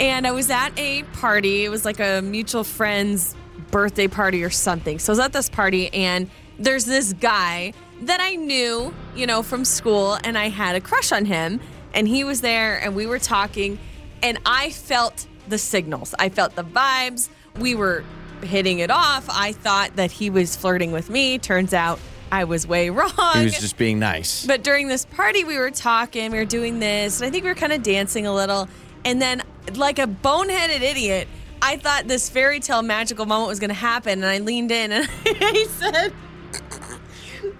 And 0.00 0.26
I 0.26 0.30
was 0.30 0.50
at 0.50 0.70
a 0.78 1.02
party. 1.02 1.64
It 1.64 1.70
was 1.70 1.84
like 1.84 2.00
a 2.00 2.22
mutual 2.22 2.64
friend's 2.64 3.34
birthday 3.70 4.08
party 4.08 4.44
or 4.44 4.50
something. 4.50 4.98
So 4.98 5.12
I 5.12 5.14
was 5.14 5.18
at 5.20 5.32
this 5.32 5.50
party 5.50 5.92
and 5.92 6.30
there's 6.58 6.84
this 6.84 7.12
guy 7.12 7.72
that 8.02 8.20
I 8.20 8.36
knew, 8.36 8.94
you 9.14 9.26
know, 9.26 9.42
from 9.42 9.64
school 9.64 10.18
and 10.24 10.38
I 10.38 10.48
had 10.48 10.76
a 10.76 10.80
crush 10.80 11.12
on 11.12 11.24
him 11.24 11.60
and 11.94 12.06
he 12.06 12.24
was 12.24 12.40
there 12.40 12.80
and 12.80 12.94
we 12.94 13.06
were 13.06 13.18
talking 13.18 13.78
and 14.22 14.38
I 14.46 14.70
felt 14.70 15.26
the 15.48 15.58
signals. 15.58 16.14
I 16.18 16.28
felt 16.28 16.54
the 16.54 16.64
vibes. 16.64 17.28
We 17.58 17.74
were 17.74 18.04
hitting 18.42 18.78
it 18.78 18.90
off. 18.90 19.26
I 19.28 19.52
thought 19.52 19.96
that 19.96 20.12
he 20.12 20.30
was 20.30 20.56
flirting 20.56 20.92
with 20.92 21.10
me. 21.10 21.38
Turns 21.38 21.74
out 21.74 21.98
I 22.30 22.44
was 22.44 22.66
way 22.66 22.90
wrong. 22.90 23.10
He 23.34 23.44
was 23.44 23.58
just 23.58 23.76
being 23.76 23.98
nice. 23.98 24.46
But 24.46 24.62
during 24.62 24.88
this 24.88 25.04
party, 25.04 25.44
we 25.44 25.58
were 25.58 25.70
talking, 25.70 26.30
we 26.30 26.38
were 26.38 26.44
doing 26.44 26.78
this, 26.78 27.20
and 27.20 27.28
I 27.28 27.30
think 27.30 27.44
we 27.44 27.50
were 27.50 27.54
kind 27.54 27.72
of 27.72 27.82
dancing 27.82 28.26
a 28.26 28.34
little. 28.34 28.68
And 29.04 29.22
then, 29.22 29.42
like 29.74 29.98
a 29.98 30.06
boneheaded 30.06 30.80
idiot, 30.82 31.28
I 31.62 31.76
thought 31.76 32.06
this 32.06 32.28
fairy 32.28 32.60
tale 32.60 32.82
magical 32.82 33.26
moment 33.26 33.48
was 33.48 33.60
going 33.60 33.70
to 33.70 33.74
happen. 33.74 34.22
And 34.22 34.26
I 34.26 34.38
leaned 34.38 34.70
in 34.70 34.92
and 34.92 35.08
I 35.26 35.66
said, 35.70 36.12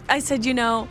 I 0.09 0.19
said, 0.19 0.47
you 0.47 0.55
know, 0.55 0.89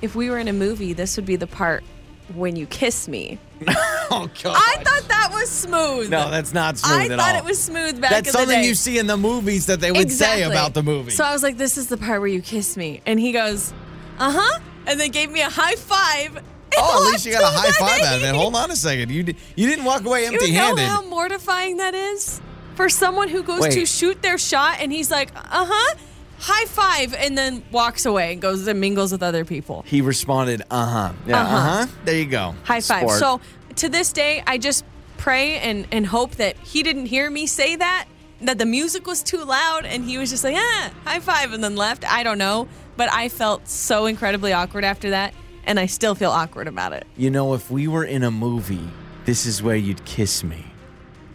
if 0.00 0.14
we 0.14 0.30
were 0.30 0.38
in 0.38 0.48
a 0.48 0.52
movie, 0.52 0.92
this 0.92 1.16
would 1.16 1.26
be 1.26 1.36
the 1.36 1.46
part 1.46 1.84
when 2.34 2.56
you 2.56 2.66
kiss 2.66 3.08
me. 3.08 3.38
oh 3.68 4.28
god. 4.42 4.56
I 4.56 4.82
thought 4.84 5.08
that 5.08 5.30
was 5.32 5.48
smooth. 5.50 6.10
no, 6.10 6.30
that's 6.30 6.54
not 6.54 6.78
smooth 6.78 7.10
I 7.10 7.14
at 7.14 7.18
thought 7.18 7.34
it 7.36 7.44
was 7.44 7.60
smooth 7.62 8.00
back 8.00 8.10
That's 8.10 8.28
in 8.28 8.32
the 8.32 8.38
something 8.38 8.64
you 8.64 8.74
see 8.74 8.98
in 8.98 9.06
the 9.06 9.16
movies 9.16 9.66
that 9.66 9.80
they 9.80 9.90
would 9.90 10.00
Exactly. 10.00 10.42
say 10.42 10.48
about 10.50 10.74
the 10.74 10.82
movie. 10.82 11.10
So 11.10 11.24
I 11.24 11.32
was 11.32 11.42
like, 11.42 11.56
this 11.56 11.76
is 11.76 11.88
the 11.88 11.96
part 11.96 12.20
where 12.20 12.28
you 12.28 12.40
kiss 12.40 12.76
me. 12.76 13.00
And 13.06 13.18
he 13.18 13.32
goes, 13.32 13.72
uh 14.18 14.32
huh. 14.32 14.60
And 14.86 14.98
then 14.98 15.10
gave 15.10 15.30
me 15.30 15.40
a 15.40 15.50
high 15.50 15.74
five. 15.74 16.42
oh, 16.78 17.06
at 17.06 17.12
least 17.12 17.26
you 17.26 17.32
got 17.32 17.42
a 17.42 17.58
high 17.58 17.72
five 17.72 18.02
out 18.02 18.16
of 18.18 18.22
it. 18.24 18.34
Hold 18.34 18.54
on 18.54 18.70
a 18.70 18.76
second. 18.76 19.10
You 19.10 19.34
you 19.56 19.66
didn't 19.68 19.84
walk 19.84 20.04
away 20.04 20.26
empty-handed. 20.26 20.80
You 20.80 20.86
know 20.88 20.94
how 20.94 21.02
mortifying 21.08 21.78
that 21.78 21.94
is? 21.94 22.40
For 22.76 22.88
someone 22.88 23.28
who 23.28 23.42
goes 23.42 23.62
Wait. 23.62 23.72
to 23.72 23.84
shoot 23.86 24.22
their 24.22 24.38
shot 24.38 24.78
and 24.80 24.92
he's 24.92 25.10
like, 25.10 25.30
uh 25.34 25.40
huh, 25.68 25.96
high 26.38 26.64
five, 26.66 27.14
and 27.14 27.36
then 27.36 27.62
walks 27.72 28.06
away 28.06 28.32
and 28.32 28.40
goes 28.42 28.66
and 28.66 28.80
mingles 28.80 29.12
with 29.12 29.22
other 29.22 29.44
people. 29.44 29.84
he 29.86 30.00
responded, 30.00 30.62
"Uh-huh." 30.70 31.12
Yeah, 31.26 31.40
Uh-huh. 31.42 31.56
uh-huh. 31.56 31.86
There 32.04 32.16
you 32.16 32.26
go. 32.26 32.54
High 32.64 32.80
five. 32.80 33.02
Sport. 33.02 33.18
So 33.18 33.40
to 33.76 33.88
this 33.88 34.12
day, 34.12 34.42
I 34.46 34.58
just 34.58 34.84
pray 35.16 35.58
and, 35.58 35.86
and 35.92 36.06
hope 36.06 36.32
that 36.36 36.56
he 36.58 36.82
didn't 36.82 37.06
hear 37.06 37.28
me 37.30 37.46
say 37.46 37.76
that, 37.76 38.06
that 38.42 38.58
the 38.58 38.66
music 38.66 39.06
was 39.06 39.22
too 39.22 39.44
loud, 39.44 39.84
and 39.84 40.04
he 40.04 40.16
was 40.18 40.30
just 40.30 40.44
like, 40.44 40.54
ah, 40.56 40.90
high 41.04 41.20
five, 41.20 41.52
and 41.52 41.62
then 41.62 41.74
left. 41.76 42.10
I 42.10 42.22
don't 42.22 42.38
know. 42.38 42.68
But 42.96 43.12
I 43.12 43.28
felt 43.28 43.68
so 43.68 44.06
incredibly 44.06 44.52
awkward 44.52 44.84
after 44.84 45.10
that, 45.10 45.34
and 45.64 45.78
I 45.78 45.86
still 45.86 46.14
feel 46.14 46.30
awkward 46.30 46.66
about 46.68 46.92
it. 46.92 47.06
you 47.16 47.30
know, 47.30 47.54
if 47.54 47.70
we 47.70 47.86
were 47.88 48.04
in 48.04 48.22
a 48.22 48.30
movie, 48.30 48.88
this 49.24 49.44
is 49.46 49.62
where 49.62 49.76
you'd 49.76 50.04
kiss 50.04 50.42
me. 50.42 50.64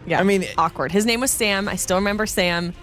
Yeah. 0.05 0.19
I 0.19 0.23
mean- 0.23 0.45
awkward. 0.57 0.91
His 0.91 1.05
name 1.05 1.21
was 1.21 1.31
Sam. 1.31 1.69
I 1.69 1.75
still 1.77 1.95
remember 1.97 2.25
Sam. 2.25 2.73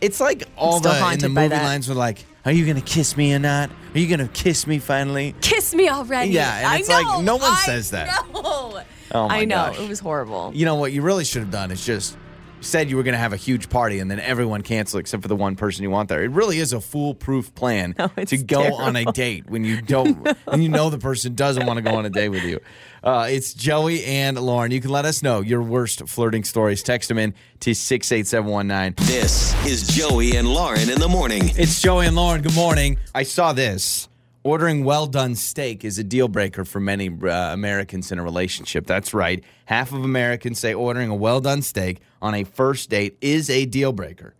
It's 0.00 0.20
like 0.20 0.44
all 0.56 0.78
still 0.78 0.92
the 0.92 0.98
in 0.98 1.18
the 1.18 1.28
by 1.28 1.42
movie 1.42 1.48
that. 1.56 1.64
lines 1.64 1.88
were 1.88 1.94
like, 1.94 2.24
Are 2.44 2.52
you 2.52 2.66
gonna 2.66 2.80
kiss 2.80 3.16
me 3.16 3.34
or 3.34 3.38
not? 3.38 3.70
Are 3.94 3.98
you 3.98 4.08
gonna 4.08 4.28
kiss 4.28 4.66
me 4.66 4.78
finally? 4.78 5.34
Kiss 5.40 5.74
me 5.74 5.88
already. 5.88 6.30
Yeah, 6.32 6.58
and 6.58 6.66
I 6.66 6.78
it's 6.78 6.88
like, 6.88 7.22
no 7.24 7.36
one 7.36 7.52
I 7.52 7.62
says 7.66 7.90
that. 7.90 8.26
know. 8.32 8.82
Oh 9.12 9.28
my 9.28 9.40
I 9.40 9.44
know. 9.44 9.56
gosh. 9.56 9.80
It 9.80 9.88
was 9.88 9.98
horrible. 10.00 10.52
You 10.54 10.64
know 10.64 10.76
what 10.76 10.92
you 10.92 11.02
really 11.02 11.24
should 11.24 11.42
have 11.42 11.50
done 11.50 11.70
is 11.70 11.84
just 11.84 12.16
said 12.60 12.90
you 12.90 12.96
were 12.96 13.02
going 13.02 13.14
to 13.14 13.18
have 13.18 13.32
a 13.32 13.36
huge 13.36 13.68
party 13.70 13.98
and 13.98 14.10
then 14.10 14.20
everyone 14.20 14.62
cancel 14.62 14.98
except 15.00 15.22
for 15.22 15.28
the 15.28 15.36
one 15.36 15.56
person 15.56 15.82
you 15.82 15.90
want 15.90 16.08
there. 16.08 16.22
It 16.22 16.30
really 16.30 16.58
is 16.58 16.72
a 16.72 16.80
foolproof 16.80 17.54
plan 17.54 17.94
No, 17.98 18.08
to 18.08 18.36
go 18.36 18.74
on 18.74 18.96
a 18.96 19.04
date 19.06 19.48
when 19.48 19.64
you 19.64 19.80
don't 19.80 20.16
when 20.44 20.62
you 20.62 20.68
know 20.68 20.90
the 20.90 20.98
person 20.98 21.34
doesn't 21.34 21.66
want 21.66 21.78
to 21.78 21.82
go 21.82 21.96
on 21.96 22.06
a 22.06 22.10
date 22.10 22.28
with 22.28 22.44
you. 22.44 22.60
Uh, 23.02 23.28
it's 23.30 23.54
Joey 23.54 24.04
and 24.04 24.38
Lauren. 24.38 24.70
You 24.70 24.80
can 24.80 24.90
let 24.90 25.06
us 25.06 25.22
know 25.22 25.40
your 25.40 25.62
worst 25.62 26.06
flirting 26.06 26.44
stories. 26.44 26.82
Text 26.82 27.08
them 27.08 27.18
in 27.18 27.34
to 27.60 27.74
68719. 27.74 29.06
This 29.06 29.54
is 29.66 29.88
Joey 29.88 30.36
and 30.36 30.46
Lauren 30.46 30.90
in 30.90 31.00
the 31.00 31.08
morning. 31.08 31.50
It's 31.56 31.80
Joey 31.80 32.06
and 32.06 32.16
Lauren. 32.16 32.42
Good 32.42 32.54
morning. 32.54 32.98
I 33.14 33.22
saw 33.22 33.54
this. 33.54 34.09
Ordering 34.42 34.84
well 34.84 35.06
done 35.06 35.34
steak 35.34 35.84
is 35.84 35.98
a 35.98 36.04
deal 36.04 36.26
breaker 36.26 36.64
for 36.64 36.80
many 36.80 37.10
uh, 37.10 37.52
Americans 37.52 38.10
in 38.10 38.18
a 38.18 38.22
relationship. 38.22 38.86
That's 38.86 39.12
right. 39.12 39.44
Half 39.66 39.92
of 39.92 40.02
Americans 40.02 40.58
say 40.58 40.72
ordering 40.72 41.10
a 41.10 41.14
well 41.14 41.40
done 41.40 41.60
steak 41.60 42.00
on 42.22 42.34
a 42.34 42.44
first 42.44 42.88
date 42.88 43.18
is 43.20 43.50
a 43.50 43.66
deal 43.66 43.92
breaker. 43.92 44.34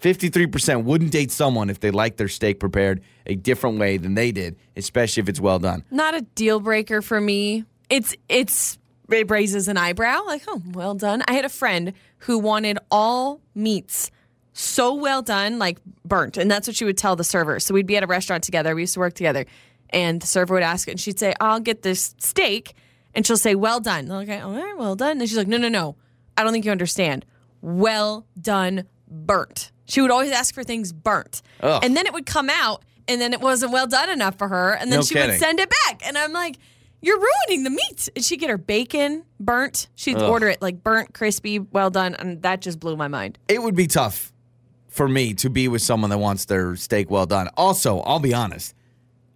53% 0.00 0.84
wouldn't 0.84 1.10
date 1.10 1.32
someone 1.32 1.70
if 1.70 1.80
they 1.80 1.90
liked 1.90 2.18
their 2.18 2.28
steak 2.28 2.60
prepared 2.60 3.02
a 3.26 3.34
different 3.34 3.78
way 3.78 3.96
than 3.96 4.14
they 4.14 4.30
did, 4.30 4.56
especially 4.76 5.22
if 5.22 5.28
it's 5.28 5.40
well 5.40 5.58
done. 5.58 5.82
Not 5.90 6.14
a 6.14 6.20
deal 6.20 6.60
breaker 6.60 7.02
for 7.02 7.20
me. 7.20 7.64
It's 7.90 8.14
it's 8.28 8.78
it 9.08 9.28
raises 9.28 9.66
an 9.66 9.76
eyebrow. 9.76 10.22
Like, 10.24 10.42
oh, 10.46 10.62
well 10.70 10.94
done. 10.94 11.24
I 11.26 11.32
had 11.32 11.44
a 11.44 11.48
friend 11.48 11.94
who 12.18 12.38
wanted 12.38 12.78
all 12.90 13.40
meats 13.54 14.10
so 14.58 14.94
well 14.94 15.20
done, 15.20 15.58
like 15.58 15.78
burnt, 16.06 16.38
and 16.38 16.50
that's 16.50 16.66
what 16.66 16.74
she 16.74 16.86
would 16.86 16.96
tell 16.96 17.14
the 17.14 17.24
server. 17.24 17.60
So 17.60 17.74
we'd 17.74 17.86
be 17.86 17.96
at 17.98 18.02
a 18.02 18.06
restaurant 18.06 18.42
together. 18.42 18.74
We 18.74 18.82
used 18.82 18.94
to 18.94 19.00
work 19.00 19.12
together, 19.12 19.44
and 19.90 20.22
the 20.22 20.26
server 20.26 20.54
would 20.54 20.62
ask, 20.62 20.88
and 20.88 20.98
she'd 20.98 21.18
say, 21.18 21.34
"I'll 21.40 21.60
get 21.60 21.82
this 21.82 22.14
steak," 22.18 22.74
and 23.14 23.26
she'll 23.26 23.36
say, 23.36 23.54
"Well 23.54 23.80
done." 23.80 24.06
Like, 24.06 24.28
okay, 24.28 24.40
all 24.40 24.54
right, 24.54 24.76
well 24.78 24.96
done. 24.96 25.20
And 25.20 25.28
she's 25.28 25.36
like, 25.36 25.46
"No, 25.46 25.58
no, 25.58 25.68
no, 25.68 25.96
I 26.38 26.42
don't 26.42 26.52
think 26.52 26.64
you 26.64 26.70
understand. 26.70 27.26
Well 27.60 28.26
done, 28.40 28.84
burnt." 29.08 29.72
She 29.84 30.00
would 30.00 30.10
always 30.10 30.32
ask 30.32 30.54
for 30.54 30.64
things 30.64 30.90
burnt, 30.92 31.42
Ugh. 31.60 31.84
and 31.84 31.94
then 31.94 32.06
it 32.06 32.14
would 32.14 32.24
come 32.26 32.48
out, 32.48 32.82
and 33.06 33.20
then 33.20 33.34
it 33.34 33.42
wasn't 33.42 33.72
well 33.72 33.86
done 33.86 34.08
enough 34.08 34.38
for 34.38 34.48
her, 34.48 34.72
and 34.72 34.90
then 34.90 35.00
No 35.00 35.04
she 35.04 35.14
kidding. 35.14 35.32
would 35.32 35.38
send 35.38 35.60
it 35.60 35.70
back, 35.86 36.02
and 36.06 36.16
I'm 36.16 36.32
like. 36.32 36.56
You're 37.02 37.20
ruining 37.20 37.62
the 37.62 37.70
meat. 37.70 38.08
And 38.16 38.24
she'd 38.24 38.38
get 38.38 38.48
her 38.48 38.56
bacon 38.56 39.22
burnt. 39.38 39.86
She'd 39.94 40.16
order 40.20 40.48
it 40.48 40.62
like 40.62 40.82
burnt, 40.82 41.12
crispy, 41.12 41.58
well 41.58 41.90
done. 41.90 42.14
And 42.14 42.40
that 42.42 42.62
just 42.62 42.80
blew 42.80 42.96
my 42.96 43.06
mind. 43.06 43.38
It 43.48 43.62
would 43.62 43.76
be 43.76 43.86
tough 43.86 44.32
for 44.96 45.08
me 45.08 45.34
to 45.34 45.50
be 45.50 45.68
with 45.68 45.82
someone 45.82 46.10
that 46.10 46.18
wants 46.18 46.46
their 46.46 46.74
steak 46.76 47.10
well 47.10 47.26
done. 47.26 47.48
Also, 47.56 48.00
I'll 48.00 48.18
be 48.18 48.34
honest, 48.34 48.74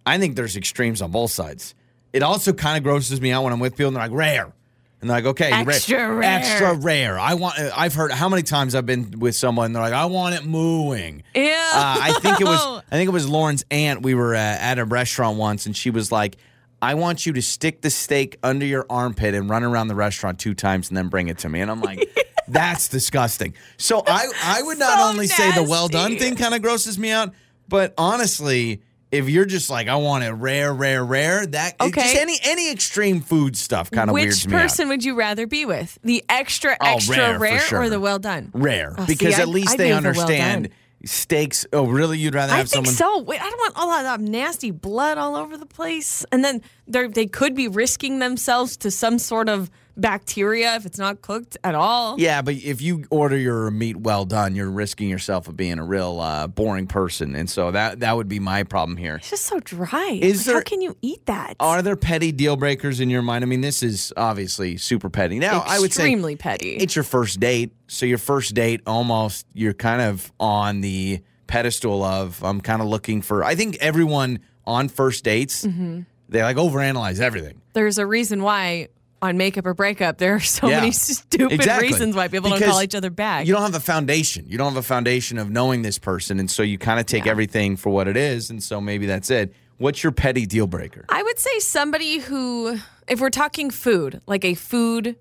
I 0.05 0.17
think 0.17 0.35
there's 0.35 0.57
extremes 0.57 1.01
on 1.01 1.11
both 1.11 1.31
sides. 1.31 1.75
It 2.13 2.23
also 2.23 2.51
kind 2.51 2.77
of 2.77 2.83
grosses 2.83 3.21
me 3.21 3.31
out 3.31 3.43
when 3.43 3.53
I'm 3.53 3.59
with 3.59 3.73
people 3.73 3.87
and 3.87 3.95
they're 3.95 4.03
like 4.03 4.11
rare. 4.11 4.51
And 4.99 5.09
they're 5.09 5.17
like, 5.17 5.25
okay, 5.25 5.51
ra- 5.51 5.73
Extra 5.73 6.13
rare. 6.13 6.23
extra 6.23 6.73
rare. 6.75 7.17
I 7.17 7.33
want. 7.33 7.57
I've 7.57 7.93
heard 7.95 8.11
how 8.11 8.29
many 8.29 8.43
times 8.43 8.75
I've 8.75 8.85
been 8.85 9.19
with 9.19 9.35
someone. 9.35 9.67
and 9.67 9.75
They're 9.75 9.81
like, 9.81 9.93
I 9.93 10.05
want 10.05 10.35
it 10.35 10.45
mooing. 10.45 11.23
Yeah. 11.33 11.71
Uh, 11.73 11.97
I 12.01 12.13
think 12.21 12.39
it 12.39 12.43
was. 12.45 12.83
I 12.91 12.95
think 12.97 13.07
it 13.07 13.11
was 13.11 13.27
Lauren's 13.27 13.63
aunt. 13.71 14.03
We 14.03 14.13
were 14.13 14.35
uh, 14.35 14.39
at 14.39 14.77
a 14.77 14.85
restaurant 14.85 15.37
once, 15.39 15.65
and 15.65 15.75
she 15.75 15.89
was 15.89 16.11
like, 16.11 16.37
"I 16.83 16.93
want 16.93 17.25
you 17.25 17.33
to 17.33 17.41
stick 17.41 17.81
the 17.81 17.89
steak 17.89 18.37
under 18.43 18.63
your 18.65 18.85
armpit 18.91 19.33
and 19.33 19.49
run 19.49 19.63
around 19.63 19.87
the 19.87 19.95
restaurant 19.95 20.37
two 20.37 20.53
times, 20.53 20.89
and 20.89 20.97
then 20.97 21.07
bring 21.07 21.29
it 21.29 21.39
to 21.39 21.49
me." 21.49 21.61
And 21.61 21.71
I'm 21.71 21.81
like, 21.81 22.15
"That's 22.51 22.87
disgusting." 22.87 23.53
So 23.77 24.03
I, 24.05 24.27
I 24.43 24.61
would 24.63 24.77
not 24.79 24.99
So 24.99 25.05
only 25.09 25.27
say 25.27 25.51
the 25.53 25.63
well 25.63 25.87
done 25.87 26.17
thing 26.17 26.35
kind 26.35 26.53
of 26.53 26.61
grosses 26.61 26.97
me 26.97 27.11
out, 27.11 27.33
but 27.67 27.93
honestly. 27.97 28.81
If 29.13 29.27
you're 29.27 29.43
just 29.43 29.69
like 29.69 29.89
I 29.89 29.97
want 29.97 30.23
it 30.23 30.31
rare, 30.31 30.73
rare, 30.73 31.03
rare, 31.03 31.45
that 31.45 31.75
Okay. 31.81 32.01
just 32.01 32.15
any 32.15 32.39
any 32.45 32.71
extreme 32.71 33.19
food 33.19 33.57
stuff 33.57 33.91
kind 33.91 34.09
of 34.09 34.13
Which 34.13 34.23
weirds 34.23 34.47
me 34.47 34.55
out. 34.55 34.61
person 34.61 34.87
would 34.87 35.03
you 35.03 35.15
rather 35.15 35.45
be 35.45 35.65
with? 35.65 35.99
The 36.01 36.23
extra, 36.29 36.77
Oh, 36.79 36.93
extra 36.95 37.17
rare, 37.17 37.37
rare, 37.37 37.59
sure. 37.59 37.81
or 37.81 37.89
the 37.89 37.99
well 37.99 38.19
done? 38.19 38.51
Rare, 38.53 38.95
Oh, 38.97 39.01
see, 39.01 39.07
because 39.07 39.33
at 39.33 39.41
I'd- 39.41 39.51
least 39.51 39.71
I'd 39.71 39.79
they 39.79 39.89
be 39.89 39.95
with 39.95 40.03
the 40.03 40.09
well 40.11 40.21
understand 40.21 40.63
done. 40.69 40.73
steaks. 41.03 41.65
Oh, 41.73 41.87
really? 41.87 42.19
You'd 42.19 42.35
rather 42.35 42.53
I 42.53 42.63
think 42.63 42.69
someone? 42.87 42.93
so. 42.93 43.19
Wait, 43.23 43.41
I 43.41 43.49
don't 43.49 43.59
want 43.59 43.73
all 43.75 43.89
that 43.89 44.21
nasty 44.21 44.71
blood 44.71 45.17
all 45.17 45.35
over 45.35 45.57
the 45.57 45.65
place. 45.65 46.23
And 46.31 46.41
then 46.45 46.61
they 46.87 47.07
they 47.07 47.25
could 47.25 47.53
be 47.53 47.67
risking 47.67 48.19
themselves 48.19 48.77
to 48.77 48.89
some 48.91 49.19
sort 49.19 49.49
of 49.49 49.69
bacteria 49.97 50.75
if 50.75 50.85
it's 50.85 50.97
not 50.97 51.21
cooked 51.21 51.57
at 51.63 51.75
all. 51.75 52.19
Yeah, 52.19 52.41
but 52.41 52.55
if 52.55 52.81
you 52.81 53.05
order 53.09 53.37
your 53.37 53.69
meat 53.71 53.97
well 53.97 54.25
done, 54.25 54.55
you're 54.55 54.69
risking 54.69 55.09
yourself 55.09 55.47
of 55.47 55.55
being 55.57 55.79
a 55.79 55.83
real 55.85 56.19
uh, 56.19 56.47
boring 56.47 56.87
person, 56.87 57.35
and 57.35 57.49
so 57.49 57.71
that 57.71 57.99
that 58.01 58.15
would 58.15 58.27
be 58.27 58.39
my 58.39 58.63
problem 58.63 58.97
here. 58.97 59.15
It's 59.15 59.29
just 59.29 59.45
so 59.45 59.59
dry. 59.59 60.19
Is 60.21 60.39
Like, 60.39 60.45
there- 60.45 60.55
how 60.55 60.61
can 60.63 60.81
you 60.81 60.95
eat 61.01 61.25
that? 61.27 61.55
Are 61.59 61.81
there 61.81 61.95
petty 61.95 62.31
deal 62.31 62.55
breakers 62.55 62.99
in 62.99 63.09
your 63.09 63.21
mind? 63.21 63.43
I 63.43 63.47
mean, 63.47 63.61
this 63.61 63.83
is 63.83 64.11
obviously 64.17 64.77
super 64.77 65.09
petty. 65.09 65.39
Now, 65.39 65.63
I 65.65 65.79
would 65.79 65.91
say 65.93 66.03
Extremely 66.03 66.35
petty. 66.35 66.75
it's 66.75 66.95
your 66.95 67.03
first 67.03 67.39
date, 67.39 67.73
so 67.87 68.05
your 68.05 68.17
first 68.17 68.53
date 68.53 68.81
almost 68.87 69.45
you're 69.53 69.73
kind 69.73 70.01
of 70.01 70.31
on 70.39 70.81
the 70.81 71.21
pedestal 71.47 72.03
of 72.03 72.41
I'm 72.43 72.61
kind 72.61 72.81
of 72.81 72.87
looking 72.87 73.21
for. 73.21 73.43
I 73.43 73.55
think 73.55 73.77
everyone 73.81 74.39
on 74.65 74.87
first 74.89 75.23
dates 75.23 75.65
Mm-hmm. 75.65 76.01
they 76.29 76.41
like 76.43 76.55
overanalyze 76.55 77.19
everything. 77.19 77.61
There's 77.73 77.97
a 77.97 78.05
reason 78.05 78.41
why 78.43 78.87
on 79.21 79.37
makeup 79.37 79.65
or 79.67 79.73
breakup 79.73 80.17
there 80.17 80.33
are 80.35 80.39
so 80.39 80.67
Yeah. 80.67 80.79
many 80.79 80.91
stupid 80.91 81.53
Exactly. 81.53 81.87
reasons 81.89 82.15
why 82.15 82.27
people 82.27 82.49
don't 82.49 82.61
call 82.63 82.81
each 82.81 82.95
other 82.95 83.09
back. 83.09 83.45
You 83.45 83.53
don't 83.53 83.61
have 83.61 83.75
a 83.75 83.79
foundation. 83.79 84.45
You 84.47 84.57
don't 84.57 84.73
have 84.73 84.77
a 84.77 84.81
foundation 84.87 85.37
of 85.37 85.49
knowing 85.49 85.81
this 85.83 85.99
person, 85.99 86.39
and 86.39 86.49
so 86.49 86.63
you 86.63 86.77
kind 86.77 86.99
of 86.99 87.05
take 87.05 87.25
Yeah. 87.25 87.31
everything 87.31 87.75
for 87.77 87.89
what 87.91 88.07
it 88.07 88.17
is, 88.17 88.49
and 88.49 88.61
so 88.63 88.81
maybe 88.81 89.05
that's 89.05 89.29
it. 89.29 89.53
What's 89.77 90.03
your 90.03 90.11
petty 90.11 90.45
deal 90.45 90.67
breaker? 90.67 91.05
I 91.09 91.23
would 91.23 91.39
say 91.39 91.59
somebody 91.59 92.19
who, 92.19 92.77
if 93.07 93.19
we're 93.19 93.29
talking 93.31 93.69
food, 93.71 94.21
like 94.27 94.45
a 94.45 94.53
food 94.53 95.15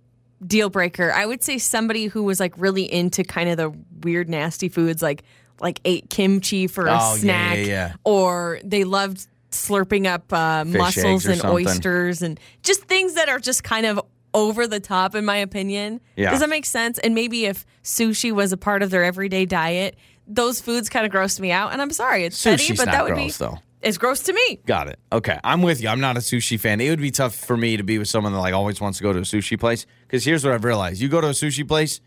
deal 0.47 0.71
breaker, 0.71 1.13
I 1.13 1.27
would 1.27 1.43
say 1.43 1.59
somebody 1.59 2.07
who 2.07 2.23
was 2.23 2.41
like 2.41 2.55
really 2.57 2.91
into 2.91 3.23
kind 3.25 3.49
of 3.51 3.57
the 3.59 3.73
weird, 4.03 4.29
nasty 4.29 4.69
foods, 4.69 5.03
like 5.03 5.23
like 5.61 5.79
ate 5.85 6.09
kimchi 6.09 6.67
for 6.67 6.87
a 6.87 6.99
Oh, 6.99 7.17
snack, 7.17 7.67
yeah. 7.67 7.93
or 8.05 8.61
they 8.65 8.85
loved 8.85 9.27
slurping 9.51 10.07
up 10.07 10.33
uh, 10.33 10.65
mussels 10.65 11.27
and 11.27 11.41
something. 11.41 11.67
oysters, 11.67 12.23
and 12.23 12.39
just 12.63 12.85
things 12.85 13.15
that 13.15 13.29
are 13.29 13.39
just 13.39 13.65
kind 13.65 13.87
of 13.87 14.01
over 14.33 14.67
the 14.67 14.81
top, 14.81 15.15
in 15.15 15.25
my 15.25 15.37
opinion. 15.37 16.01
Yeah. 16.17 16.31
Does 16.31 16.41
that 16.41 16.49
make 16.49 16.67
sense? 16.67 16.99
And 16.99 17.15
maybe 17.15 17.47
if 17.47 17.67
sushi 17.83 18.33
was 18.33 18.53
a 18.53 18.57
part 18.57 18.83
of 18.83 18.91
their 18.91 19.03
everyday 19.05 19.45
diet, 19.47 19.97
those 20.27 20.61
foods 20.61 20.89
kind 20.89 21.05
of 21.05 21.13
grossed 21.13 21.41
me 21.41 21.51
out. 21.51 21.73
And 21.73 21.83
I'm 21.83 21.91
sorry, 21.91 22.25
it's 22.25 22.43
petty, 22.43 22.75
but 22.75 22.87
that 22.87 23.05
would 23.05 23.15
gross, 23.15 23.39
be 23.39 23.45
though. 23.45 23.59
it's 23.83 23.99
gross 23.99 24.21
to 24.25 24.33
me. 24.33 24.61
Got 24.67 24.89
it. 24.89 24.99
Okay, 25.13 25.39
I'm 25.43 25.63
with 25.63 25.83
you. 25.83 25.89
I'm 25.89 26.01
not 26.01 26.17
a 26.17 26.21
sushi 26.21 26.59
fan. 26.59 26.81
It 26.81 26.91
would 26.91 27.01
be 27.01 27.11
tough 27.11 27.35
for 27.35 27.57
me 27.57 27.77
to 27.77 27.83
be 27.83 27.99
with 27.99 28.09
someone 28.09 28.33
that 28.33 28.39
like 28.39 28.55
always 28.55 28.81
wants 28.81 28.99
to 28.99 29.05
go 29.05 29.13
to 29.13 29.19
a 29.19 29.23
sushi 29.23 29.59
place. 29.59 29.87
Because 30.03 30.25
here's 30.25 30.45
what 30.45 30.55
I've 30.55 30.65
realized: 30.65 31.01
you 31.01 31.09
go 31.09 31.21
to 31.21 31.29
a 31.29 31.33
sushi 31.33 31.67
place, 31.67 32.01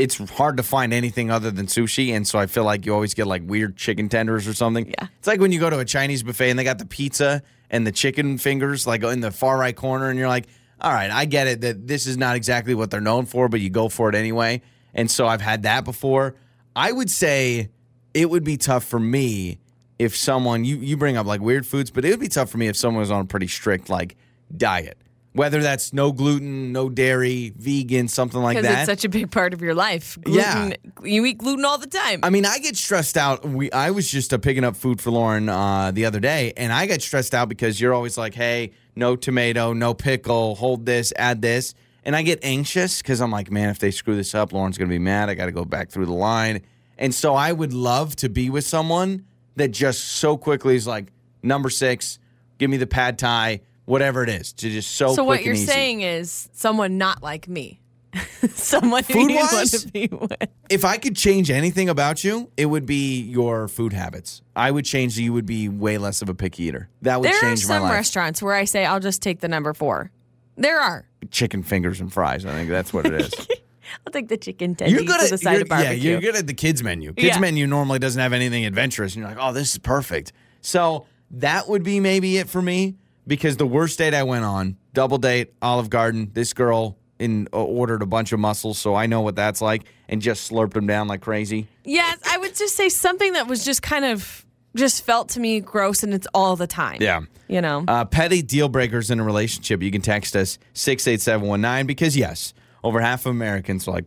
it's 0.00 0.16
hard 0.30 0.56
to 0.56 0.62
find 0.62 0.94
anything 0.94 1.30
other 1.30 1.50
than 1.50 1.66
sushi, 1.66 2.14
and 2.14 2.26
so 2.26 2.38
I 2.38 2.46
feel 2.46 2.64
like 2.64 2.86
you 2.86 2.94
always 2.94 3.12
get 3.12 3.26
like 3.26 3.42
weird 3.44 3.76
chicken 3.76 4.08
tenders 4.08 4.48
or 4.48 4.54
something. 4.54 4.86
Yeah. 4.86 5.08
it's 5.18 5.26
like 5.26 5.40
when 5.40 5.52
you 5.52 5.60
go 5.60 5.68
to 5.68 5.78
a 5.78 5.84
Chinese 5.84 6.22
buffet 6.22 6.48
and 6.48 6.58
they 6.58 6.64
got 6.64 6.78
the 6.78 6.86
pizza 6.86 7.42
and 7.70 7.86
the 7.86 7.92
chicken 7.92 8.38
fingers 8.38 8.86
like 8.86 9.02
in 9.02 9.20
the 9.20 9.30
far 9.30 9.58
right 9.58 9.76
corner, 9.76 10.08
and 10.08 10.18
you're 10.18 10.28
like, 10.28 10.46
all 10.80 10.92
right, 10.92 11.10
I 11.10 11.26
get 11.26 11.46
it 11.46 11.60
that 11.60 11.86
this 11.86 12.06
is 12.06 12.16
not 12.16 12.34
exactly 12.34 12.74
what 12.74 12.90
they're 12.90 13.02
known 13.02 13.26
for, 13.26 13.48
but 13.50 13.60
you 13.60 13.68
go 13.68 13.90
for 13.90 14.08
it 14.08 14.14
anyway. 14.14 14.62
And 14.94 15.10
so 15.10 15.26
I've 15.26 15.42
had 15.42 15.64
that 15.64 15.84
before. 15.84 16.34
I 16.74 16.90
would 16.90 17.10
say 17.10 17.68
it 18.14 18.30
would 18.30 18.42
be 18.42 18.56
tough 18.56 18.84
for 18.84 18.98
me 18.98 19.58
if 19.98 20.16
someone 20.16 20.64
you 20.64 20.78
you 20.78 20.96
bring 20.96 21.18
up 21.18 21.26
like 21.26 21.42
weird 21.42 21.66
foods, 21.66 21.90
but 21.90 22.06
it 22.06 22.10
would 22.10 22.20
be 22.20 22.28
tough 22.28 22.48
for 22.48 22.56
me 22.56 22.68
if 22.68 22.76
someone 22.76 23.00
was 23.00 23.10
on 23.10 23.20
a 23.20 23.26
pretty 23.26 23.48
strict 23.48 23.90
like 23.90 24.16
diet. 24.56 24.96
Whether 25.32 25.62
that's 25.62 25.92
no 25.92 26.10
gluten, 26.10 26.72
no 26.72 26.88
dairy, 26.90 27.52
vegan, 27.56 28.08
something 28.08 28.40
like 28.42 28.60
that. 28.60 28.80
it's 28.80 28.86
such 28.86 29.04
a 29.04 29.08
big 29.08 29.30
part 29.30 29.54
of 29.54 29.62
your 29.62 29.74
life. 29.76 30.18
Yeah. 30.26 30.72
You 31.04 31.24
eat 31.24 31.38
gluten 31.38 31.64
all 31.64 31.78
the 31.78 31.86
time. 31.86 32.20
I 32.24 32.30
mean, 32.30 32.44
I 32.44 32.58
get 32.58 32.76
stressed 32.76 33.16
out. 33.16 33.44
We 33.48 33.70
I 33.70 33.90
was 33.92 34.10
just 34.10 34.34
uh, 34.34 34.38
picking 34.38 34.64
up 34.64 34.74
food 34.76 35.00
for 35.00 35.12
Lauren 35.12 35.48
uh, 35.48 35.92
the 35.92 36.04
other 36.04 36.18
day, 36.18 36.52
and 36.56 36.72
I 36.72 36.86
got 36.86 37.00
stressed 37.00 37.32
out 37.32 37.48
because 37.48 37.80
you're 37.80 37.94
always 37.94 38.18
like, 38.18 38.34
"Hey, 38.34 38.72
no 38.96 39.14
tomato, 39.14 39.72
no 39.72 39.94
pickle, 39.94 40.56
hold 40.56 40.84
this, 40.84 41.12
add 41.14 41.42
this," 41.42 41.74
and 42.04 42.16
I 42.16 42.22
get 42.22 42.40
anxious 42.42 43.00
because 43.00 43.20
I'm 43.20 43.30
like, 43.30 43.52
"Man, 43.52 43.68
if 43.68 43.78
they 43.78 43.92
screw 43.92 44.16
this 44.16 44.34
up, 44.34 44.52
Lauren's 44.52 44.78
gonna 44.78 44.88
be 44.88 44.98
mad. 44.98 45.28
I 45.28 45.34
got 45.34 45.46
to 45.46 45.52
go 45.52 45.64
back 45.64 45.90
through 45.90 46.06
the 46.06 46.12
line." 46.12 46.62
And 46.98 47.14
so 47.14 47.36
I 47.36 47.52
would 47.52 47.72
love 47.72 48.16
to 48.16 48.28
be 48.28 48.50
with 48.50 48.64
someone 48.66 49.24
that 49.54 49.68
just 49.68 50.04
so 50.04 50.36
quickly 50.36 50.74
is 50.74 50.88
like, 50.88 51.12
"Number 51.40 51.70
six, 51.70 52.18
give 52.58 52.68
me 52.68 52.78
the 52.78 52.86
pad 52.88 53.16
thai, 53.16 53.60
whatever 53.84 54.22
it 54.22 54.28
is," 54.30 54.52
to 54.54 54.70
just 54.70 54.92
so. 54.92 55.14
so 55.14 55.24
what 55.24 55.42
you're 55.44 55.54
easy. 55.54 55.66
saying 55.66 56.00
is 56.02 56.48
someone 56.52 56.98
not 56.98 57.22
like 57.22 57.48
me. 57.48 57.80
someone 58.54 59.04
who 59.04 59.28
you 59.28 59.36
want 59.36 59.50
Food-wise? 59.50 59.70
to 59.84 59.88
be 59.92 60.08
with. 60.10 60.32
If 60.68 60.84
I 60.84 60.96
could 60.96 61.14
change 61.16 61.48
anything 61.50 61.88
about 61.88 62.24
you, 62.24 62.50
it 62.56 62.66
would 62.66 62.84
be 62.84 63.20
your 63.22 63.68
food 63.68 63.92
habits. 63.92 64.42
I 64.56 64.70
would 64.72 64.84
change 64.84 65.14
that 65.14 65.22
you 65.22 65.32
would 65.32 65.46
be 65.46 65.68
way 65.68 65.96
less 65.98 66.20
of 66.22 66.28
a 66.28 66.34
picky 66.34 66.64
eater. 66.64 66.88
That 67.02 67.20
would 67.20 67.30
There 67.30 67.36
are 67.36 67.40
change 67.40 67.68
my 67.68 67.78
some 67.78 67.88
restaurants 67.90 68.42
where 68.42 68.54
I 68.54 68.64
say 68.64 68.84
I'll 68.84 68.98
just 69.00 69.22
take 69.22 69.38
the 69.40 69.48
number 69.48 69.72
four. 69.74 70.10
There 70.56 70.80
are. 70.80 71.06
Chicken 71.30 71.62
fingers 71.62 72.00
and 72.00 72.12
fries. 72.12 72.44
I 72.44 72.52
think 72.52 72.68
that's 72.68 72.92
what 72.92 73.06
it 73.06 73.14
is. 73.14 73.32
I'll 74.06 74.12
take 74.12 74.28
the 74.28 74.36
chicken 74.36 74.74
tendies 74.74 74.90
You're 74.90 75.02
good 75.04 75.20
at 75.20 75.30
a 75.32 75.38
side 75.38 75.52
you're- 75.52 75.62
of 75.62 75.68
barbecue. 75.68 75.96
Yeah, 75.96 76.10
you're 76.12 76.20
good 76.20 76.36
at 76.36 76.46
the 76.48 76.54
kids 76.54 76.82
menu. 76.82 77.12
Kids 77.12 77.36
Yeah. 77.36 77.38
menu 77.40 77.66
normally 77.68 77.98
doesn't 78.00 78.20
have 78.20 78.32
anything 78.32 78.64
adventurous, 78.66 79.14
and 79.14 79.20
you're 79.22 79.28
like, 79.30 79.38
oh, 79.40 79.52
this 79.52 79.72
is 79.72 79.78
perfect. 79.78 80.32
So 80.62 81.06
that 81.30 81.68
would 81.68 81.82
be 81.84 82.00
maybe 82.00 82.38
it 82.38 82.48
for 82.48 82.60
me 82.62 82.96
because 83.30 83.56
the 83.56 83.66
worst 83.66 83.96
date 83.96 84.12
I 84.12 84.24
went 84.24 84.44
on, 84.44 84.76
double 84.92 85.16
date, 85.16 85.54
Olive 85.62 85.88
Garden. 85.88 86.32
This 86.34 86.52
girl 86.52 86.98
in 87.20 87.46
uh, 87.52 87.62
ordered 87.62 88.02
a 88.02 88.06
bunch 88.06 88.32
of 88.32 88.40
mussels, 88.40 88.76
so 88.76 88.96
I 88.96 89.06
know 89.06 89.20
what 89.20 89.36
that's 89.36 89.62
like, 89.62 89.84
and 90.08 90.20
just 90.20 90.50
slurped 90.50 90.72
them 90.72 90.88
down 90.88 91.06
like 91.06 91.20
crazy. 91.20 91.68
Yes, 91.84 92.18
I 92.28 92.38
would 92.38 92.56
just 92.56 92.74
say 92.74 92.88
something 92.88 93.34
that 93.34 93.46
was 93.46 93.64
just 93.64 93.82
kind 93.82 94.04
of 94.04 94.44
just 94.74 95.04
felt 95.04 95.28
to 95.30 95.40
me 95.40 95.60
gross 95.60 96.02
and 96.02 96.12
it's 96.12 96.26
all 96.34 96.56
the 96.56 96.66
time. 96.66 96.98
Yeah. 97.00 97.20
You 97.48 97.60
know. 97.60 97.84
Uh, 97.86 98.04
petty 98.04 98.42
deal 98.42 98.68
breakers 98.68 99.12
in 99.12 99.20
a 99.20 99.24
relationship. 99.24 99.80
You 99.80 99.92
can 99.92 100.02
text 100.02 100.34
us 100.34 100.58
six 100.72 101.06
eight 101.06 101.20
seven 101.20 101.46
one 101.46 101.60
nine 101.60 101.86
because 101.86 102.16
yes, 102.16 102.52
over 102.82 103.00
half 103.00 103.26
of 103.26 103.30
Americans 103.30 103.86
are 103.86 103.92
like, 103.92 104.06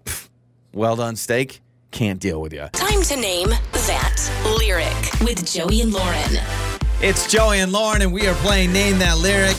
well 0.74 0.98
done 0.98 1.16
steak, 1.16 1.62
can't 1.92 2.20
deal 2.20 2.42
with 2.42 2.52
you. 2.52 2.68
Time 2.74 3.02
to 3.04 3.16
name 3.16 3.50
that 3.72 4.58
lyric 4.60 5.22
with 5.22 5.46
Joey 5.50 5.80
and 5.80 5.94
Lauren. 5.94 6.73
It's 7.06 7.30
Joey 7.30 7.60
and 7.60 7.74
Lauren, 7.74 8.02
and 8.02 8.14
we 8.14 8.28
are 8.28 8.36
playing 8.36 8.72
Name 8.72 8.98
That 9.00 9.18
Lyric. 9.18 9.58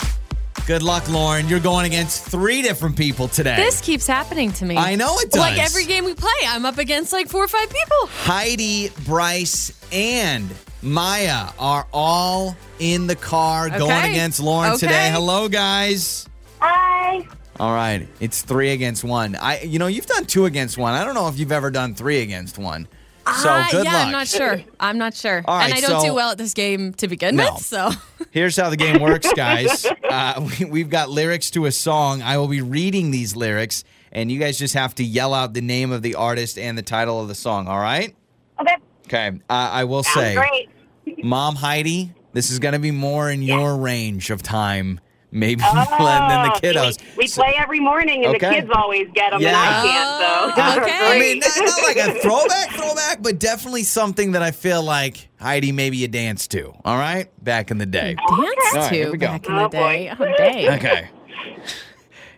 Good 0.66 0.82
luck, 0.82 1.06
Lauren. 1.10 1.46
You're 1.46 1.60
going 1.60 1.84
against 1.84 2.24
three 2.24 2.62
different 2.62 2.96
people 2.96 3.28
today. 3.28 3.56
this 3.56 3.82
keeps 3.82 4.06
happening 4.06 4.50
to 4.52 4.64
me. 4.64 4.78
I 4.78 4.94
know 4.94 5.18
it 5.18 5.30
does. 5.30 5.40
Like 5.40 5.58
every 5.58 5.84
game 5.84 6.06
we 6.06 6.14
play, 6.14 6.30
I'm 6.46 6.64
up 6.64 6.78
against 6.78 7.12
like 7.12 7.28
four 7.28 7.44
or 7.44 7.48
five 7.48 7.68
people. 7.68 8.06
Heidi, 8.22 8.90
Bryce, 9.04 9.78
and 9.92 10.48
Maya 10.80 11.50
are 11.58 11.86
all 11.92 12.56
in 12.78 13.06
the 13.06 13.16
car 13.16 13.68
going 13.68 14.10
against 14.10 14.40
Lauren 14.40 14.70
Okay. 14.72 14.86
today. 14.86 15.10
Hello, 15.10 15.46
guys. 15.46 16.26
Hi. 16.60 17.26
All 17.60 17.74
right, 17.74 18.08
it's 18.20 18.40
three 18.40 18.70
against 18.70 19.04
one. 19.04 19.36
I, 19.36 19.60
you 19.60 19.78
know, 19.78 19.86
you've 19.86 20.06
done 20.06 20.24
two 20.24 20.46
against 20.46 20.78
one. 20.78 20.94
I 20.94 21.04
don't 21.04 21.14
know 21.14 21.28
if 21.28 21.38
you've 21.38 21.52
ever 21.52 21.70
done 21.70 21.94
three 21.94 22.22
against 22.22 22.56
one. 22.58 22.88
So 23.26 23.48
Ah, 23.48 23.68
good 23.70 23.84
yeah, 23.84 23.92
luck. 23.94 24.06
I'm 24.06 24.12
not 24.12 24.28
sure. 24.28 24.60
I'm 24.78 24.98
not 24.98 25.14
sure. 25.14 25.42
All 25.46 25.58
and 25.58 25.72
I 25.72 25.80
don't 25.80 26.02
so- 26.02 26.08
do 26.08 26.14
well 26.14 26.30
at 26.32 26.38
this 26.38 26.52
game 26.54 26.92
to 26.94 27.08
begin 27.08 27.36
No. 27.36 27.54
with. 27.54 27.62
So 27.64 27.90
Here's 28.32 28.56
how 28.56 28.68
the 28.68 28.76
game 28.76 29.00
works, 29.00 29.32
guys. 29.34 29.86
Uh, 30.08 30.48
we, 30.60 30.64
we've 30.66 30.90
got 30.90 31.08
lyrics 31.08 31.50
to 31.52 31.66
a 31.66 31.72
song. 31.72 32.20
I 32.20 32.36
will 32.38 32.48
be 32.48 32.60
reading 32.60 33.10
these 33.12 33.34
lyrics, 33.36 33.84
and 34.12 34.30
you 34.30 34.38
guys 34.38 34.58
just 34.58 34.74
have 34.74 34.94
to 34.96 35.04
yell 35.04 35.32
out 35.32 35.54
the 35.54 35.60
name 35.62 35.90
of 35.92 36.02
the 36.02 36.16
artist 36.16 36.58
and 36.58 36.76
the 36.76 36.82
title 36.82 37.20
of 37.20 37.28
the 37.28 37.34
song. 37.34 37.66
All 37.68 37.78
right? 37.80 38.14
Okay. 38.60 38.76
Okay. 39.06 39.28
Uh, 39.48 39.52
I 39.52 39.84
will 39.84 40.02
Sounds 40.02 40.14
say, 40.16 40.34
great. 40.34 41.24
Mom 41.24 41.54
Heidi, 41.56 42.12
this 42.32 42.50
is 42.50 42.58
going 42.58 42.72
to 42.72 42.78
be 42.78 42.90
more 42.90 43.30
in 43.30 43.40
your 43.42 43.76
range 43.76 44.30
of 44.30 44.42
time, 44.42 44.98
maybe 45.34 45.62
oh, 45.62 45.74
than 45.98 46.28
than 46.28 46.42
the 46.44 46.52
Oh, 46.54 46.60
kiddos. 46.60 46.98
We, 47.16 47.24
we 47.24 47.26
So- 47.26 47.42
play 47.42 47.54
every 47.58 47.80
morning, 47.80 48.24
and 48.24 48.34
Okay. 48.36 48.48
the 48.48 48.54
kids 48.62 48.70
always 48.74 49.08
get 49.14 49.30
them, 49.30 49.34
and 49.34 49.42
Yeah. 49.42 49.58
I 49.58 49.86
can't. 49.86 50.20
So 50.20 50.34
Oh, 50.56 50.82
okay. 50.82 50.98
I 51.02 51.18
mean, 51.18 51.38
not, 51.40 51.50
not 51.58 51.82
like 51.82 51.96
a 51.96 52.18
throwback, 52.20 52.70
throwback, 52.70 53.22
but 53.22 53.38
definitely 53.38 53.82
something 53.82 54.32
that 54.32 54.42
I 54.42 54.50
feel 54.52 54.82
like 54.82 55.28
Heidi 55.40 55.72
maybe 55.72 55.96
you 55.98 56.08
danced 56.08 56.50
to. 56.52 56.72
All 56.84 56.96
right, 56.96 57.28
back 57.44 57.70
in 57.70 57.78
the 57.78 57.86
day. 57.86 58.14
dance 58.14 58.20
All 58.30 58.38
right, 58.38 58.88
to 58.88 58.94
here 58.94 59.12
we 59.12 59.18
go. 59.18 59.26
back 59.26 59.46
in 59.46 59.52
oh, 59.52 59.58
the 59.58 59.64
Oh, 59.64 59.68
boy. 59.68 59.78
day. 59.78 60.12
Oh, 60.18 60.24
dang. 60.38 60.68
Okay. 60.78 61.08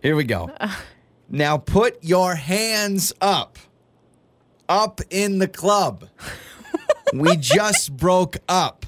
Here 0.02 0.16
we 0.16 0.24
go. 0.24 0.50
Uh. 0.60 0.72
Now 1.28 1.58
put 1.58 2.02
your 2.02 2.34
hands 2.34 3.12
up. 3.20 3.58
Up 4.68 5.00
in 5.10 5.38
the 5.38 5.46
club. 5.48 6.08
we 7.12 7.36
just 7.36 7.96
broke 7.96 8.36
up. 8.48 8.84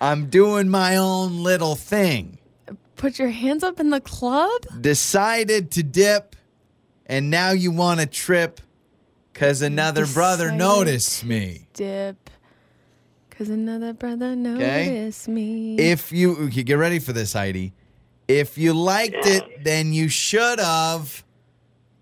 I'm 0.00 0.26
doing 0.26 0.68
my 0.68 0.96
own 0.96 1.42
little 1.44 1.76
thing. 1.76 2.38
Put 3.02 3.18
your 3.18 3.30
hands 3.30 3.64
up 3.64 3.80
in 3.80 3.90
the 3.90 4.00
club. 4.00 4.62
Decided 4.80 5.72
to 5.72 5.82
dip, 5.82 6.36
and 7.04 7.30
now 7.30 7.50
you 7.50 7.72
want 7.72 7.98
to 7.98 8.06
trip 8.06 8.60
because 9.32 9.60
another 9.60 10.06
brother 10.06 10.52
noticed 10.52 11.24
me. 11.24 11.66
Dip. 11.74 12.30
Cause 13.30 13.48
another 13.48 13.92
brother 13.92 14.36
noticed 14.36 15.26
me. 15.26 15.74
If 15.80 16.12
you 16.12 16.36
okay, 16.46 16.62
get 16.62 16.74
ready 16.74 17.00
for 17.00 17.12
this, 17.12 17.32
Heidi. 17.32 17.72
If 18.28 18.56
you 18.56 18.72
liked 18.72 19.26
it, 19.26 19.64
then 19.64 19.92
you 19.92 20.08
should 20.08 20.60
have 20.60 21.24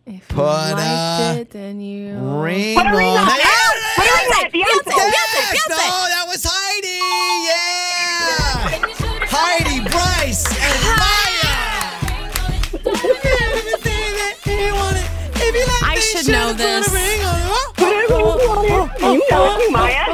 If 0.05 0.13
you 0.13 0.21
put 0.29 0.43
liked 0.45 1.39
a 1.39 1.41
it, 1.41 1.51
then 1.51 1.81
you 1.81 2.13
ring 2.43 2.77
Put 2.77 2.87
a 2.87 2.95
ring 2.95 3.07
on 3.07 3.27
on 3.27 3.39
it. 3.39 3.43
it. 3.43 3.95
Put 3.97 4.05
a 4.05 4.13
ring 4.13 4.33
on 4.37 4.45
it. 4.45 4.53
Beyonce. 4.53 4.93
Yes! 4.97 5.67
No, 5.71 5.77
that 5.77 6.25
was 6.29 6.45
Heidi. 6.47 7.49
Yeah. 7.49 7.80
Should 16.17 16.29
know 16.33 16.53
this. 16.53 16.87
You 17.81 19.23
know 19.31 19.59
it, 19.59 19.73
Maya. 19.73 20.05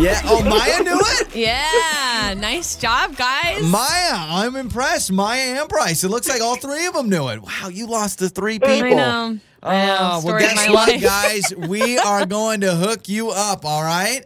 Yeah. 0.00 0.20
Oh, 0.24 0.42
Maya 0.44 0.82
knew 0.82 0.98
it. 1.00 1.34
Yeah, 1.34 2.34
nice 2.36 2.76
job, 2.76 3.16
guys. 3.16 3.62
Maya, 3.64 4.12
I'm 4.12 4.54
impressed. 4.56 5.10
Maya 5.12 5.60
and 5.60 5.68
Bryce. 5.68 6.04
It 6.04 6.08
looks 6.08 6.28
like 6.28 6.40
all 6.40 6.56
three 6.56 6.86
of 6.86 6.94
them 6.94 7.08
knew 7.08 7.28
it. 7.28 7.40
Wow, 7.42 7.68
you 7.68 7.86
lost 7.86 8.18
to 8.20 8.28
three 8.28 8.58
people. 8.58 8.74
I 8.86 8.90
know. 8.90 9.38
I 9.62 9.86
know. 9.86 9.96
Oh, 9.98 9.98
well, 10.00 10.20
Story 10.20 10.44
of 10.44 10.50
guess 10.50 10.68
what, 10.68 10.88
life. 10.88 11.02
guys? 11.02 11.52
We 11.68 11.98
are 11.98 12.24
going 12.26 12.60
to 12.60 12.74
hook 12.74 13.08
you 13.08 13.30
up, 13.30 13.64
all 13.64 13.82
right? 13.82 14.24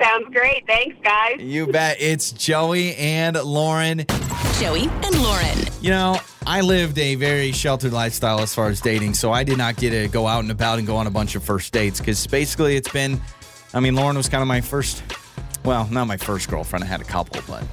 Sounds 0.00 0.32
great. 0.32 0.66
Thanks, 0.66 0.96
guys. 1.02 1.40
You 1.40 1.66
bet. 1.66 1.96
It's 2.00 2.30
Joey 2.32 2.94
and 2.96 3.36
Lauren. 3.42 4.06
Joey 4.62 4.88
and 5.02 5.20
Lauren. 5.20 5.58
You 5.80 5.90
know, 5.90 6.20
I 6.46 6.60
lived 6.60 6.96
a 6.96 7.16
very 7.16 7.50
sheltered 7.50 7.92
lifestyle 7.92 8.38
as 8.38 8.54
far 8.54 8.68
as 8.68 8.80
dating, 8.80 9.14
so 9.14 9.32
I 9.32 9.42
did 9.42 9.58
not 9.58 9.74
get 9.74 9.90
to 9.90 10.06
go 10.06 10.28
out 10.28 10.38
and 10.44 10.52
about 10.52 10.78
and 10.78 10.86
go 10.86 10.94
on 10.94 11.08
a 11.08 11.10
bunch 11.10 11.34
of 11.34 11.42
first 11.42 11.72
dates 11.72 11.98
because 11.98 12.24
basically 12.28 12.76
it's 12.76 12.88
been, 12.88 13.20
I 13.74 13.80
mean, 13.80 13.96
Lauren 13.96 14.16
was 14.16 14.28
kind 14.28 14.40
of 14.40 14.46
my 14.46 14.60
first, 14.60 15.02
well, 15.64 15.88
not 15.88 16.04
my 16.04 16.16
first 16.16 16.48
girlfriend. 16.48 16.84
I 16.84 16.86
had 16.86 17.00
a 17.00 17.04
couple, 17.04 17.42
but 17.48 17.64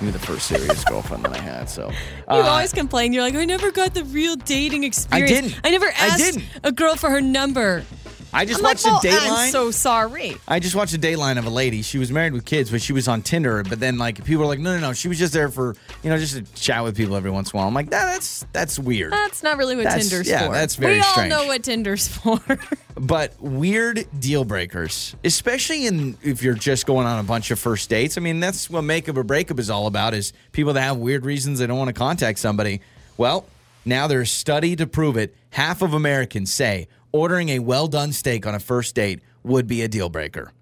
maybe 0.00 0.12
the 0.12 0.20
first 0.20 0.46
serious 0.46 0.84
girlfriend 0.84 1.24
that 1.24 1.32
I 1.32 1.40
had. 1.40 1.68
So 1.68 1.88
You 1.88 1.94
uh, 2.28 2.42
always 2.42 2.72
complain. 2.72 3.12
You're 3.12 3.24
like, 3.24 3.34
I 3.34 3.44
never 3.44 3.72
got 3.72 3.94
the 3.94 4.04
real 4.04 4.36
dating 4.36 4.84
experience. 4.84 5.32
I 5.32 5.34
didn't. 5.40 5.60
I 5.64 5.70
never 5.70 5.86
I 5.86 6.06
asked 6.06 6.18
didn't. 6.18 6.44
a 6.62 6.70
girl 6.70 6.94
for 6.94 7.10
her 7.10 7.20
number. 7.20 7.84
I 8.32 8.44
just 8.44 8.60
I'm 8.60 8.64
watched 8.64 8.84
like, 8.84 9.04
a 9.04 9.08
well, 9.08 9.20
Dateline. 9.20 9.44
I'm 9.46 9.50
so 9.50 9.70
sorry. 9.70 10.36
I 10.46 10.60
just 10.60 10.74
watched 10.74 10.94
a 10.94 10.98
Dateline 10.98 11.38
of 11.38 11.46
a 11.46 11.50
lady. 11.50 11.82
She 11.82 11.98
was 11.98 12.12
married 12.12 12.32
with 12.32 12.44
kids, 12.44 12.70
but 12.70 12.82
she 12.82 12.92
was 12.92 13.08
on 13.08 13.22
Tinder. 13.22 13.62
But 13.62 13.80
then, 13.80 13.96
like, 13.98 14.24
people 14.24 14.40
were 14.42 14.46
like, 14.48 14.58
"No, 14.58 14.74
no, 14.74 14.80
no." 14.80 14.92
She 14.92 15.08
was 15.08 15.18
just 15.18 15.32
there 15.32 15.48
for, 15.48 15.74
you 16.02 16.10
know, 16.10 16.18
just 16.18 16.36
to 16.36 16.42
chat 16.54 16.84
with 16.84 16.96
people 16.96 17.16
every 17.16 17.30
once 17.30 17.50
in 17.52 17.56
a 17.56 17.58
while. 17.58 17.68
I'm 17.68 17.74
like, 17.74 17.90
nah, 17.90 18.04
"That's 18.04 18.44
that's 18.52 18.78
weird." 18.78 19.12
That's 19.12 19.42
not 19.42 19.56
really 19.56 19.76
what 19.76 19.84
That's- 19.84 20.08
Tinder's 20.08 20.28
yeah, 20.28 20.46
for. 20.46 20.52
that's 20.52 20.76
very 20.76 21.00
strange. 21.02 21.30
We 21.30 21.34
all 21.34 21.42
know 21.42 21.48
what 21.48 21.62
Tinder's 21.62 22.08
for. 22.08 22.38
but 22.96 23.40
weird 23.40 24.06
deal 24.18 24.44
breakers, 24.44 25.16
especially 25.24 25.86
in 25.86 26.16
if 26.22 26.42
you're 26.42 26.54
just 26.54 26.86
going 26.86 27.06
on 27.06 27.18
a 27.18 27.24
bunch 27.24 27.50
of 27.50 27.58
first 27.58 27.88
dates. 27.88 28.18
I 28.18 28.20
mean, 28.20 28.40
that's 28.40 28.68
what 28.68 28.82
makeup 28.82 29.16
or 29.16 29.22
breakup 29.22 29.58
is 29.58 29.70
all 29.70 29.86
about: 29.86 30.12
is 30.14 30.32
people 30.52 30.74
that 30.74 30.82
have 30.82 30.98
weird 30.98 31.24
reasons 31.24 31.60
they 31.60 31.66
don't 31.66 31.78
want 31.78 31.88
to 31.88 31.94
contact 31.94 32.38
somebody. 32.38 32.82
Well, 33.16 33.46
now 33.84 34.06
there's 34.06 34.28
a 34.28 34.32
study 34.34 34.76
to 34.76 34.86
prove 34.86 35.16
it. 35.16 35.34
Half 35.50 35.80
of 35.82 35.94
Americans 35.94 36.52
say 36.52 36.88
ordering 37.12 37.48
a 37.50 37.58
well 37.58 37.86
done 37.88 38.12
steak 38.12 38.46
on 38.46 38.54
a 38.54 38.60
first 38.60 38.94
date 38.94 39.20
would 39.42 39.66
be 39.66 39.82
a 39.82 39.88
deal 39.88 40.08
breaker. 40.08 40.52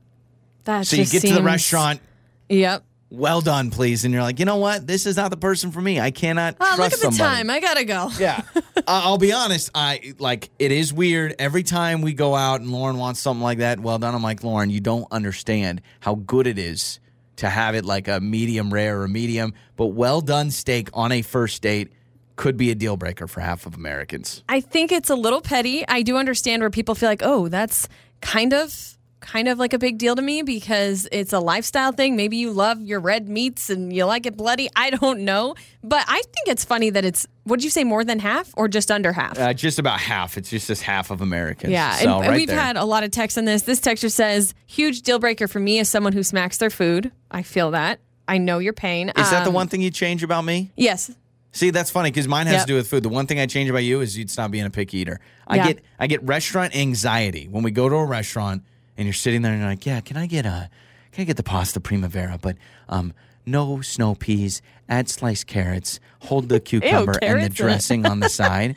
That 0.64 0.86
So 0.86 0.97
you 0.97 1.05
get 1.07 1.22
to 1.22 1.34
the 1.34 1.42
restaurant, 1.42 2.01
Yep. 2.49 2.84
well 3.11 3.40
done, 3.40 3.70
please, 3.70 4.05
and 4.05 4.12
you're 4.12 4.22
like, 4.22 4.38
you 4.40 4.44
know 4.44 4.57
what? 4.57 4.86
This 4.86 5.07
is 5.07 5.16
not 5.16 5.30
the 5.30 5.36
person 5.36 5.70
for 5.70 5.80
me. 5.80 6.01
I 6.01 6.11
cannot 6.11 6.57
Oh, 6.61 6.64
trust 6.74 6.78
look 6.78 6.86
at 6.86 6.90
the 6.92 7.16
somebody. 7.16 7.36
time. 7.36 7.51
I 7.51 7.61
gotta 7.61 7.84
go. 7.84 8.11
Yeah. 8.18 8.42
I- 8.55 8.62
I'll 8.86 9.18
be 9.18 9.32
honest. 9.32 9.70
I 9.74 10.14
like 10.18 10.51
it 10.59 10.72
is 10.72 10.92
weird. 10.92 11.34
Every 11.38 11.62
time 11.62 12.01
we 12.03 12.12
go 12.14 12.34
out 12.34 12.61
and 12.61 12.70
Lauren 12.70 12.99
wants 12.99 13.20
something 13.20 13.42
like 13.42 13.59
that, 13.59 13.80
well 13.80 13.99
done. 13.99 14.14
I'm 14.14 14.22
like, 14.22 14.42
Lauren, 14.44 14.70
you 14.70 14.80
don't 14.80 15.07
understand 15.11 15.82
how 16.01 16.14
good 16.16 16.47
it 16.47 16.59
is 16.59 16.99
to 17.36 17.49
have 17.49 17.74
it 17.74 17.84
like 17.84 18.09
a 18.09 18.18
medium 18.20 18.72
rare 18.72 19.01
or 19.03 19.09
medium, 19.09 19.53
but 19.76 19.86
well 19.88 20.20
done 20.20 20.51
steak 20.51 20.88
on 20.94 21.12
a 21.12 21.22
first 21.22 21.61
date 21.62 21.92
could 22.37 22.57
be 22.57 22.70
a 22.70 22.74
deal 22.74 22.97
breaker 22.97 23.26
for 23.26 23.41
half 23.41 23.66
of 23.66 23.74
Americans. 23.74 24.43
I 24.49 24.61
think 24.61 24.93
it's 24.93 25.11
a 25.11 25.14
little 25.16 25.41
petty. 25.41 25.87
I 25.89 26.03
do 26.03 26.16
understand 26.16 26.62
where 26.62 26.70
people 26.70 26.95
feel 26.95 27.09
like, 27.09 27.22
oh, 27.24 27.49
that's 27.49 27.89
kind 28.20 28.53
of 28.53 28.93
kind 29.20 29.49
of 29.49 29.59
like 29.59 29.72
a 29.72 29.78
big 29.78 29.99
deal 29.99 30.14
to 30.14 30.22
me 30.22 30.43
because 30.43 31.09
it's 31.11 31.32
a 31.32 31.41
lifestyle 31.41 31.91
thing. 31.91 32.14
Maybe 32.14 32.37
you 32.37 32.53
love 32.53 32.80
your 32.80 33.01
red 33.01 33.28
meats 33.28 33.70
and 33.70 33.93
you 33.93 34.05
like 34.05 34.24
it 34.24 34.37
bloody. 34.37 34.68
I 34.76 34.91
don't 34.91 35.20
know. 35.20 35.57
But 35.82 36.05
I 36.07 36.16
think 36.22 36.47
it's 36.49 36.64
funny 36.64 36.91
that 36.91 37.05
it's 37.05 37.26
would 37.45 37.64
you 37.64 37.70
say 37.70 37.82
more 37.82 38.05
than 38.05 38.20
half 38.20 38.53
or 38.57 38.68
just 38.68 38.91
under 38.91 39.12
half? 39.12 39.37
Uh, 39.39 39.53
just 39.53 39.78
about 39.80 39.99
half. 39.99 40.37
It's 40.37 40.51
just 40.51 40.68
this 40.68 40.80
half 40.82 41.11
of 41.11 41.22
Americans. 41.22 41.72
Yeah, 41.72 41.93
So, 41.97 42.16
and, 42.18 42.26
and 42.26 42.37
we've 42.37 42.47
there. 42.47 42.61
had 42.61 42.76
a 42.76 42.84
lot 42.84 43.03
of 43.03 43.11
texts 43.11 43.37
on 43.39 43.47
this. 43.47 43.62
This 43.62 43.80
texture 43.80 44.11
says, 44.11 44.55
"Huge 44.66 45.03
deal 45.03 45.18
breaker 45.18 45.49
for 45.49 45.59
me 45.59 45.78
is 45.80 45.89
someone 45.89 46.12
who 46.12 46.22
smacks 46.22 46.59
their 46.59 46.70
food." 46.70 47.11
I 47.30 47.43
feel 47.43 47.72
that. 47.72 47.99
I 48.28 48.39
know 48.39 48.59
your 48.59 48.74
pain. 48.74 49.09
Is 49.09 49.30
that 49.30 49.43
the 49.45 49.49
Um, 49.51 49.55
one 49.55 49.68
thing 49.68 49.80
you 49.80 49.91
change 49.91 50.22
about 50.22 50.45
me? 50.45 50.70
Yes. 50.76 51.11
See, 51.57 51.70
that's 51.70 51.90
funny 51.90 52.11
because 52.11 52.28
mine 52.28 52.46
has 52.48 52.57
Yep. 52.57 52.61
to 52.62 52.66
do 52.66 52.74
with 52.76 52.86
food. 52.88 53.02
The 53.02 53.09
one 53.09 53.26
thing 53.26 53.40
I 53.40 53.46
change 53.46 53.70
about 53.70 53.82
you 53.84 54.00
is 54.02 54.16
you'd 54.18 54.30
stop 54.30 54.50
being 54.50 54.66
a 54.66 54.70
picky 54.70 54.98
eater. 54.98 55.20
I 55.48 55.57
Yeah. 55.57 55.66
get 55.68 55.84
I 55.98 56.07
get 56.07 56.22
restaurant 56.22 56.76
anxiety 56.76 57.48
when 57.50 57.62
we 57.62 57.70
go 57.70 57.88
to 57.88 57.94
a 57.94 58.04
restaurant 58.04 58.62
and 58.98 59.07
you're 59.07 59.14
sitting 59.14 59.40
there 59.40 59.52
and 59.52 59.61
you're 59.62 59.70
like, 59.70 59.86
yeah, 59.86 60.00
can 60.00 60.16
I 60.18 60.26
get 60.26 60.44
a 60.44 60.68
can 61.12 61.22
I 61.22 61.24
get 61.24 61.38
the 61.38 61.42
pasta 61.42 61.80
primavera, 61.80 62.38
but 62.40 62.57
um 62.90 63.14
no 63.46 63.80
snow 63.80 64.14
peas, 64.14 64.61
add 64.88 65.09
sliced 65.09 65.46
carrots, 65.46 65.98
hold 66.20 66.48
the 66.50 66.61
cucumber 66.61 67.12
and 67.12 67.20
the 67.22 67.26
carrots 67.26 67.44
in 67.46 67.52
it. 67.52 67.54
dressing 67.54 68.07
on 68.07 68.20
the 68.20 68.28
side. 68.28 68.76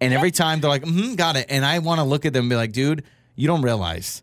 And 0.00 0.12
every 0.12 0.30
time 0.32 0.60
they're 0.60 0.68
like, 0.70 0.82
mm-hmm, 0.84 1.14
got 1.14 1.36
it. 1.36 1.46
And 1.48 1.64
I 1.64 1.78
want 1.78 2.00
to 2.00 2.04
look 2.04 2.26
at 2.26 2.32
them 2.32 2.44
and 2.44 2.50
be 2.50 2.56
like, 2.56 2.72
dude, 2.72 3.04
you 3.36 3.46
don't 3.46 3.62
realize. 3.62 4.22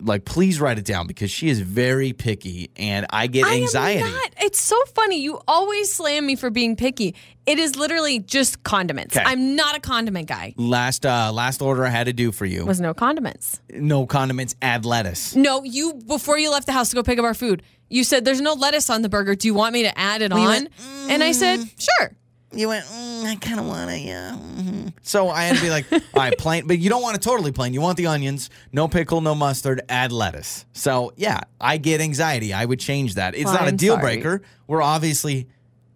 Like, 0.00 0.24
please 0.24 0.60
write 0.60 0.78
it 0.78 0.84
down 0.84 1.06
because 1.06 1.30
she 1.30 1.48
is 1.48 1.60
very 1.60 2.12
picky 2.12 2.70
and 2.76 3.06
I 3.10 3.26
get 3.26 3.46
I 3.46 3.54
am 3.54 3.62
anxiety. 3.62 4.02
not. 4.10 4.30
It's 4.40 4.60
so 4.60 4.76
funny. 4.94 5.20
You 5.20 5.40
always 5.48 5.92
slam 5.92 6.24
me 6.26 6.36
for 6.36 6.50
being 6.50 6.76
picky. 6.76 7.14
It 7.46 7.58
is 7.58 7.74
literally 7.76 8.18
just 8.20 8.62
condiments. 8.62 9.14
'Kay. 9.14 9.22
I'm 9.24 9.56
not 9.56 9.76
a 9.76 9.80
condiment 9.80 10.28
guy. 10.28 10.54
Last 10.56 11.04
uh 11.04 11.32
last 11.32 11.60
order 11.62 11.84
I 11.84 11.88
had 11.88 12.04
to 12.04 12.12
do 12.12 12.30
for 12.30 12.46
you. 12.46 12.64
Was 12.64 12.80
no 12.80 12.94
condiments. 12.94 13.60
no 13.72 14.06
condiments, 14.06 14.54
add 14.62 14.84
lettuce. 14.84 15.34
No, 15.34 15.64
you 15.64 15.94
before 15.94 16.38
you 16.38 16.50
left 16.50 16.66
the 16.66 16.72
house 16.72 16.90
to 16.90 16.94
go 16.96 17.02
pick 17.02 17.18
up 17.18 17.24
our 17.24 17.34
food, 17.34 17.62
you 17.88 18.04
said 18.04 18.24
there's 18.24 18.40
no 18.40 18.52
lettuce 18.52 18.90
on 18.90 19.02
the 19.02 19.08
burger. 19.08 19.34
Do 19.34 19.48
you 19.48 19.54
want 19.54 19.72
me 19.72 19.82
to 19.82 19.98
add 19.98 20.22
it 20.22 20.30
on? 20.30 20.44
went, 20.44 20.68
and 21.08 21.24
I 21.24 21.32
said, 21.32 21.58
sure. 21.78 22.12
You 22.52 22.68
went, 22.68 22.84
mm, 22.86 23.24
I 23.24 23.36
kind 23.36 23.60
of 23.60 23.66
want 23.66 23.90
to, 23.90 23.98
yeah. 23.98 24.34
mhm." 24.34 24.92
So 25.02 25.28
I 25.28 25.44
had 25.44 25.56
to 25.56 25.62
be 25.62 25.68
like, 25.70 25.84
all 25.92 26.00
right, 26.16 26.36
plain, 26.38 26.66
but 26.66 26.78
you 26.78 26.88
don't 26.88 27.02
want 27.02 27.16
it 27.16 27.22
totally 27.22 27.52
plain. 27.52 27.74
You 27.74 27.80
want 27.82 27.96
the 27.98 28.06
onions, 28.06 28.48
no 28.72 28.88
pickle, 28.88 29.20
no 29.20 29.34
mustard, 29.34 29.82
add 29.88 30.12
lettuce. 30.12 30.64
So 30.72 31.12
yeah, 31.16 31.40
I 31.60 31.76
get 31.76 32.00
anxiety. 32.00 32.52
I 32.54 32.64
would 32.64 32.80
change 32.80 33.14
that. 33.14 33.34
It's 33.34 33.44
not 33.52 33.62
a 33.62 33.66
I'm 33.66 33.76
deal 33.76 33.94
sorry. 33.94 34.16
breaker. 34.16 34.42
We're 34.66 34.82
obviously 34.82 35.46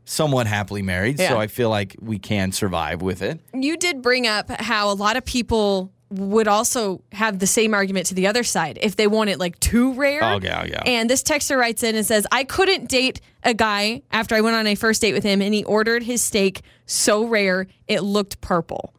somewhat 0.04 0.46
happily 0.46 0.82
married, 0.82 1.18
Yeah. 1.18 1.30
so 1.30 1.38
I 1.40 1.46
feel 1.46 1.70
like 1.70 1.96
we 2.00 2.18
can 2.18 2.52
survive 2.52 3.00
with 3.02 3.22
it. 3.22 3.40
You 3.54 3.76
did 3.76 4.02
bring 4.02 4.26
up 4.26 4.50
how 4.50 4.90
a 4.90 4.94
lot 4.94 5.16
of 5.16 5.24
people 5.24 5.90
would 6.12 6.48
also 6.48 7.02
have 7.12 7.38
the 7.38 7.46
same 7.46 7.74
argument 7.74 8.06
to 8.06 8.14
the 8.14 8.26
other 8.26 8.42
side 8.42 8.78
if 8.82 8.96
they 8.96 9.06
want 9.06 9.30
it 9.30 9.38
like 9.38 9.58
too 9.60 9.92
rare. 9.94 10.22
Oh, 10.22 10.40
yeah, 10.42 10.64
yeah. 10.64 10.82
And 10.84 11.08
this 11.08 11.22
texter 11.22 11.58
writes 11.58 11.82
in 11.82 11.96
and 11.96 12.04
says, 12.04 12.26
I 12.30 12.44
couldn't 12.44 12.88
date 12.88 13.20
a 13.42 13.54
guy 13.54 14.02
after 14.10 14.34
I 14.34 14.40
went 14.40 14.56
on 14.56 14.66
a 14.66 14.74
first 14.74 15.00
date 15.00 15.12
with 15.14 15.24
him 15.24 15.40
and 15.40 15.54
he 15.54 15.64
ordered 15.64 16.02
his 16.02 16.22
steak 16.22 16.62
so 16.86 17.24
rare 17.24 17.66
it 17.88 18.02
looked 18.02 18.40
purple. 18.40 18.92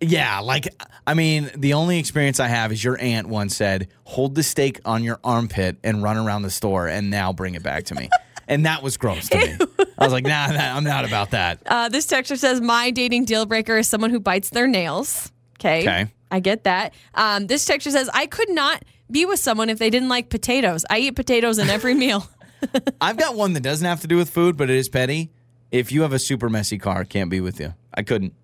Yeah, 0.00 0.40
like 0.40 0.68
I 1.06 1.14
mean, 1.14 1.50
the 1.56 1.74
only 1.74 1.98
experience 1.98 2.40
I 2.40 2.48
have 2.48 2.72
is 2.72 2.82
your 2.82 3.00
aunt 3.00 3.28
once 3.28 3.56
said, 3.56 3.88
"Hold 4.04 4.34
the 4.34 4.42
steak 4.42 4.80
on 4.84 5.02
your 5.02 5.18
armpit 5.24 5.76
and 5.82 6.02
run 6.02 6.16
around 6.16 6.42
the 6.42 6.50
store, 6.50 6.88
and 6.88 7.10
now 7.10 7.32
bring 7.32 7.54
it 7.54 7.62
back 7.62 7.84
to 7.84 7.94
me." 7.94 8.10
and 8.48 8.66
that 8.66 8.82
was 8.82 8.96
gross 8.96 9.28
to 9.30 9.38
me. 9.38 9.56
I 9.98 10.04
was 10.04 10.12
like, 10.12 10.24
"Nah, 10.24 10.48
nah 10.48 10.76
I'm 10.76 10.84
not 10.84 11.04
about 11.04 11.30
that." 11.30 11.60
Uh, 11.64 11.88
this 11.88 12.06
texter 12.06 12.36
says, 12.36 12.60
My 12.60 12.90
dating 12.90 13.24
deal 13.24 13.46
breaker 13.46 13.78
is 13.78 13.88
someone 13.88 14.10
who 14.10 14.20
bites 14.20 14.50
their 14.50 14.66
nails. 14.66 15.32
Okay. 15.58 15.82
Okay. 15.82 16.06
I 16.34 16.40
get 16.40 16.64
that. 16.64 16.92
Um, 17.14 17.46
this 17.46 17.64
texture 17.64 17.90
says, 17.90 18.10
I 18.12 18.26
could 18.26 18.50
not 18.50 18.84
be 19.10 19.24
with 19.24 19.38
someone 19.38 19.70
if 19.70 19.78
they 19.78 19.88
didn't 19.90 20.08
like 20.08 20.28
potatoes. 20.30 20.84
I 20.90 20.98
eat 20.98 21.12
potatoes 21.16 21.58
in 21.58 21.68
every 21.70 21.94
meal. 22.04 22.26
I've 23.00 23.16
got 23.16 23.36
one 23.36 23.52
that 23.52 23.62
doesn't 23.62 23.86
have 23.86 24.00
to 24.00 24.06
do 24.08 24.16
with 24.16 24.30
food, 24.30 24.56
but 24.56 24.68
it 24.70 24.76
is 24.76 24.88
petty. 24.88 25.30
If 25.70 25.92
you 25.92 26.02
have 26.02 26.12
a 26.12 26.18
super 26.18 26.48
messy 26.48 26.78
car, 26.78 27.04
can't 27.04 27.30
be 27.30 27.40
with 27.40 27.60
you. 27.60 27.74
I 27.94 28.02
couldn't. 28.02 28.34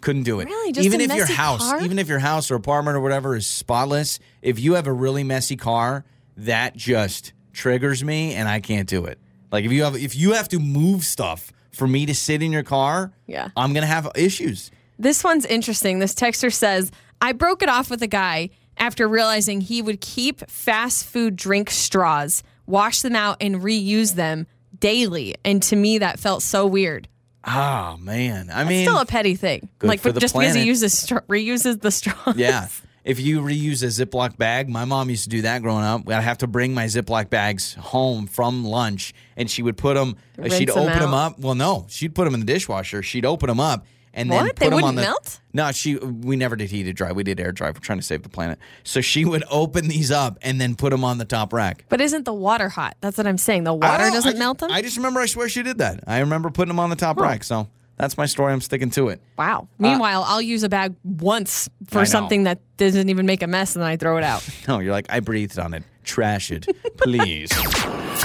Couldn't 0.00 0.22
do 0.24 0.38
it. 0.40 0.44
Really? 0.46 0.72
Just 0.72 0.86
even 0.86 1.00
a 1.00 1.04
if 1.04 1.10
your 1.10 1.18
messy 1.20 1.32
house, 1.34 1.60
car? 1.60 1.82
even 1.82 1.98
if 1.98 2.06
your 2.06 2.20
house 2.20 2.50
or 2.50 2.54
apartment 2.54 2.96
or 2.96 3.00
whatever 3.00 3.34
is 3.34 3.46
spotless, 3.48 4.20
if 4.42 4.60
you 4.60 4.74
have 4.74 4.86
a 4.86 4.92
really 4.92 5.24
messy 5.24 5.56
car, 5.56 6.04
that 6.36 6.76
just 6.76 7.32
triggers 7.52 8.04
me 8.04 8.34
and 8.34 8.48
I 8.48 8.60
can't 8.60 8.88
do 8.88 9.06
it. 9.06 9.18
Like 9.50 9.64
if 9.64 9.72
you 9.72 9.82
have 9.82 9.96
if 9.96 10.14
you 10.14 10.34
have 10.34 10.48
to 10.50 10.60
move 10.60 11.02
stuff 11.02 11.52
for 11.72 11.88
me 11.88 12.06
to 12.06 12.14
sit 12.14 12.42
in 12.42 12.52
your 12.52 12.62
car, 12.62 13.12
Yeah. 13.26 13.48
I'm 13.56 13.72
gonna 13.72 13.86
have 13.86 14.08
issues. 14.14 14.70
This 15.00 15.24
one's 15.24 15.44
interesting. 15.46 15.98
This 15.98 16.14
texter 16.14 16.52
says, 16.52 16.90
I 17.20 17.32
broke 17.32 17.62
it 17.62 17.68
off 17.68 17.90
with 17.90 18.02
a 18.02 18.06
guy 18.06 18.50
after 18.76 19.08
realizing 19.08 19.60
he 19.60 19.82
would 19.82 20.00
keep 20.00 20.48
fast 20.50 21.04
food 21.06 21.36
drink 21.36 21.70
straws, 21.70 22.42
wash 22.66 23.02
them 23.02 23.16
out, 23.16 23.36
and 23.40 23.56
reuse 23.56 24.14
them 24.14 24.46
daily. 24.78 25.34
And 25.44 25.62
to 25.64 25.76
me, 25.76 25.98
that 25.98 26.20
felt 26.20 26.42
so 26.42 26.66
weird. 26.66 27.08
Oh 27.44 27.96
man. 28.00 28.50
I 28.52 28.64
mean 28.64 28.84
Still 28.86 28.98
a 28.98 29.06
petty 29.06 29.34
thing. 29.34 29.68
like 29.82 30.00
for 30.00 30.08
but 30.08 30.14
the 30.14 30.20
just 30.20 30.34
because 30.34 30.54
he 30.54 30.64
uses 30.64 30.96
stra- 30.98 31.22
reuses 31.22 31.80
the 31.80 31.90
straws. 31.90 32.36
Yeah. 32.36 32.68
If 33.04 33.20
you 33.20 33.40
reuse 33.40 33.82
a 33.82 33.86
Ziploc 33.86 34.36
bag, 34.36 34.68
my 34.68 34.84
mom 34.84 35.08
used 35.08 35.24
to 35.24 35.30
do 35.30 35.42
that 35.42 35.62
growing 35.62 35.84
up. 35.84 36.06
I'd 36.08 36.20
have 36.20 36.38
to 36.38 36.46
bring 36.46 36.74
my 36.74 36.84
Ziploc 36.86 37.30
bags 37.30 37.72
home 37.74 38.26
from 38.26 38.66
lunch, 38.66 39.14
and 39.34 39.50
she 39.50 39.62
would 39.62 39.78
put 39.78 39.94
them. 39.94 40.16
Rinse 40.36 40.58
she'd 40.58 40.68
them 40.68 40.78
open 40.78 40.98
them 40.98 41.14
up. 41.14 41.38
Well, 41.38 41.54
no, 41.54 41.86
she'd 41.88 42.14
put 42.14 42.24
them 42.24 42.34
in 42.34 42.40
the 42.40 42.46
dishwasher. 42.46 43.02
She'd 43.02 43.24
open 43.24 43.46
them 43.46 43.60
up 43.60 43.86
and 44.14 44.30
then 44.30 44.42
What? 44.44 44.56
put 44.56 44.60
They 44.60 44.66
them 44.66 44.74
on 44.74 44.82
wouldn't 44.82 44.96
the. 44.96 45.02
melt? 45.02 45.40
No, 45.52 45.70
she. 45.72 45.96
We 45.96 46.36
never 46.36 46.56
did 46.56 46.70
heated 46.70 46.96
dry. 46.96 47.12
We 47.12 47.22
did 47.24 47.38
air 47.40 47.52
dry. 47.52 47.68
We're 47.68 47.80
trying 47.80 47.98
to 47.98 48.04
save 48.04 48.22
the 48.22 48.28
planet. 48.28 48.58
So 48.84 49.00
she 49.00 49.24
would 49.24 49.44
open 49.50 49.88
these 49.88 50.10
up 50.10 50.38
and 50.42 50.60
then 50.60 50.74
put 50.76 50.90
them 50.90 51.04
on 51.04 51.18
the 51.18 51.24
top 51.24 51.52
rack. 51.52 51.84
But 51.88 52.00
isn't 52.00 52.24
the 52.24 52.34
water 52.34 52.68
hot? 52.68 52.96
That's 53.00 53.16
what 53.18 53.26
I'm 53.26 53.38
saying. 53.38 53.64
The 53.64 53.74
I 53.74 53.76
water 53.76 54.04
don't- 54.04 54.12
doesn't 54.14 54.36
I- 54.36 54.38
melt 54.38 54.58
them? 54.58 54.70
I 54.70 54.82
just 54.82 54.96
remember. 54.96 55.20
I 55.20 55.26
swear 55.26 55.48
she 55.48 55.62
did 55.62 55.78
that. 55.78 56.04
I 56.06 56.18
remember 56.20 56.50
putting 56.50 56.68
them 56.68 56.80
on 56.80 56.90
the 56.90 56.96
top 56.96 57.18
rack. 57.20 57.44
So 57.44 57.68
that's 57.96 58.16
my 58.16 58.26
story. 58.26 58.52
I'm 58.52 58.60
sticking 58.60 58.90
to 58.90 59.08
it. 59.08 59.20
wow. 59.36 59.62
Uh, 59.62 59.66
Meanwhile, 59.82 60.24
I'll 60.26 60.42
use 60.42 60.62
a 60.62 60.68
bag 60.68 60.94
once 61.04 61.68
I 61.88 61.90
for 61.90 62.06
something 62.06 62.44
that 62.44 62.60
doesn't 62.76 63.08
even 63.08 63.26
make 63.26 63.42
a 63.42 63.46
mess 63.46 63.74
and 63.74 63.82
then 63.82 63.88
I 63.90 63.96
throw 63.96 64.16
it 64.18 64.24
out. 64.24 64.46
No, 64.68 64.78
you're 64.80 64.92
like 64.92 65.06
I 65.10 65.20
breathed 65.20 65.58
on 65.58 65.74
it. 65.74 65.82
Trash 66.04 66.50
it, 66.50 66.66
please. 66.98 67.50